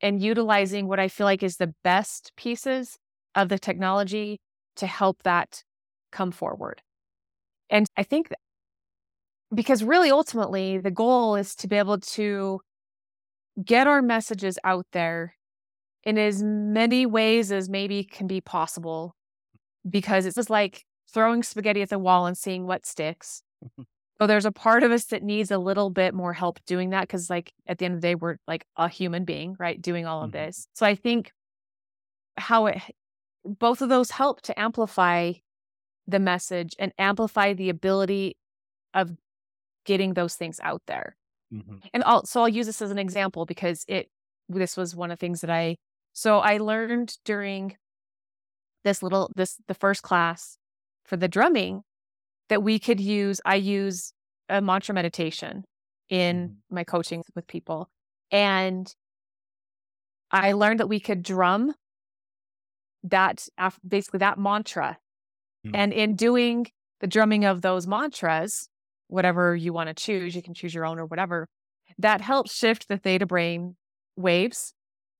and 0.01 0.21
utilizing 0.21 0.87
what 0.87 0.99
I 0.99 1.07
feel 1.07 1.25
like 1.25 1.43
is 1.43 1.57
the 1.57 1.73
best 1.83 2.31
pieces 2.35 2.97
of 3.33 3.49
the 3.49 3.59
technology 3.59 4.39
to 4.77 4.87
help 4.87 5.23
that 5.23 5.63
come 6.11 6.31
forward. 6.31 6.81
And 7.69 7.87
I 7.97 8.03
think 8.03 8.29
that 8.29 8.39
because 9.53 9.83
really 9.83 10.11
ultimately 10.11 10.77
the 10.79 10.91
goal 10.91 11.35
is 11.35 11.55
to 11.55 11.67
be 11.67 11.75
able 11.75 11.99
to 11.99 12.59
get 13.63 13.87
our 13.87 14.01
messages 14.01 14.59
out 14.63 14.85
there 14.91 15.35
in 16.03 16.17
as 16.17 16.43
many 16.43 17.05
ways 17.05 17.51
as 17.51 17.69
maybe 17.69 18.03
can 18.03 18.27
be 18.27 18.41
possible 18.41 19.15
because 19.89 20.25
it's 20.25 20.35
just 20.35 20.49
like 20.51 20.85
throwing 21.13 21.43
spaghetti 21.43 21.81
at 21.81 21.89
the 21.89 21.99
wall 21.99 22.25
and 22.27 22.37
seeing 22.37 22.67
what 22.67 22.85
sticks. 22.85 23.43
so 24.21 24.27
there's 24.27 24.45
a 24.45 24.51
part 24.53 24.83
of 24.83 24.91
us 24.91 25.05
that 25.05 25.23
needs 25.23 25.51
a 25.51 25.57
little 25.59 25.89
bit 25.89 26.13
more 26.13 26.33
help 26.33 26.59
doing 26.67 26.91
that 26.91 27.01
because 27.03 27.29
like 27.29 27.53
at 27.67 27.79
the 27.79 27.85
end 27.85 27.95
of 27.95 28.01
the 28.01 28.07
day 28.09 28.15
we're 28.15 28.37
like 28.47 28.65
a 28.77 28.89
human 28.89 29.25
being, 29.25 29.55
right, 29.59 29.81
doing 29.81 30.05
all 30.07 30.23
of 30.23 30.31
Mhm. 30.31 30.33
this. 30.33 30.67
So 30.73 30.85
I 30.85 30.95
think 30.95 31.31
how 32.37 32.67
it 32.67 32.81
both 33.45 33.81
of 33.81 33.89
those 33.89 34.11
help 34.11 34.41
to 34.43 34.59
amplify 34.59 35.33
the 36.07 36.19
message 36.19 36.75
and 36.79 36.93
amplify 36.99 37.53
the 37.53 37.69
ability 37.69 38.37
of 38.93 39.17
getting 39.85 40.13
those 40.15 40.35
things 40.35 40.59
out 40.63 40.81
there. 40.87 41.15
Mhm. 41.51 41.81
And 41.93 42.03
I'll, 42.05 42.25
so 42.25 42.41
I'll 42.41 42.49
use 42.49 42.67
this 42.67 42.81
as 42.81 42.91
an 42.91 42.99
example 42.99 43.45
because 43.45 43.85
it 43.87 44.09
this 44.49 44.77
was 44.77 44.95
one 44.95 45.11
of 45.11 45.19
the 45.19 45.21
things 45.25 45.41
that 45.41 45.49
I 45.51 45.77
so 46.13 46.39
I 46.39 46.57
learned 46.57 47.17
during 47.25 47.77
this 48.83 49.01
little 49.01 49.31
this 49.35 49.57
the 49.67 49.73
first 49.73 50.03
class 50.03 50.57
for 51.05 51.17
the 51.17 51.27
drumming 51.27 51.81
that 52.49 52.63
we 52.63 52.79
could 52.79 52.99
use 52.99 53.41
I 53.45 53.55
use 53.55 54.13
a 54.49 54.61
mantra 54.61 54.95
meditation 54.95 55.65
in 56.09 56.51
Mhm. 56.51 56.61
my 56.69 56.83
coaching 56.83 57.23
with 57.35 57.47
people 57.47 57.89
and 58.31 58.93
I 60.31 60.53
learned 60.53 60.79
that 60.79 60.87
we 60.89 60.99
could 60.99 61.23
drum 61.23 61.73
that 63.09 63.47
basically 63.87 64.19
that 64.19 64.37
mantra 64.37 64.97
Mm. 65.65 65.71
and 65.73 65.93
in 65.93 66.15
doing 66.15 66.67
the 66.99 67.07
drumming 67.07 67.43
of 67.45 67.61
those 67.61 67.87
mantras 67.87 68.69
whatever 69.07 69.55
you 69.55 69.73
want 69.73 69.87
to 69.89 69.93
choose 69.95 70.35
you 70.35 70.41
can 70.43 70.53
choose 70.53 70.73
your 70.73 70.85
own 70.85 70.99
or 70.99 71.05
whatever 71.05 71.47
that 71.97 72.21
helps 72.21 72.55
shift 72.55 72.87
the 72.87 72.97
theta 72.97 73.25
brain 73.25 73.75
waves 74.15 74.73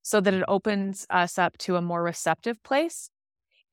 so 0.04 0.22
that 0.22 0.34
it 0.34 0.44
opens 0.48 1.06
us 1.10 1.40
up 1.40 1.58
to 1.58 1.76
a 1.78 1.82
more 1.82 2.04
receptive 2.04 2.62
place 2.64 3.10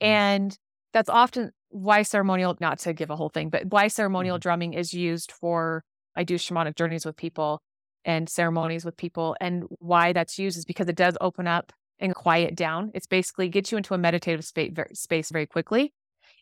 Mm. 0.02 0.06
and 0.06 0.58
that's 0.92 1.08
often 1.08 1.52
why 1.68 2.02
ceremonial 2.02 2.56
not 2.60 2.78
to 2.80 2.92
give 2.92 3.10
a 3.10 3.16
whole 3.16 3.28
thing 3.30 3.48
but 3.50 3.66
why 3.66 3.88
ceremonial 3.88 4.38
Mhm. 4.38 4.42
drumming 4.42 4.72
is 4.74 4.92
used 4.94 5.30
for 5.32 5.84
i 6.16 6.24
do 6.24 6.36
shamanic 6.36 6.74
journeys 6.76 7.04
with 7.06 7.16
people 7.16 7.60
and 8.04 8.28
ceremonies 8.28 8.84
with 8.84 8.96
people 8.96 9.36
and 9.40 9.64
why 9.78 10.12
that's 10.12 10.38
used 10.38 10.56
is 10.58 10.64
because 10.64 10.88
it 10.88 10.96
does 10.96 11.16
open 11.20 11.46
up 11.46 11.72
and 12.02 12.14
quiet 12.16 12.56
down 12.56 12.90
it's 12.94 13.06
basically 13.08 13.48
gets 13.48 13.72
you 13.72 13.78
into 13.78 13.94
a 13.94 13.98
meditative 13.98 14.44
space 14.44 14.72
very, 14.74 14.94
space 14.94 15.30
very 15.30 15.46
quickly 15.46 15.94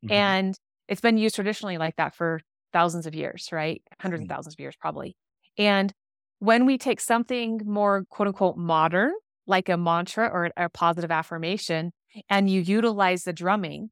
Mhm. 0.03 0.11
and 0.11 0.59
it's 0.89 1.01
been 1.01 1.19
used 1.19 1.35
traditionally 1.35 1.79
like 1.79 1.97
that 1.97 2.15
for 2.15 2.41
thousands 2.73 3.07
of 3.07 3.15
years, 3.15 3.49
right? 3.53 3.83
Hundreds 4.01 4.23
of 4.23 4.29
Mm. 4.29 4.29
thousands 4.29 4.55
of 4.55 4.61
years, 4.61 4.77
probably. 4.81 5.17
And 5.59 5.93
when 6.41 6.67
we 6.67 6.79
take 6.79 7.01
something 7.01 7.61
more 7.65 8.05
quote 8.11 8.29
unquote 8.29 8.57
modern, 8.57 9.13
like 9.47 9.69
a 9.69 9.77
mantra 9.77 10.29
or 10.29 10.47
a- 10.57 10.67
a 10.67 10.69
positive 10.69 11.11
affirmation, 11.11 11.93
and 12.29 12.51
you 12.51 12.61
utilize 12.61 13.25
the 13.25 13.33
drumming 13.33 13.91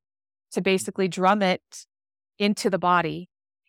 to 0.53 0.61
basically 0.61 1.09
drum 1.09 1.43
it 1.43 1.63
into 2.39 2.71
the 2.71 2.79
body, 2.79 3.29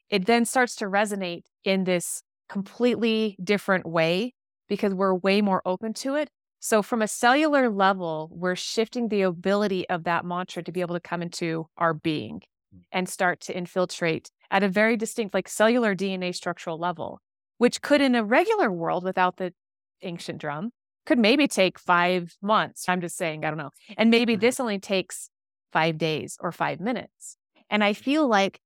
it 0.10 0.26
then 0.26 0.46
starts 0.46 0.76
to 0.78 0.86
resonate 0.86 1.44
in 1.64 1.84
this 1.84 2.24
completely 2.50 3.38
different 3.44 3.86
way 3.86 4.34
because 4.68 4.94
we're 4.94 5.16
way 5.16 5.42
more 5.42 5.62
open 5.66 5.94
to 5.94 6.16
it. 6.16 6.30
So, 6.60 6.82
from 6.82 7.02
a 7.02 7.08
cellular 7.08 7.70
level, 7.70 8.30
we're 8.34 8.56
shifting 8.56 9.08
the 9.08 9.22
ability 9.22 9.88
of 9.90 10.04
that 10.04 10.26
mantra 10.26 10.62
to 10.64 10.72
be 10.72 10.82
able 10.82 10.96
to 10.96 11.00
come 11.00 11.22
into 11.22 11.68
our 11.78 11.94
being 11.94 12.42
mm. 12.76 12.82
and 12.92 13.08
start 13.08 13.40
to 13.42 13.58
infiltrate 13.58 14.30
at 14.52 14.64
a 14.64 14.68
very 14.68 14.98
distinct, 14.98 15.34
like 15.34 15.48
cellular 15.48 15.96
DNA 15.96 16.36
structural 16.36 16.78
level, 16.78 17.22
which 17.60 17.82
could, 17.82 18.02
in 18.02 18.14
a 18.14 18.26
regular 18.26 18.70
world 18.72 19.06
without 19.06 19.38
the 19.38 19.54
ancient 20.02 20.40
drum, 20.40 20.72
could 21.06 21.18
maybe 21.18 21.48
take 21.48 21.80
five 21.80 22.36
months. 22.42 22.86
I'm 22.90 23.00
just 23.00 23.16
saying, 23.16 23.46
I 23.46 23.50
don't 23.50 23.58
know. 23.58 23.72
And 23.98 24.12
maybe 24.12 24.34
mm-hmm. 24.34 24.42
this 24.42 24.60
only 24.60 24.80
takes 24.80 25.30
five 25.72 25.98
days 25.98 26.38
or 26.42 26.52
five 26.52 26.82
minutes. 26.82 27.38
And 27.70 27.86
I 27.86 27.94
mm. 27.94 27.98
feel 27.98 28.28
like 28.28 28.60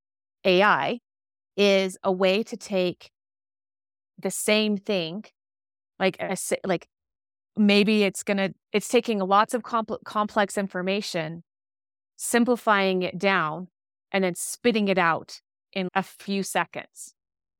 AI 0.43 0.99
is 1.55 1.97
a 2.03 2.11
way 2.11 2.41
to 2.41 2.57
take 2.57 3.11
the 4.17 4.31
same 4.31 4.77
thing, 4.77 5.25
like 5.99 6.17
a, 6.19 6.35
like 6.65 6.87
maybe 7.57 8.03
it's 8.03 8.23
gonna 8.23 8.51
it's 8.71 8.87
taking 8.87 9.19
lots 9.19 9.53
of 9.53 9.61
compl- 9.63 10.03
complex 10.05 10.57
information, 10.57 11.43
simplifying 12.17 13.01
it 13.03 13.17
down, 13.17 13.67
and 14.11 14.23
then 14.23 14.35
spitting 14.35 14.87
it 14.87 14.97
out 14.97 15.39
in 15.73 15.87
a 15.95 16.03
few 16.03 16.43
seconds 16.43 17.13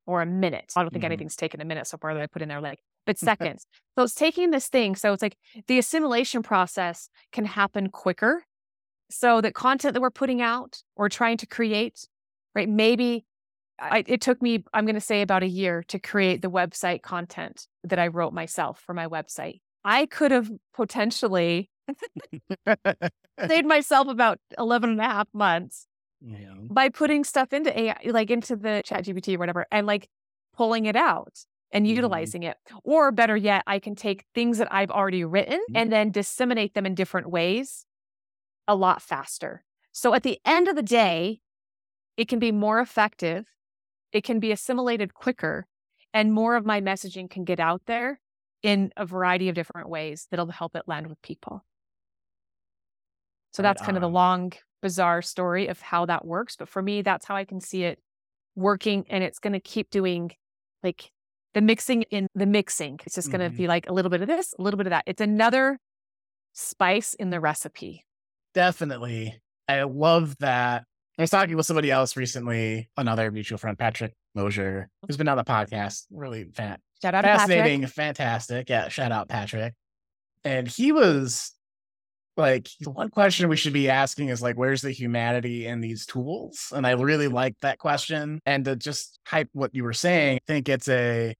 or 0.06 0.22
a 0.22 0.26
minute. 0.26 0.72
I 0.76 0.82
don't 0.82 0.90
think 0.90 1.02
Mhm. 1.02 1.06
anything's 1.06 1.36
taken 1.36 1.60
a 1.60 1.64
minute 1.64 1.86
so 1.86 1.96
far 1.98 2.14
that 2.14 2.22
I 2.22 2.26
put 2.26 2.42
in 2.42 2.48
there, 2.48 2.60
like, 2.60 2.80
but 3.06 3.18
seconds. 3.56 3.66
so 3.96 4.04
it's 4.04 4.14
taking 4.14 4.50
this 4.50 4.68
thing. 4.68 4.94
So 4.96 5.12
it's 5.12 5.22
like 5.22 5.36
the 5.66 5.78
assimilation 5.78 6.42
process 6.42 7.08
can 7.32 7.44
happen 7.44 7.90
quicker. 7.90 8.44
So 9.10 9.40
the 9.40 9.52
content 9.52 9.94
that 9.94 10.00
we're 10.00 10.10
putting 10.10 10.40
out 10.40 10.82
or 10.96 11.08
trying 11.08 11.36
to 11.38 11.46
create, 11.46 12.06
right? 12.54 12.68
Maybe 12.68 13.24
I, 13.78 14.04
it 14.06 14.20
took 14.20 14.40
me, 14.40 14.64
I'm 14.72 14.86
going 14.86 14.94
to 14.94 15.00
say 15.00 15.20
about 15.20 15.42
a 15.42 15.48
year 15.48 15.82
to 15.88 15.98
create 15.98 16.42
the 16.42 16.50
website 16.50 17.02
content 17.02 17.66
that 17.82 17.98
I 17.98 18.06
wrote 18.06 18.32
myself 18.32 18.80
for 18.80 18.94
my 18.94 19.06
website. 19.08 19.60
I 19.84 20.06
could 20.06 20.30
have 20.30 20.50
potentially 20.74 21.70
saved 23.48 23.66
myself 23.66 24.08
about 24.08 24.38
11 24.58 24.90
and 24.90 25.00
a 25.00 25.04
half 25.04 25.28
months 25.32 25.86
Yeah. 26.20 26.70
by 26.70 26.88
putting 26.90 27.24
stuff 27.24 27.52
into 27.52 27.76
AI, 27.78 27.98
like 28.06 28.30
into 28.30 28.56
the 28.56 28.82
chat 28.84 29.04
GPT 29.04 29.36
or 29.36 29.38
whatever, 29.38 29.66
and 29.70 29.86
like 29.86 30.08
pulling 30.54 30.86
it 30.86 30.96
out 30.96 31.46
and 31.72 31.86
Mhm. 31.86 31.96
utilizing 31.96 32.42
it. 32.44 32.56
Or 32.84 33.12
better 33.12 33.36
yet, 33.36 33.64
I 33.66 33.78
can 33.78 33.94
take 33.96 34.24
things 34.34 34.58
that 34.58 34.72
I've 34.72 34.90
already 34.90 35.24
written 35.24 35.60
Mhm. 35.68 35.76
and 35.76 35.92
then 35.92 36.10
disseminate 36.10 36.74
them 36.74 36.86
in 36.86 36.94
different 36.94 37.30
ways 37.30 37.86
a 38.68 38.76
lot 38.76 39.02
faster. 39.02 39.64
So 39.92 40.14
at 40.14 40.22
the 40.22 40.40
end 40.44 40.68
of 40.68 40.76
the 40.76 40.82
day, 40.82 41.40
it 42.16 42.28
can 42.28 42.38
be 42.38 42.52
more 42.52 42.80
effective, 42.80 43.46
it 44.12 44.24
can 44.24 44.40
be 44.40 44.52
assimilated 44.52 45.14
quicker, 45.14 45.66
and 46.14 46.32
more 46.32 46.56
of 46.56 46.66
my 46.66 46.80
messaging 46.80 47.30
can 47.30 47.44
get 47.44 47.60
out 47.60 47.82
there 47.86 48.20
in 48.64 48.90
a 48.96 49.04
variety 49.04 49.48
of 49.50 49.54
different 49.54 49.88
ways 49.90 50.26
that'll 50.30 50.50
help 50.50 50.74
it 50.74 50.82
land 50.88 51.06
with 51.06 51.20
people. 51.22 51.64
So 53.52 53.62
Right 53.62 53.68
that's 53.68 53.82
kind 53.82 53.96
of 53.96 54.00
the 54.00 54.08
long, 54.08 54.52
bizarre 54.82 55.22
story 55.22 55.68
of 55.68 55.80
how 55.80 56.06
that 56.06 56.24
works. 56.24 56.56
But 56.56 56.68
for 56.68 56.82
me, 56.82 57.02
that's 57.02 57.26
how 57.26 57.36
I 57.36 57.44
can 57.44 57.60
see 57.60 57.84
it 57.84 58.00
working. 58.56 59.04
And 59.10 59.22
it's 59.22 59.38
going 59.38 59.52
to 59.52 59.60
keep 59.60 59.90
doing 59.90 60.32
like 60.82 61.10
the 61.52 61.60
mixing 61.60 62.02
in 62.04 62.26
the 62.34 62.46
mixing. 62.46 62.98
It's 63.06 63.14
just 63.14 63.30
going 63.30 63.40
to 63.40 63.54
Mhm. 63.54 63.56
be 63.58 63.68
like 63.68 63.88
a 63.88 63.92
little 63.92 64.10
bit 64.10 64.22
of 64.22 64.28
this, 64.28 64.54
a 64.58 64.62
little 64.62 64.78
bit 64.78 64.86
of 64.86 64.90
that. 64.90 65.04
It's 65.06 65.20
another 65.20 65.78
spice 66.52 67.14
in 67.14 67.30
the 67.30 67.38
recipe. 67.38 68.04
Definitely. 68.54 69.40
I 69.68 69.82
love 69.82 70.36
that. 70.38 70.84
I 71.18 71.22
was 71.22 71.30
talking 71.30 71.56
with 71.56 71.66
somebody 71.66 71.90
else 71.90 72.16
recently, 72.16 72.88
another 72.96 73.30
mutual 73.30 73.58
friend, 73.58 73.78
Patrick 73.78 74.14
Mosier, 74.34 74.88
who's 75.06 75.16
been 75.16 75.28
on 75.28 75.36
the 75.36 75.44
podcast. 75.44 76.06
Really 76.10 76.44
fan- 76.52 76.78
Shout 77.04 77.14
out 77.14 77.24
fascinating, 77.24 77.86
fantastic. 77.86 78.70
Yeah, 78.70 78.88
shout 78.88 79.12
out 79.12 79.28
Patrick. 79.28 79.74
And 80.42 80.66
he 80.66 80.90
was 80.90 81.52
like, 82.38 82.66
the 82.80 82.88
one 82.88 83.10
question 83.10 83.50
we 83.50 83.56
should 83.56 83.74
be 83.74 83.90
asking 83.90 84.30
is 84.30 84.40
like, 84.40 84.56
where's 84.56 84.80
the 84.80 84.90
humanity 84.90 85.66
in 85.66 85.82
these 85.82 86.06
tools? 86.06 86.72
And 86.74 86.86
I 86.86 86.92
really 86.92 87.28
like 87.28 87.56
that 87.60 87.76
question. 87.76 88.40
And 88.46 88.64
to 88.64 88.74
just 88.74 89.20
hype 89.26 89.50
what 89.52 89.74
you 89.74 89.84
were 89.84 89.92
saying, 89.92 90.36
I 90.36 90.40
think 90.46 90.70
it's 90.70 90.88
a 90.88 91.34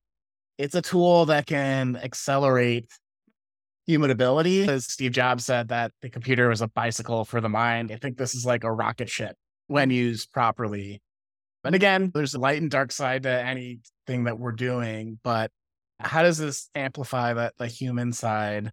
it's 0.59 0.75
a 0.75 0.83
tool 0.83 1.25
that 1.25 1.47
can 1.47 1.95
accelerate 1.95 2.85
human 3.87 4.11
ability. 4.11 4.69
As 4.69 4.85
Steve 4.85 5.13
Jobs 5.13 5.45
said 5.45 5.69
that 5.69 5.93
the 6.03 6.11
computer 6.11 6.47
was 6.47 6.61
a 6.61 6.67
bicycle 6.67 7.25
for 7.25 7.41
the 7.41 7.49
mind. 7.49 7.91
I 7.91 7.95
think 7.95 8.17
this 8.17 8.35
is 8.35 8.45
like 8.45 8.63
a 8.63 8.71
rocket 8.71 9.09
ship 9.09 9.35
when 9.65 9.89
used 9.89 10.31
properly. 10.31 11.01
But 11.63 11.73
again, 11.73 12.11
there's 12.13 12.35
a 12.35 12.39
light 12.39 12.61
and 12.61 12.69
dark 12.69 12.91
side 12.91 13.23
to 13.23 13.29
anything 14.07 14.25
that 14.25 14.39
we're 14.39 14.51
doing. 14.51 15.19
But 15.23 15.51
how 15.99 16.23
does 16.23 16.37
this 16.37 16.69
amplify 16.75 17.33
that 17.33 17.53
the 17.57 17.67
human 17.67 18.13
side 18.13 18.71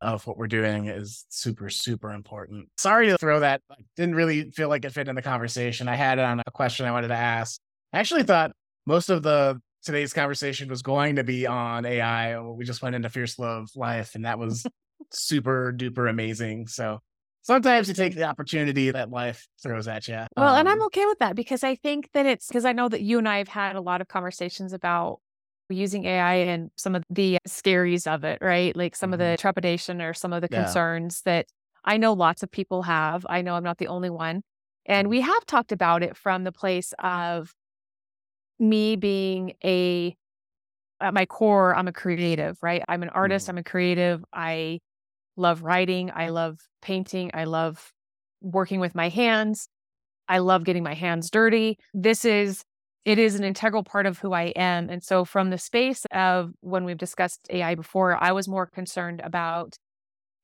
of 0.00 0.26
what 0.26 0.38
we're 0.38 0.46
doing 0.46 0.86
is 0.86 1.26
super, 1.28 1.68
super 1.68 2.10
important. 2.12 2.68
Sorry 2.78 3.08
to 3.08 3.18
throw 3.18 3.40
that. 3.40 3.60
I 3.70 3.74
didn't 3.96 4.14
really 4.14 4.50
feel 4.50 4.70
like 4.70 4.84
it 4.86 4.92
fit 4.92 5.08
in 5.08 5.14
the 5.14 5.20
conversation. 5.22 5.88
I 5.88 5.94
had 5.94 6.18
it 6.18 6.24
on 6.24 6.40
a 6.46 6.50
question 6.50 6.86
I 6.86 6.90
wanted 6.90 7.08
to 7.08 7.16
ask. 7.16 7.60
I 7.92 7.98
actually 7.98 8.22
thought 8.22 8.52
most 8.86 9.10
of 9.10 9.22
the 9.22 9.60
today's 9.82 10.14
conversation 10.14 10.70
was 10.70 10.80
going 10.80 11.16
to 11.16 11.24
be 11.24 11.46
on 11.46 11.84
AI. 11.84 12.40
We 12.40 12.64
just 12.64 12.80
went 12.80 12.94
into 12.94 13.10
fierce 13.10 13.38
love 13.38 13.68
life, 13.76 14.14
and 14.14 14.24
that 14.24 14.38
was 14.38 14.66
super 15.12 15.74
duper 15.76 16.08
amazing. 16.08 16.68
So 16.68 17.00
sometimes 17.42 17.88
you 17.88 17.94
take 17.94 18.14
the 18.14 18.24
opportunity 18.24 18.90
that 18.90 19.10
life 19.10 19.48
throws 19.62 19.88
at 19.88 20.08
you. 20.08 20.26
Well, 20.36 20.54
and 20.56 20.68
I'm 20.68 20.82
Um, 20.82 20.86
okay 20.86 21.06
with 21.06 21.18
that 21.18 21.36
because 21.36 21.64
I 21.64 21.74
think 21.74 22.10
that 22.12 22.26
it's 22.26 22.48
because 22.48 22.64
I 22.64 22.72
know 22.72 22.88
that 22.88 23.02
you 23.02 23.18
and 23.18 23.28
I 23.28 23.38
have 23.38 23.48
had 23.48 23.76
a 23.76 23.80
lot 23.80 24.00
of 24.00 24.08
conversations 24.08 24.72
about 24.72 25.20
using 25.68 26.04
AI 26.04 26.34
and 26.34 26.70
some 26.76 26.94
of 26.94 27.04
the 27.10 27.38
scaries 27.48 28.06
of 28.12 28.24
it, 28.24 28.38
right? 28.40 28.74
Like 28.74 28.96
some 28.96 29.12
of 29.12 29.18
the 29.18 29.36
trepidation 29.38 30.00
or 30.00 30.14
some 30.14 30.32
of 30.32 30.40
the 30.42 30.48
Yeah. 30.48 30.80
concerns 30.88 31.22
that 31.22 31.46
I 31.84 31.96
know 31.96 32.12
lots 32.12 32.42
of 32.42 32.50
people 32.50 32.82
have. 32.82 33.26
I 33.28 33.42
know 33.42 33.54
I'm 33.54 33.64
not 33.64 33.78
the 33.78 33.88
only 33.88 34.10
one. 34.10 34.42
And 34.86 35.08
Mhm. 35.08 35.10
we 35.10 35.20
have 35.20 35.46
talked 35.46 35.72
about 35.72 36.02
it 36.02 36.16
from 36.16 36.44
the 36.44 36.52
place 36.52 36.92
of 36.98 37.52
me 38.58 38.96
being 38.96 39.54
a, 39.64 40.14
at 41.00 41.14
my 41.14 41.26
core, 41.26 41.74
I'm 41.76 41.88
a 41.88 41.92
creative, 41.92 42.58
right? 42.62 42.84
I'm 42.88 43.02
an 43.02 43.10
artist, 43.10 43.48
Mhm. 43.48 43.50
I'm 43.50 43.58
a 43.58 43.64
creative. 43.64 44.24
I 44.32 44.80
love 45.36 45.62
writing, 45.62 46.10
I 46.14 46.28
love 46.30 46.58
painting, 46.82 47.30
I 47.34 47.44
love 47.44 47.92
working 48.42 48.80
with 48.80 48.94
my 48.94 49.08
hands. 49.08 49.68
I 50.28 50.38
love 50.38 50.64
getting 50.64 50.82
my 50.82 50.94
hands 50.94 51.30
dirty. 51.30 51.78
This 51.94 52.24
is 52.24 52.64
it 53.04 53.18
is 53.18 53.34
an 53.36 53.44
integral 53.44 53.84
part 53.84 54.06
of 54.06 54.18
who 54.18 54.32
I 54.32 54.44
am. 54.56 54.90
And 54.90 55.02
so 55.02 55.24
from 55.24 55.50
the 55.50 55.58
space 55.58 56.06
of 56.12 56.52
when 56.60 56.84
we've 56.84 56.98
discussed 56.98 57.46
AI 57.50 57.74
before, 57.74 58.22
I 58.22 58.32
was 58.32 58.48
more 58.48 58.66
concerned 58.66 59.20
about 59.24 59.76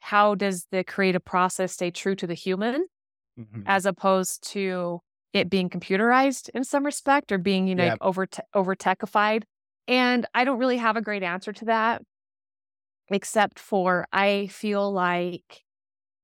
how 0.01 0.35
does 0.35 0.67
the 0.73 0.85
creative 0.85 1.25
process 1.25 1.73
stay 1.73 1.91
true 1.91 2.17
to 2.17 2.27
the 2.27 2.35
human 2.35 2.87
Mhm. 3.37 3.67
as 3.67 3.87
opposed 3.87 4.43
to 4.53 5.01
it 5.33 5.51
being 5.51 5.69
computerized 5.69 6.49
in 6.55 6.65
some 6.65 6.85
respect 6.85 7.33
or 7.33 7.39
being, 7.39 7.67
you 7.69 7.75
know, 7.75 7.85
like 7.85 7.99
over 8.01 8.27
te- 8.27 8.43
over 8.55 8.75
techified. 8.75 9.45
And 9.89 10.27
I 10.35 10.45
don't 10.45 10.59
really 10.59 10.79
have 10.79 10.97
a 10.97 11.03
great 11.03 11.23
answer 11.23 11.53
to 11.53 11.65
that 11.67 12.03
except 13.11 13.59
for 13.59 14.07
I 14.13 14.49
feel 14.49 14.93
like 14.93 15.63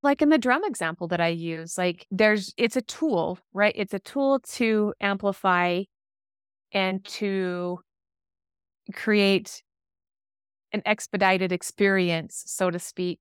like 0.03 0.21
in 0.21 0.31
the 0.31 0.39
drum 0.39 0.65
example 0.65 1.09
that 1.09 1.21
I 1.21 1.29
use, 1.29 1.79
like 1.79 2.07
there's 2.11 2.53
it's 2.57 2.77
a 2.77 2.83
tool, 2.83 3.39
right? 3.53 3.73
It's 3.77 3.95
a 3.95 4.01
tool 4.01 4.41
to 4.55 4.95
amplify 5.01 5.83
and 6.73 7.05
to 7.05 7.81
create 8.93 9.63
an 10.73 10.83
expedited 10.87 11.53
experience, 11.53 12.43
so 12.47 12.71
to 12.71 12.79
speak. 12.79 13.21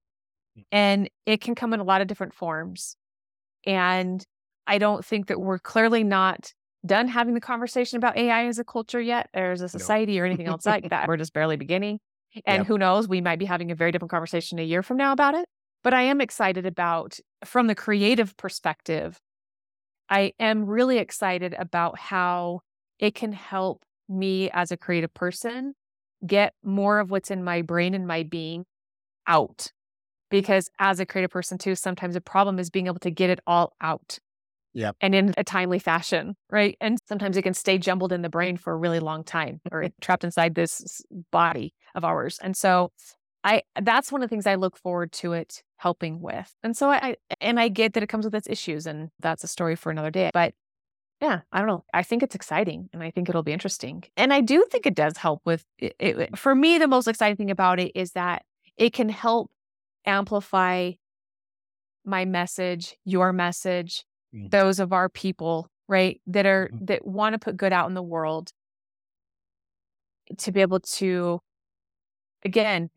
Mm. 0.57 0.64
And 0.72 1.09
it 1.26 1.41
can 1.41 1.53
come 1.53 1.74
in 1.74 1.80
a 1.80 1.84
lot 1.84 2.01
of 2.01 2.07
different 2.07 2.34
forms. 2.34 2.95
And 3.66 4.26
I 4.66 4.78
don't 4.78 5.05
think 5.05 5.28
that 5.28 5.39
we're 5.39 5.59
clearly 5.59 6.03
not 6.03 6.53
done 6.86 7.07
having 7.07 7.34
the 7.34 7.41
conversation 7.41 7.97
about 7.97 8.18
AI 8.18 8.45
as 8.47 8.57
a 8.57 8.64
culture 8.64 9.01
yet, 9.01 9.30
or 9.36 9.51
as 9.51 9.62
a 9.62 9.70
society, 9.70 10.20
or 10.20 10.26
anything 10.26 10.47
else 10.47 10.66
like 10.66 10.89
that. 10.89 11.07
We're 11.07 11.18
just 11.18 11.34
barely 11.34 11.57
beginning. 11.57 11.99
And 12.45 12.63
Yep. 12.63 12.67
who 12.67 12.77
knows, 12.77 13.07
we 13.07 13.21
might 13.21 13.39
be 13.39 13.45
having 13.45 13.71
a 13.71 13.75
very 13.75 13.91
different 13.91 14.11
conversation 14.11 14.59
a 14.59 14.63
year 14.63 14.84
from 14.84 14.97
now 14.97 15.11
about 15.11 15.36
it. 15.36 15.45
But 15.84 15.93
I 15.93 16.03
am 16.03 16.21
excited 16.21 16.65
about, 16.65 17.19
from 17.43 17.67
the 17.67 17.75
creative 17.75 18.38
perspective, 18.38 19.19
I 20.09 20.34
am 20.39 20.65
really 20.65 20.97
excited 20.97 21.55
about 21.57 21.97
how 21.97 22.61
it 22.99 23.15
can 23.15 23.32
help 23.34 23.84
me 24.09 24.49
as 24.51 24.71
a 24.71 24.77
creative 24.77 25.13
person 25.13 25.73
get 26.25 26.53
more 26.63 26.99
of 26.99 27.09
what's 27.09 27.32
in 27.32 27.43
my 27.43 27.61
brain 27.61 27.93
and 27.95 28.05
my 28.07 28.23
being 28.23 28.65
out. 29.27 29.71
Because 30.29 30.69
as 30.79 30.99
a 30.99 31.05
creative 31.05 31.32
person, 31.32 31.57
too, 31.57 31.75
sometimes 31.75 32.13
the 32.15 32.21
problem 32.21 32.59
is 32.59 32.69
being 32.69 32.88
able 32.88 32.99
to 32.99 33.11
get 33.11 33.29
it 33.29 33.39
all 33.47 33.73
out. 33.82 34.19
Yep. 34.74 34.95
And 35.01 35.13
in 35.13 35.34
a 35.38 35.43
timely 35.43 35.80
fashion, 35.80 36.36
right? 36.49 36.78
And 36.80 36.97
sometimes 37.07 37.38
it 37.38 37.41
can 37.41 37.53
stay 37.53 37.78
jumbled 37.78 38.13
in 38.13 38.22
the 38.22 38.30
brain 38.30 38.57
for 38.57 38.74
a 38.74 38.78
really 38.78 38.99
long 38.99 39.24
time 39.24 39.59
or 39.72 39.88
trapped 39.99 40.24
inside 40.24 40.55
this 40.55 41.01
body 41.32 41.74
of 41.95 42.03
ours. 42.05 42.39
And 42.41 42.55
so 42.55 42.91
I 43.43 43.63
that's 43.82 44.11
one 44.11 44.22
of 44.22 44.30
the 44.30 44.34
things 44.34 44.45
I 44.45 44.55
look 44.55 44.78
forward 44.78 45.11
to 45.13 45.34
it 45.34 45.63
helping 45.78 46.22
with. 46.22 46.53
And 46.63 46.78
so 46.78 46.89
I, 46.89 46.95
I 46.95 47.15
and 47.41 47.59
I 47.59 47.67
get 47.67 47.93
that 47.93 48.03
it 48.03 48.09
comes 48.09 48.26
with 48.26 48.36
its 48.36 48.47
issues 48.47 48.86
and 48.86 49.09
that's 49.19 49.43
a 49.43 49.47
story 49.47 49.76
for 49.76 49.91
another 49.91 50.11
day. 50.11 50.30
But 50.34 50.53
yeah, 51.22 51.41
I 51.51 51.59
don't 51.59 51.67
know. 51.67 51.84
I 51.93 52.03
think 52.03 52.24
it's 52.24 52.36
exciting 52.36 52.89
and 52.93 53.03
I 53.03 53.11
think 53.11 53.30
it'll 53.30 53.43
be 53.43 53.51
interesting. 53.51 54.03
And 54.17 54.34
I 54.34 54.41
do 54.41 54.65
think 54.72 54.86
it 54.86 54.95
does 54.95 55.17
help 55.17 55.41
with 55.45 55.65
it, 55.78 55.95
it, 55.99 56.38
for 56.38 56.55
me 56.55 56.78
the 56.78 56.88
most 56.88 57.07
exciting 57.07 57.36
thing 57.36 57.51
about 57.51 57.80
it 57.80 57.91
is 57.95 58.13
that 58.13 58.43
it 58.78 58.93
can 58.93 59.09
help 59.09 59.51
amplify 60.05 60.91
my 62.03 62.26
message, 62.26 62.95
your 63.05 63.32
message, 63.32 64.05
Mm. 64.34 64.51
those 64.51 64.79
of 64.79 64.93
our 64.93 65.09
people, 65.09 65.69
right? 65.88 66.21
That 66.27 66.45
are 66.45 66.71
Mhm. 66.71 66.82
that 66.82 67.05
want 67.07 67.34
to 67.34 67.39
put 67.39 67.57
good 67.57 67.73
out 67.73 67.88
in 67.89 67.95
the 67.95 68.03
world 68.03 68.51
to 70.38 70.51
be 70.51 70.61
able 70.61 70.79
to 70.79 71.41
again 72.43 72.89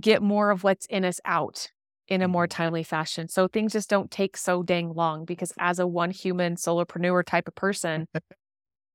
get 0.00 0.22
more 0.22 0.50
of 0.50 0.64
what's 0.64 0.86
in 0.86 1.04
us 1.04 1.20
out 1.24 1.70
in 2.08 2.22
a 2.22 2.28
more 2.28 2.46
Mhm. 2.46 2.48
timely 2.48 2.82
fashion. 2.82 3.28
So 3.28 3.48
things 3.48 3.72
just 3.72 3.90
don't 3.90 4.10
take 4.10 4.36
so 4.36 4.62
dang 4.62 4.94
long 4.94 5.24
because 5.24 5.52
as 5.58 5.78
a 5.78 5.86
one 5.86 6.10
human 6.10 6.56
solopreneur 6.56 7.24
type 7.24 7.48
of 7.48 7.54
person, 7.54 8.06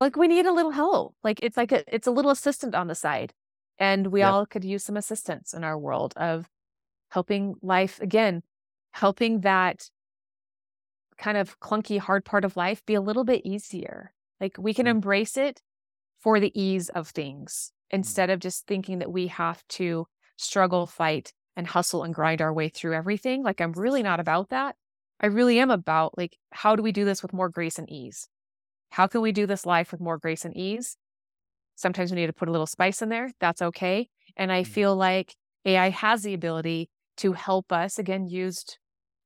like 0.02 0.16
we 0.18 0.28
need 0.28 0.46
a 0.46 0.54
little 0.54 0.72
help. 0.72 1.16
Like 1.24 1.40
it's 1.44 1.58
like 1.58 1.72
a, 1.72 1.84
it's 1.94 2.08
a 2.08 2.12
little 2.12 2.32
assistant 2.32 2.76
on 2.76 2.88
the 2.88 2.96
side. 2.96 3.34
And 3.80 4.08
we 4.08 4.22
Yep. 4.22 4.38
all 4.38 4.46
could 4.46 4.66
use 4.66 4.84
some 4.86 4.98
assistance 4.98 5.54
in 5.54 5.64
our 5.64 5.78
world 5.80 6.14
of 6.18 6.50
helping 7.12 7.56
life 7.62 8.00
again, 8.02 8.44
helping 8.94 9.42
that 9.42 9.90
kind 11.18 11.38
of 11.38 11.60
clunky 11.60 12.00
hard 12.00 12.26
part 12.26 12.46
of 12.46 12.58
life 12.58 12.86
be 12.86 12.94
a 12.96 13.02
little 13.02 13.24
bit 13.24 13.46
easier. 13.46 14.14
Like 14.42 14.58
we 14.58 14.74
can 14.74 14.86
Mm. 14.86 14.88
embrace 14.88 15.38
it 15.38 15.62
for 16.20 16.40
the 16.40 16.52
ease 16.60 16.90
of 16.90 17.10
things 17.10 17.72
instead 17.92 18.30
of 18.30 18.40
just 18.40 18.68
thinking 18.68 19.00
that 19.00 19.12
we 19.12 19.28
have 19.28 19.68
to 19.70 20.08
struggle, 20.38 20.88
fight, 20.88 21.34
and 21.56 21.68
hustle 21.68 22.04
and 22.04 22.14
grind 22.16 22.42
our 22.42 22.54
way 22.54 22.70
through 22.70 22.94
everything. 22.96 23.44
Like, 23.44 23.62
I'm 23.62 23.74
really 23.74 24.04
not 24.04 24.20
about 24.20 24.50
that. 24.50 24.76
I 25.20 25.28
really 25.28 25.60
am 25.60 25.72
about, 25.72 26.18
like, 26.18 26.38
how 26.52 26.76
do 26.76 26.84
we 26.84 26.92
do 26.92 27.06
this 27.06 27.22
with 27.22 27.34
more 27.34 27.50
grace 27.50 27.78
and 27.80 27.90
ease? 27.90 28.28
How 28.92 29.08
can 29.08 29.22
we 29.22 29.32
do 29.32 29.48
this 29.48 29.66
life 29.66 29.92
with 29.92 30.02
more 30.02 30.18
grace 30.18 30.46
and 30.46 30.56
ease? 30.58 30.98
Sometimes 31.76 32.12
we 32.12 32.16
need 32.18 32.28
to 32.28 32.34
put 32.34 32.48
a 32.48 32.52
little 32.52 32.68
spice 32.68 33.02
in 33.02 33.10
there. 33.10 33.32
That's 33.40 33.62
okay. 33.62 34.10
And 34.38 34.52
I 34.52 34.64
Mhm. 34.64 34.64
feel 34.64 34.96
like 34.96 35.36
AI 35.66 35.90
has 35.90 36.24
the 36.24 36.34
ability 36.34 36.90
to 37.18 37.34
help 37.34 37.72
us, 37.72 38.00
again, 38.00 38.28
used 38.28 38.80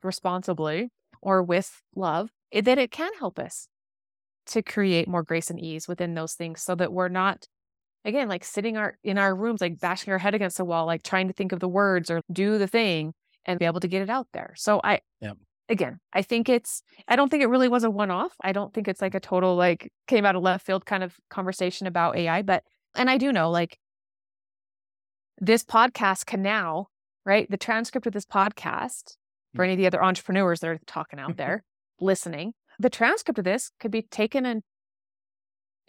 responsibly 0.03 0.89
or 1.21 1.43
with 1.43 1.81
love, 1.95 2.29
eh, 2.51 2.61
that 2.61 2.77
it 2.77 2.91
can 2.91 3.11
help 3.19 3.39
us 3.39 3.67
to 4.47 4.61
create 4.61 5.07
more 5.07 5.23
grace 5.23 5.49
and 5.49 5.59
ease 5.59 5.87
within 5.87 6.13
those 6.13 6.33
things 6.33 6.61
so 6.61 6.73
that 6.75 6.93
we're 6.93 7.09
not 7.09 7.47
again 8.05 8.29
like 8.29 8.43
sitting 8.43 8.77
our 8.77 8.97
in 9.03 9.17
our 9.17 9.35
rooms 9.35 9.61
like 9.61 9.79
bashing 9.79 10.11
our 10.11 10.19
head 10.19 10.33
against 10.33 10.57
the 10.57 10.65
wall 10.65 10.85
like 10.85 11.03
trying 11.03 11.27
to 11.27 11.33
think 11.33 11.51
of 11.51 11.59
the 11.59 11.67
words 11.67 12.09
or 12.09 12.21
do 12.31 12.57
the 12.57 12.67
thing 12.67 13.13
and 13.45 13.59
be 13.59 13.65
able 13.65 13.79
to 13.79 13.87
get 13.87 14.01
it 14.01 14.09
out 14.09 14.27
there 14.33 14.53
so 14.55 14.79
i 14.83 14.99
Yep. 15.19 15.37
again 15.67 15.99
i 16.13 16.21
think 16.21 16.47
it's 16.47 16.81
i 17.07 17.15
don't 17.15 17.29
think 17.29 17.43
it 17.43 17.47
really 17.47 17.67
was 17.67 17.83
a 17.83 17.89
one-off 17.89 18.33
i 18.41 18.53
don't 18.53 18.73
think 18.73 18.87
it's 18.87 19.01
like 19.01 19.15
a 19.15 19.19
total 19.19 19.55
like 19.55 19.91
came 20.07 20.25
out 20.25 20.35
of 20.35 20.43
left 20.43 20.65
field 20.65 20.85
kind 20.85 21.03
of 21.03 21.15
conversation 21.29 21.87
about 21.87 22.15
ai 22.15 22.41
but 22.41 22.63
and 22.95 23.09
i 23.09 23.17
do 23.17 23.33
know 23.33 23.49
like 23.51 23.77
this 25.39 25.63
podcast 25.63 26.25
can 26.25 26.41
now 26.41 26.87
right 27.25 27.49
the 27.51 27.57
transcript 27.57 28.07
of 28.07 28.13
this 28.13 28.25
podcast 28.25 29.17
for 29.57 29.63
any 29.65 29.73
of 29.73 29.77
the 29.77 29.87
other 29.87 30.03
entrepreneurs 30.03 30.61
that 30.61 30.69
are 30.69 30.79
talking 30.87 31.19
out 31.19 31.35
there 31.37 31.63
listening 31.99 32.53
the 32.79 32.89
transcript 32.89 33.37
of 33.39 33.45
this 33.45 33.71
could 33.79 33.91
be 33.91 34.01
taken 34.03 34.45
and 34.45 34.63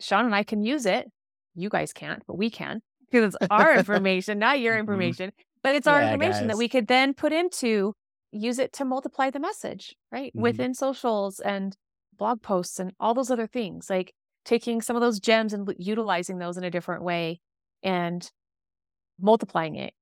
Shawn 0.00 0.24
and 0.24 0.34
I 0.34 0.42
can 0.44 0.62
use 0.62 0.86
it. 0.86 1.08
You 1.54 1.68
guys 1.68 1.92
can't, 1.92 2.22
but 2.26 2.36
we 2.36 2.50
can. 2.50 2.80
because 3.10 3.34
it's 3.34 3.46
our 3.50 3.74
information, 3.74 4.38
not 4.38 4.60
your 4.60 4.74
Mhm. 4.76 4.80
information, 4.80 5.32
but 5.62 5.74
it's 5.74 5.86
our 5.86 6.00
Yeah, 6.00 6.12
information 6.12 6.46
that 6.48 6.56
we 6.58 6.68
could 6.68 6.86
then 6.86 7.14
put 7.14 7.32
into 7.32 7.94
use 8.30 8.58
it 8.58 8.72
to 8.74 8.84
multiply 8.84 9.30
the 9.30 9.40
message, 9.40 9.96
right? 10.12 10.32
Mhm. 10.36 10.42
Within 10.42 10.74
socials 10.74 11.40
and 11.40 11.76
blog 12.16 12.42
posts 12.42 12.78
and 12.78 12.92
all 13.00 13.14
those 13.14 13.30
other 13.30 13.46
things, 13.46 13.88
like 13.90 14.12
taking 14.44 14.82
some 14.82 14.96
of 14.96 15.00
those 15.02 15.20
gems 15.20 15.52
and 15.52 15.68
utilizing 15.78 16.38
those 16.38 16.56
in 16.58 16.64
a 16.64 16.70
different 16.70 17.02
way 17.02 17.40
and 17.82 18.30
multiplying 19.20 19.76
it 19.76 19.94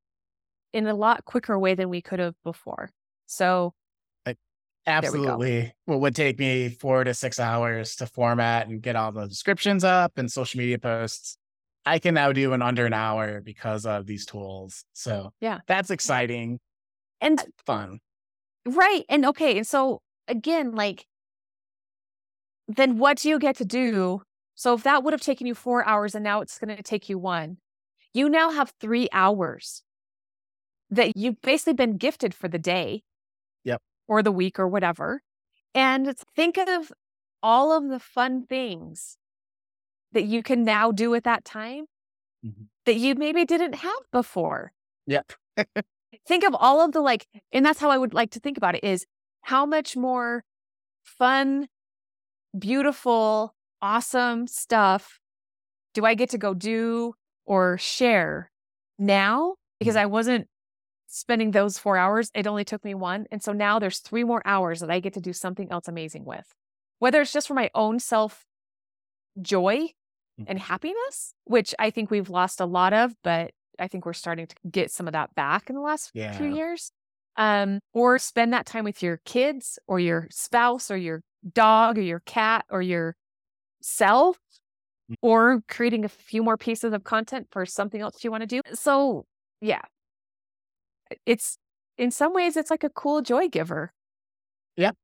in 0.72 0.86
a 0.86 0.94
lot 0.94 1.24
quicker 1.24 1.58
way 1.58 1.74
than 1.74 1.88
we 1.88 2.02
could 2.02 2.18
have 2.18 2.34
before. 2.44 2.90
So, 3.26 3.74
go. 4.24 4.34
Absolutely. 4.92 5.72
What 5.86 6.00
would 6.00 6.14
take 6.14 6.38
me 6.38 6.68
four 6.68 7.04
to 7.04 7.12
six 7.12 7.40
hours 7.40 7.96
to 7.96 8.06
format 8.06 8.68
and 8.68 8.80
get 8.80 8.96
all 8.96 9.12
the 9.12 9.26
descriptions 9.26 9.82
up 9.84 10.12
and 10.16 10.30
social 10.30 10.58
media 10.58 10.78
posts. 10.78 11.38
I 11.84 11.98
can 11.98 12.14
now 12.14 12.32
do 12.32 12.52
in 12.52 12.62
under 12.62 12.86
an 12.86 12.92
hour 12.92 13.40
because 13.40 13.86
of 13.86 14.06
these 14.06 14.26
tools. 14.26 14.84
So 14.92 15.32
Yeah. 15.40 15.60
that's 15.66 15.90
exciting. 15.90 16.58
and 17.20 17.44
Fun. 17.64 18.00
Right. 18.64 19.04
And 19.08 19.24
okay. 19.26 19.56
And 19.58 19.66
so 19.66 20.02
again, 20.28 20.72
like, 20.74 21.06
then 22.68 22.98
what 22.98 23.18
do 23.18 23.28
you 23.28 23.38
get 23.38 23.56
to 23.56 23.64
do? 23.64 24.22
So 24.54 24.74
if 24.74 24.82
that 24.82 25.04
would 25.04 25.12
have 25.12 25.20
taken 25.20 25.46
you 25.46 25.54
four 25.54 25.86
hours 25.86 26.14
and 26.14 26.24
now 26.24 26.40
it's 26.40 26.58
going 26.58 26.76
to 26.76 26.82
take 26.82 27.08
you 27.08 27.18
one, 27.18 27.58
you 28.12 28.28
now 28.28 28.50
have 28.50 28.72
three 28.80 29.08
hours 29.12 29.82
that 30.90 31.16
you've 31.16 31.40
basically 31.42 31.74
been 31.74 31.96
gifted 31.96 32.34
for 32.34 32.48
the 32.48 32.58
day. 32.58 33.02
Or 34.08 34.22
the 34.22 34.32
week 34.32 34.58
or 34.58 34.68
whatever. 34.68 35.22
And 35.74 36.14
think 36.34 36.56
of 36.56 36.92
all 37.42 37.72
of 37.76 37.88
the 37.88 37.98
fun 38.00 38.46
things 38.46 39.16
that 40.12 40.24
you 40.24 40.42
can 40.42 40.64
now 40.64 40.92
do 40.92 41.14
at 41.14 41.24
that 41.24 41.44
time 41.44 41.86
Mhm. 42.44 42.68
that 42.86 42.94
you 42.96 43.14
maybe 43.14 43.44
didn't 43.44 43.74
have 43.76 44.10
before 44.12 44.72
Yep. 45.06 45.32
think 46.26 46.44
of 46.44 46.54
all 46.58 46.80
of 46.80 46.92
the 46.92 47.00
like 47.00 47.26
and 47.52 47.64
that's 47.66 47.80
how 47.80 47.90
i 47.90 47.98
would 47.98 48.14
like 48.14 48.30
to 48.30 48.40
think 48.40 48.56
about 48.56 48.74
it 48.74 48.82
is 48.84 49.06
how 49.42 49.66
much 49.66 49.96
more 49.96 50.44
fun 51.02 51.68
beautiful 52.58 53.54
awesome 53.82 54.46
stuff 54.46 55.20
do 55.94 56.04
i 56.04 56.14
get 56.14 56.30
to 56.30 56.38
go 56.38 56.54
do 56.54 57.14
or 57.44 57.76
share 57.78 58.50
now 58.98 59.56
because 59.78 59.96
i 59.96 60.06
wasn't 60.06 60.48
spending 61.16 61.50
those 61.52 61.78
four 61.78 61.96
hours 61.96 62.30
it 62.34 62.46
only 62.46 62.64
took 62.64 62.84
me 62.84 62.94
one 62.94 63.26
and 63.30 63.42
so 63.42 63.52
now 63.52 63.78
there's 63.78 64.00
three 64.00 64.24
more 64.24 64.42
hours 64.44 64.80
that 64.80 64.90
i 64.90 65.00
get 65.00 65.14
to 65.14 65.20
do 65.20 65.32
something 65.32 65.70
else 65.70 65.88
amazing 65.88 66.24
with. 66.24 66.46
Whether 66.98 67.20
it's 67.22 67.32
just 67.32 67.48
for 67.48 67.54
my 67.54 67.70
own 67.74 67.98
self 67.98 68.44
joy 69.40 69.88
and 70.46 70.58
happiness 70.58 71.32
which 71.44 71.74
i 71.78 71.88
think 71.90 72.10
we've 72.10 72.28
lost 72.30 72.60
a 72.60 72.66
lot 72.66 72.92
of 72.92 73.14
but 73.24 73.50
i 73.78 73.88
think 73.88 74.04
we're 74.04 74.12
starting 74.12 74.46
to 74.46 74.54
get 74.70 74.90
some 74.90 75.06
of 75.06 75.12
that 75.12 75.34
back 75.34 75.68
in 75.70 75.74
the 75.76 75.80
last 75.82 76.10
few 76.32 76.46
years 76.56 76.90
um 77.36 77.78
or 77.94 78.18
spend 78.18 78.52
that 78.52 78.66
time 78.66 78.84
with 78.84 79.02
your 79.02 79.20
kids 79.24 79.78
or 79.86 79.98
your 79.98 80.26
spouse 80.30 80.90
or 80.90 80.96
your 80.96 81.22
dog 81.54 81.96
or 81.98 82.02
your 82.02 82.20
cat 82.26 82.64
or 82.70 82.82
your 82.82 83.16
self 83.80 84.38
Mm. 85.08 85.14
or 85.22 85.62
creating 85.68 86.04
a 86.04 86.08
few 86.08 86.42
more 86.42 86.56
pieces 86.56 86.92
of 86.92 87.04
content 87.04 87.46
for 87.52 87.64
something 87.64 88.00
else 88.00 88.24
you 88.24 88.30
want 88.32 88.40
to 88.42 88.46
do. 88.48 88.60
So 88.74 89.24
yeah 89.60 89.82
it's 91.24 91.58
in 91.98 92.10
some 92.10 92.34
ways 92.34 92.56
it's 92.56 92.70
like 92.70 92.84
a 92.84 92.90
cool 92.90 93.22
joy 93.22 93.48
giver 93.48 93.92
Yep. 94.76 94.94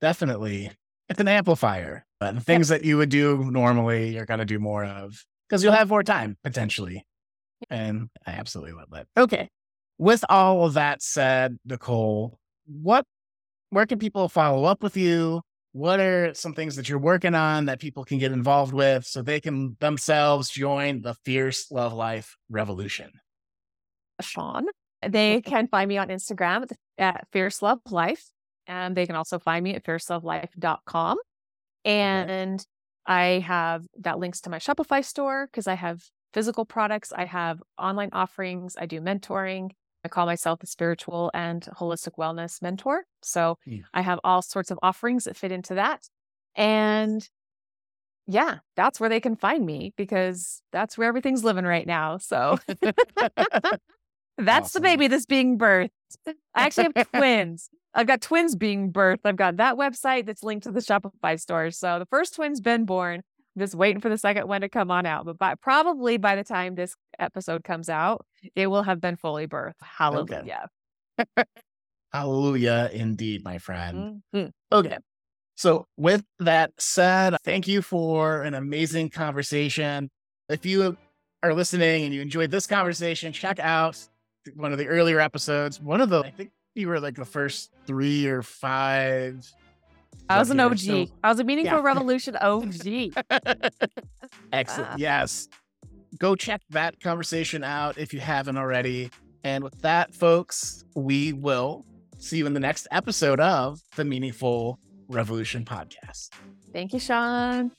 Definitely. 0.00 0.70
It's 1.08 1.20
an 1.20 1.28
amplifier. 1.28 2.04
But 2.18 2.34
the 2.34 2.40
things 2.40 2.68
that 2.68 2.84
you 2.84 2.96
would 2.98 3.08
do 3.08 3.50
normally, 3.50 4.14
you're 4.14 4.26
going 4.26 4.40
to 4.40 4.44
do 4.44 4.58
more 4.58 4.84
of 4.84 5.24
because 5.48 5.62
you'll 5.62 5.72
have 5.72 5.88
more 5.88 6.02
time 6.02 6.36
potentially. 6.44 7.04
And 7.68 8.08
I 8.26 8.32
absolutely 8.32 8.72
love 8.72 8.88
that. 8.92 9.06
Okay. 9.16 9.48
With 9.98 10.24
all 10.28 10.64
of 10.64 10.74
that 10.74 11.02
said, 11.02 11.58
Nicole, 11.64 12.38
what, 12.66 13.04
where 13.70 13.86
can 13.86 13.98
people 13.98 14.28
follow 14.28 14.64
up 14.64 14.82
with 14.82 14.96
you? 14.96 15.42
What 15.72 16.00
are 16.00 16.34
some 16.34 16.54
things 16.54 16.76
that 16.76 16.88
you're 16.88 16.98
working 16.98 17.34
on 17.34 17.66
that 17.66 17.78
people 17.78 18.04
can 18.04 18.18
get 18.18 18.32
involved 18.32 18.72
with 18.72 19.04
so 19.04 19.22
they 19.22 19.40
can 19.40 19.76
themselves 19.80 20.50
join 20.50 21.02
the 21.02 21.14
fierce 21.24 21.70
love 21.70 21.92
life 21.92 22.36
revolution? 22.48 23.10
Shawn. 24.22 24.66
They 25.06 25.40
can 25.40 25.66
find 25.66 25.88
me 25.88 25.96
on 25.98 26.08
Instagram 26.08 26.70
at- 26.98 27.26
Fierce 27.32 27.62
Love 27.62 27.80
Life. 27.90 28.30
And 28.66 28.96
they 28.96 29.06
can 29.06 29.16
also 29.16 29.38
find 29.38 29.64
me 29.64 29.74
at 29.74 29.82
fiercelovelife.com. 29.84 31.18
And 31.84 32.64
I 33.06 33.42
have 33.46 33.86
that 34.00 34.18
links 34.18 34.40
to 34.42 34.50
my 34.50 34.58
Shopify 34.58 35.04
store 35.04 35.46
because 35.46 35.66
I 35.66 35.74
have 35.74 36.02
physical 36.32 36.64
products, 36.64 37.12
I 37.12 37.24
have 37.24 37.60
online 37.78 38.10
offerings, 38.12 38.76
I 38.78 38.86
do 38.86 39.00
mentoring. 39.00 39.70
I 40.04 40.08
call 40.08 40.24
myself 40.26 40.62
a 40.62 40.66
spiritual 40.66 41.30
and 41.34 41.62
holistic 41.78 42.16
wellness 42.16 42.62
mentor. 42.62 43.04
So 43.22 43.58
Yeah. 43.66 43.82
I 43.92 44.00
have 44.02 44.20
all 44.24 44.40
sorts 44.42 44.70
of 44.70 44.78
offerings 44.82 45.24
that 45.24 45.36
fit 45.36 45.52
into 45.52 45.74
that. 45.74 46.08
And 46.54 47.28
yeah, 48.26 48.58
that's 48.76 49.00
where 49.00 49.08
they 49.10 49.20
can 49.20 49.34
find 49.36 49.66
me 49.66 49.92
because 49.96 50.62
that's 50.72 50.96
where 50.96 51.08
everything's 51.08 51.42
living 51.44 51.64
right 51.64 51.86
now. 51.86 52.16
So 52.18 52.58
that's 54.44 54.72
the 54.72 54.80
baby 54.80 55.08
that's 55.08 55.26
being 55.26 55.58
birthed. 55.58 55.90
I 56.26 56.34
actually 56.54 56.88
have 56.96 57.10
twins. 57.12 57.70
I've 57.94 58.06
got 58.06 58.20
twins 58.20 58.54
being 58.54 58.92
birthed. 58.92 59.20
I've 59.24 59.36
got 59.36 59.56
that 59.56 59.76
website 59.76 60.26
that's 60.26 60.42
linked 60.42 60.64
to 60.64 60.72
the 60.72 60.80
Shopify 60.80 61.38
store. 61.40 61.70
So 61.70 61.98
the 61.98 62.06
first 62.06 62.34
twin's 62.34 62.60
been 62.60 62.84
born. 62.84 63.22
I'm 63.56 63.60
just 63.60 63.74
waiting 63.74 64.00
for 64.00 64.08
the 64.08 64.18
second 64.18 64.46
one 64.46 64.60
to 64.60 64.68
come 64.68 64.90
on 64.90 65.06
out. 65.06 65.24
But 65.26 65.38
by, 65.38 65.54
probably 65.56 66.16
by 66.16 66.36
the 66.36 66.44
time 66.44 66.76
this 66.76 66.94
episode 67.18 67.64
comes 67.64 67.88
out, 67.88 68.24
it 68.54 68.68
will 68.68 68.84
have 68.84 69.00
been 69.00 69.16
fully 69.16 69.46
birthed. 69.48 69.74
Hallelujah. 69.82 70.68
Hallelujah, 72.12 72.90
indeed, 72.92 73.44
my 73.44 73.58
friend. 73.58 74.22
Mhm. 74.34 74.50
Okay. 74.72 74.98
So, 75.56 75.86
with 75.96 76.24
that 76.38 76.72
said, 76.78 77.36
thank 77.44 77.68
you 77.68 77.82
for 77.82 78.42
an 78.42 78.54
amazing 78.54 79.10
conversation. 79.10 80.10
If 80.48 80.64
you 80.64 80.96
are 81.42 81.54
listening 81.54 82.04
and 82.04 82.14
you 82.14 82.20
enjoyed 82.22 82.50
this 82.50 82.66
conversation, 82.66 83.32
check 83.32 83.58
out 83.60 83.98
one 84.54 84.72
of 84.72 84.78
the 84.78 84.86
earlier 84.86 85.20
episodes. 85.20 85.80
One 85.80 86.00
of 86.00 86.08
the, 86.08 86.20
I 86.20 86.30
think 86.30 86.50
you 86.74 86.88
were 86.88 87.00
like 87.00 87.16
the 87.16 87.24
first 87.24 87.70
three 87.86 88.26
or 88.26 88.42
five. 88.42 89.50
I 90.28 90.38
was 90.38 90.50
an 90.50 90.60
OG. 90.60 90.78
so- 90.78 91.06
I 91.24 91.28
was 91.28 91.40
a 91.40 91.44
Meaningful 91.44 91.78
yeah. 91.78 91.84
Revolution 91.84 92.36
OG. 92.36 92.72
Excellent. 94.52 94.90
Ah. 94.90 94.94
Yes. 94.96 95.48
Go 96.18 96.34
check 96.34 96.60
that 96.70 97.00
conversation 97.00 97.62
out 97.64 97.98
if 97.98 98.12
you 98.12 98.20
haven't 98.20 98.56
already. 98.56 99.10
And 99.44 99.64
with 99.64 99.80
that, 99.82 100.14
folks, 100.14 100.84
we 100.94 101.32
will 101.32 101.84
see 102.18 102.38
you 102.38 102.46
in 102.46 102.54
the 102.54 102.60
next 102.60 102.86
episode 102.90 103.40
of 103.40 103.80
the 103.96 104.04
Meaningful 104.04 104.78
Revolution 105.08 105.64
podcast. 105.64 106.30
Thank 106.72 106.92
you, 106.92 107.00
Shawn. 107.00 107.72